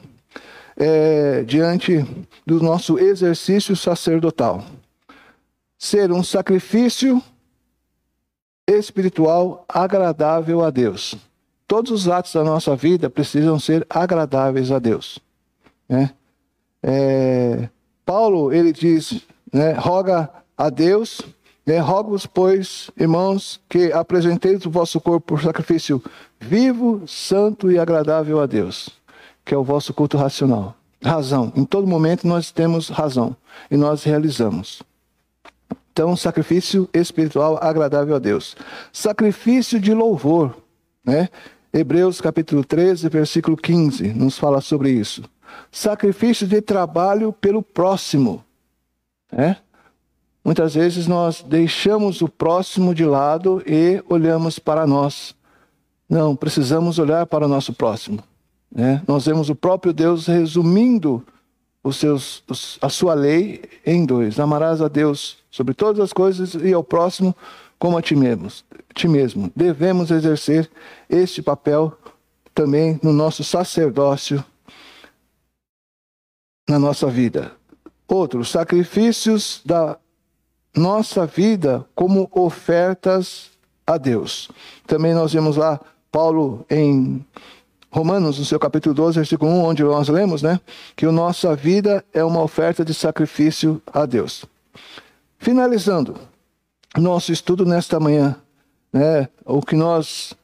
é, 0.76 1.42
diante 1.42 2.04
do 2.46 2.62
nosso 2.62 2.98
exercício 2.98 3.76
sacerdotal. 3.76 4.64
Ser 5.78 6.10
um 6.10 6.22
sacrifício 6.22 7.22
espiritual 8.66 9.64
agradável 9.68 10.64
a 10.64 10.70
Deus. 10.70 11.14
Todos 11.68 11.90
os 11.90 12.08
atos 12.08 12.32
da 12.32 12.44
nossa 12.44 12.76
vida 12.76 13.10
precisam 13.10 13.58
ser 13.58 13.86
agradáveis 13.88 14.70
a 14.70 14.78
Deus. 14.78 15.18
Né? 15.88 16.10
É, 16.82 17.68
Paulo, 18.04 18.52
ele 18.52 18.72
diz, 18.72 19.22
né, 19.52 19.72
roga 19.72 20.30
a 20.56 20.70
Deus, 20.70 21.20
né, 21.66 21.78
rogo-vos, 21.78 22.26
pois, 22.26 22.90
irmãos, 22.96 23.60
que 23.68 23.92
apresenteis 23.92 24.64
o 24.64 24.70
vosso 24.70 25.00
corpo 25.00 25.34
por 25.34 25.42
sacrifício 25.42 26.02
vivo, 26.40 27.02
santo 27.06 27.70
e 27.70 27.78
agradável 27.78 28.40
a 28.40 28.46
Deus, 28.46 28.90
que 29.44 29.52
é 29.52 29.58
o 29.58 29.64
vosso 29.64 29.92
culto 29.92 30.16
racional. 30.16 30.76
Razão. 31.02 31.52
Em 31.56 31.64
todo 31.64 31.86
momento 31.86 32.26
nós 32.26 32.50
temos 32.50 32.88
razão 32.88 33.36
e 33.70 33.76
nós 33.76 34.04
realizamos. 34.04 34.82
Então, 35.96 36.14
sacrifício 36.14 36.86
espiritual 36.92 37.58
agradável 37.58 38.14
a 38.14 38.18
Deus. 38.18 38.54
Sacrifício 38.92 39.80
de 39.80 39.94
louvor, 39.94 40.54
né? 41.02 41.30
Hebreus 41.72 42.20
capítulo 42.20 42.62
13, 42.62 43.08
versículo 43.08 43.56
15, 43.56 44.08
nos 44.08 44.36
fala 44.36 44.60
sobre 44.60 44.90
isso. 44.90 45.22
Sacrifício 45.72 46.46
de 46.46 46.60
trabalho 46.60 47.32
pelo 47.32 47.62
próximo, 47.62 48.44
né? 49.32 49.56
Muitas 50.44 50.74
vezes 50.74 51.06
nós 51.06 51.40
deixamos 51.40 52.20
o 52.20 52.28
próximo 52.28 52.94
de 52.94 53.06
lado 53.06 53.62
e 53.66 54.04
olhamos 54.06 54.58
para 54.58 54.86
nós. 54.86 55.34
Não, 56.06 56.36
precisamos 56.36 56.98
olhar 56.98 57.24
para 57.24 57.46
o 57.46 57.48
nosso 57.48 57.72
próximo. 57.72 58.22
Né? 58.70 59.00
Nós 59.08 59.24
vemos 59.24 59.48
o 59.48 59.54
próprio 59.54 59.94
Deus 59.94 60.26
resumindo 60.26 61.24
os 61.82 61.96
seus, 61.96 62.42
os, 62.46 62.76
a 62.82 62.90
sua 62.90 63.14
lei 63.14 63.62
em 63.86 64.04
dois: 64.04 64.38
amarás 64.38 64.82
a 64.82 64.88
Deus 64.88 65.45
sobre 65.56 65.72
todas 65.72 66.00
as 66.00 66.12
coisas 66.12 66.52
e 66.54 66.74
ao 66.74 66.84
próximo 66.84 67.34
como 67.78 67.96
a 67.96 68.02
ti 68.02 68.14
mesmo. 68.14 68.50
Ti 68.94 69.08
mesmo. 69.08 69.50
Devemos 69.56 70.10
exercer 70.10 70.70
este 71.08 71.40
papel 71.40 71.96
também 72.54 73.00
no 73.02 73.10
nosso 73.10 73.42
sacerdócio, 73.42 74.44
na 76.68 76.78
nossa 76.78 77.06
vida. 77.06 77.52
Outro, 78.06 78.44
sacrifícios 78.44 79.62
da 79.64 79.96
nossa 80.76 81.26
vida 81.26 81.86
como 81.94 82.28
ofertas 82.32 83.50
a 83.86 83.96
Deus. 83.96 84.50
Também 84.86 85.14
nós 85.14 85.32
vemos 85.32 85.56
lá 85.56 85.80
Paulo 86.12 86.66
em 86.68 87.24
Romanos, 87.90 88.38
no 88.38 88.44
seu 88.44 88.60
capítulo 88.60 88.94
12, 88.94 89.20
versículo 89.20 89.50
1, 89.50 89.64
onde 89.64 89.82
nós 89.82 90.08
lemos, 90.08 90.42
né? 90.42 90.60
Que 90.94 91.06
a 91.06 91.12
nossa 91.12 91.56
vida 91.56 92.04
é 92.12 92.22
uma 92.22 92.42
oferta 92.42 92.84
de 92.84 92.92
sacrifício 92.92 93.80
a 93.90 94.04
Deus. 94.04 94.44
Finalizando 95.38 96.16
nosso 96.96 97.32
estudo 97.32 97.64
nesta 97.64 98.00
manhã, 98.00 98.36
né? 98.92 99.28
O 99.44 99.60
que 99.60 99.76
nós 99.76 100.34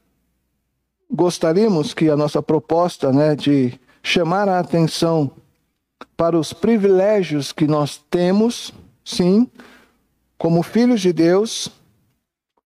gostaríamos 1.10 1.92
que 1.92 2.08
a 2.08 2.16
nossa 2.16 2.42
proposta, 2.42 3.12
né, 3.12 3.36
de 3.36 3.78
chamar 4.02 4.48
a 4.48 4.58
atenção 4.58 5.30
para 6.16 6.38
os 6.38 6.52
privilégios 6.52 7.52
que 7.52 7.66
nós 7.66 7.98
temos, 8.10 8.72
sim, 9.04 9.48
como 10.38 10.62
filhos 10.62 11.00
de 11.00 11.12
Deus, 11.12 11.68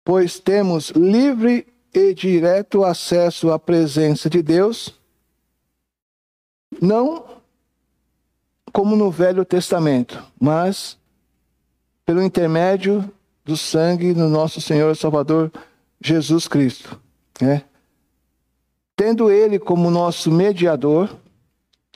pois 0.04 0.40
temos 0.40 0.90
livre 0.90 1.68
e 1.94 2.14
direto 2.14 2.84
acesso 2.84 3.52
à 3.52 3.60
presença 3.60 4.30
de 4.30 4.42
Deus, 4.42 5.00
não 6.82 7.26
como 8.74 8.96
no 8.96 9.12
Velho 9.12 9.46
Testamento, 9.46 10.24
mas 10.40 10.98
pelo 12.12 12.22
intermédio 12.22 13.10
do 13.46 13.56
sangue 13.56 14.14
do 14.14 14.28
nosso 14.28 14.60
Senhor 14.60 14.92
e 14.92 14.96
Salvador 14.98 15.50
Jesus 16.04 16.46
Cristo. 16.46 17.00
Né? 17.40 17.64
Tendo 18.98 19.32
Ele 19.32 19.58
como 19.58 19.90
nosso 19.90 20.30
mediador, 20.30 21.10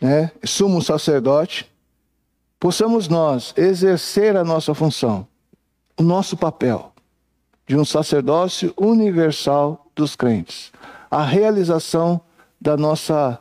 né, 0.02 0.32
sumo 0.42 0.82
sacerdote, 0.82 1.70
possamos 2.58 3.10
nós 3.10 3.54
exercer 3.58 4.38
a 4.38 4.44
nossa 4.46 4.74
função, 4.74 5.28
o 6.00 6.02
nosso 6.02 6.38
papel 6.38 6.94
de 7.68 7.76
um 7.76 7.84
sacerdócio 7.84 8.74
universal 8.78 9.86
dos 9.94 10.16
crentes. 10.16 10.72
A 11.12 11.26
realização 11.26 12.22
da 12.62 12.78
nossa 12.78 13.38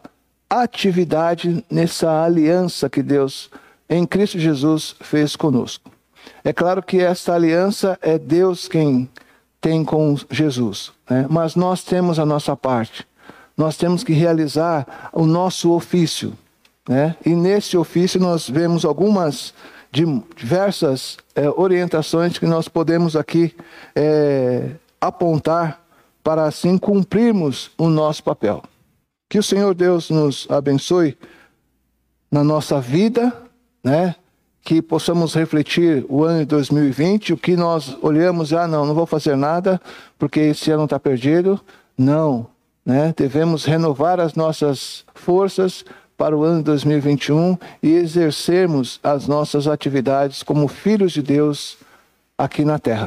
atividade 0.51 1.65
nessa 1.71 2.25
aliança 2.25 2.91
que 2.91 3.01
Deus, 3.01 3.49
em 3.89 4.05
Cristo 4.05 4.41
Jesus, 4.41 4.97
fez 5.01 5.37
conosco. 5.37 5.94
É 6.43 6.53
claro 6.53 6.83
que 6.83 7.01
esta 7.01 7.35
aliança 7.35 7.99
é 8.03 8.19
Deus 8.19 8.69
quem 8.69 9.09
tem 9.61 9.85
com 9.85 10.15
Jesus, 10.31 10.93
né? 11.09 11.27
mas 11.31 11.57
nós 11.57 11.83
temos 11.83 12.19
a 12.19 12.27
nossa 12.27 12.55
parte. 12.55 13.07
Nós 13.57 13.77
temos 13.77 14.05
que 14.05 14.13
realizar 14.13 15.11
o 15.13 15.25
nosso 15.25 15.73
ofício. 15.73 16.37
Né? 16.89 17.17
E 17.25 17.31
nesse 17.31 17.77
ofício 17.77 18.21
nós 18.21 18.49
vemos 18.49 18.85
algumas 18.85 19.55
diversas 19.91 21.17
é, 21.35 21.49
orientações 21.49 22.37
que 22.37 22.47
nós 22.47 22.69
podemos 22.69 23.15
aqui 23.15 23.55
é, 23.95 24.71
apontar 25.01 25.81
para 26.23 26.45
assim 26.45 26.77
cumprirmos 26.77 27.71
o 27.79 27.89
nosso 27.89 28.25
papel. 28.25 28.63
Que 29.31 29.39
o 29.39 29.43
Senhor 29.43 29.75
Deus 29.75 30.11
nos 30.11 30.47
abençoe 30.51 31.17
na 32.31 32.43
nossa 32.43 32.81
vida, 32.81 33.33
né? 33.83 34.17
Que 34.65 34.81
possamos 34.81 35.35
refletir 35.35 36.05
o 36.09 36.25
ano 36.25 36.41
de 36.41 36.47
2020, 36.47 37.35
o 37.35 37.37
que 37.37 37.55
nós 37.55 37.97
olhamos, 38.01 38.53
ah, 38.53 38.67
não, 38.67 38.87
não 38.87 38.95
vou 38.95 39.05
fazer 39.05 39.37
nada, 39.37 39.81
porque 40.19 40.41
esse 40.41 40.71
ano 40.71 40.85
está 40.85 40.99
perdido. 40.99 41.61
Não, 41.97 42.47
né? 42.85 43.15
Devemos 43.17 43.65
renovar 43.65 44.19
as 44.19 44.35
nossas 44.35 45.05
forças 45.15 45.85
para 46.17 46.37
o 46.37 46.45
ano 46.45 46.59
de 46.59 46.65
2021 46.65 47.59
e 47.83 47.93
exercermos 47.93 49.01
as 49.03 49.27
nossas 49.27 49.67
atividades 49.67 50.43
como 50.43 50.69
filhos 50.69 51.13
de 51.13 51.23
Deus 51.23 51.77
aqui 52.39 52.65
na 52.65 52.79
terra. 52.79 53.03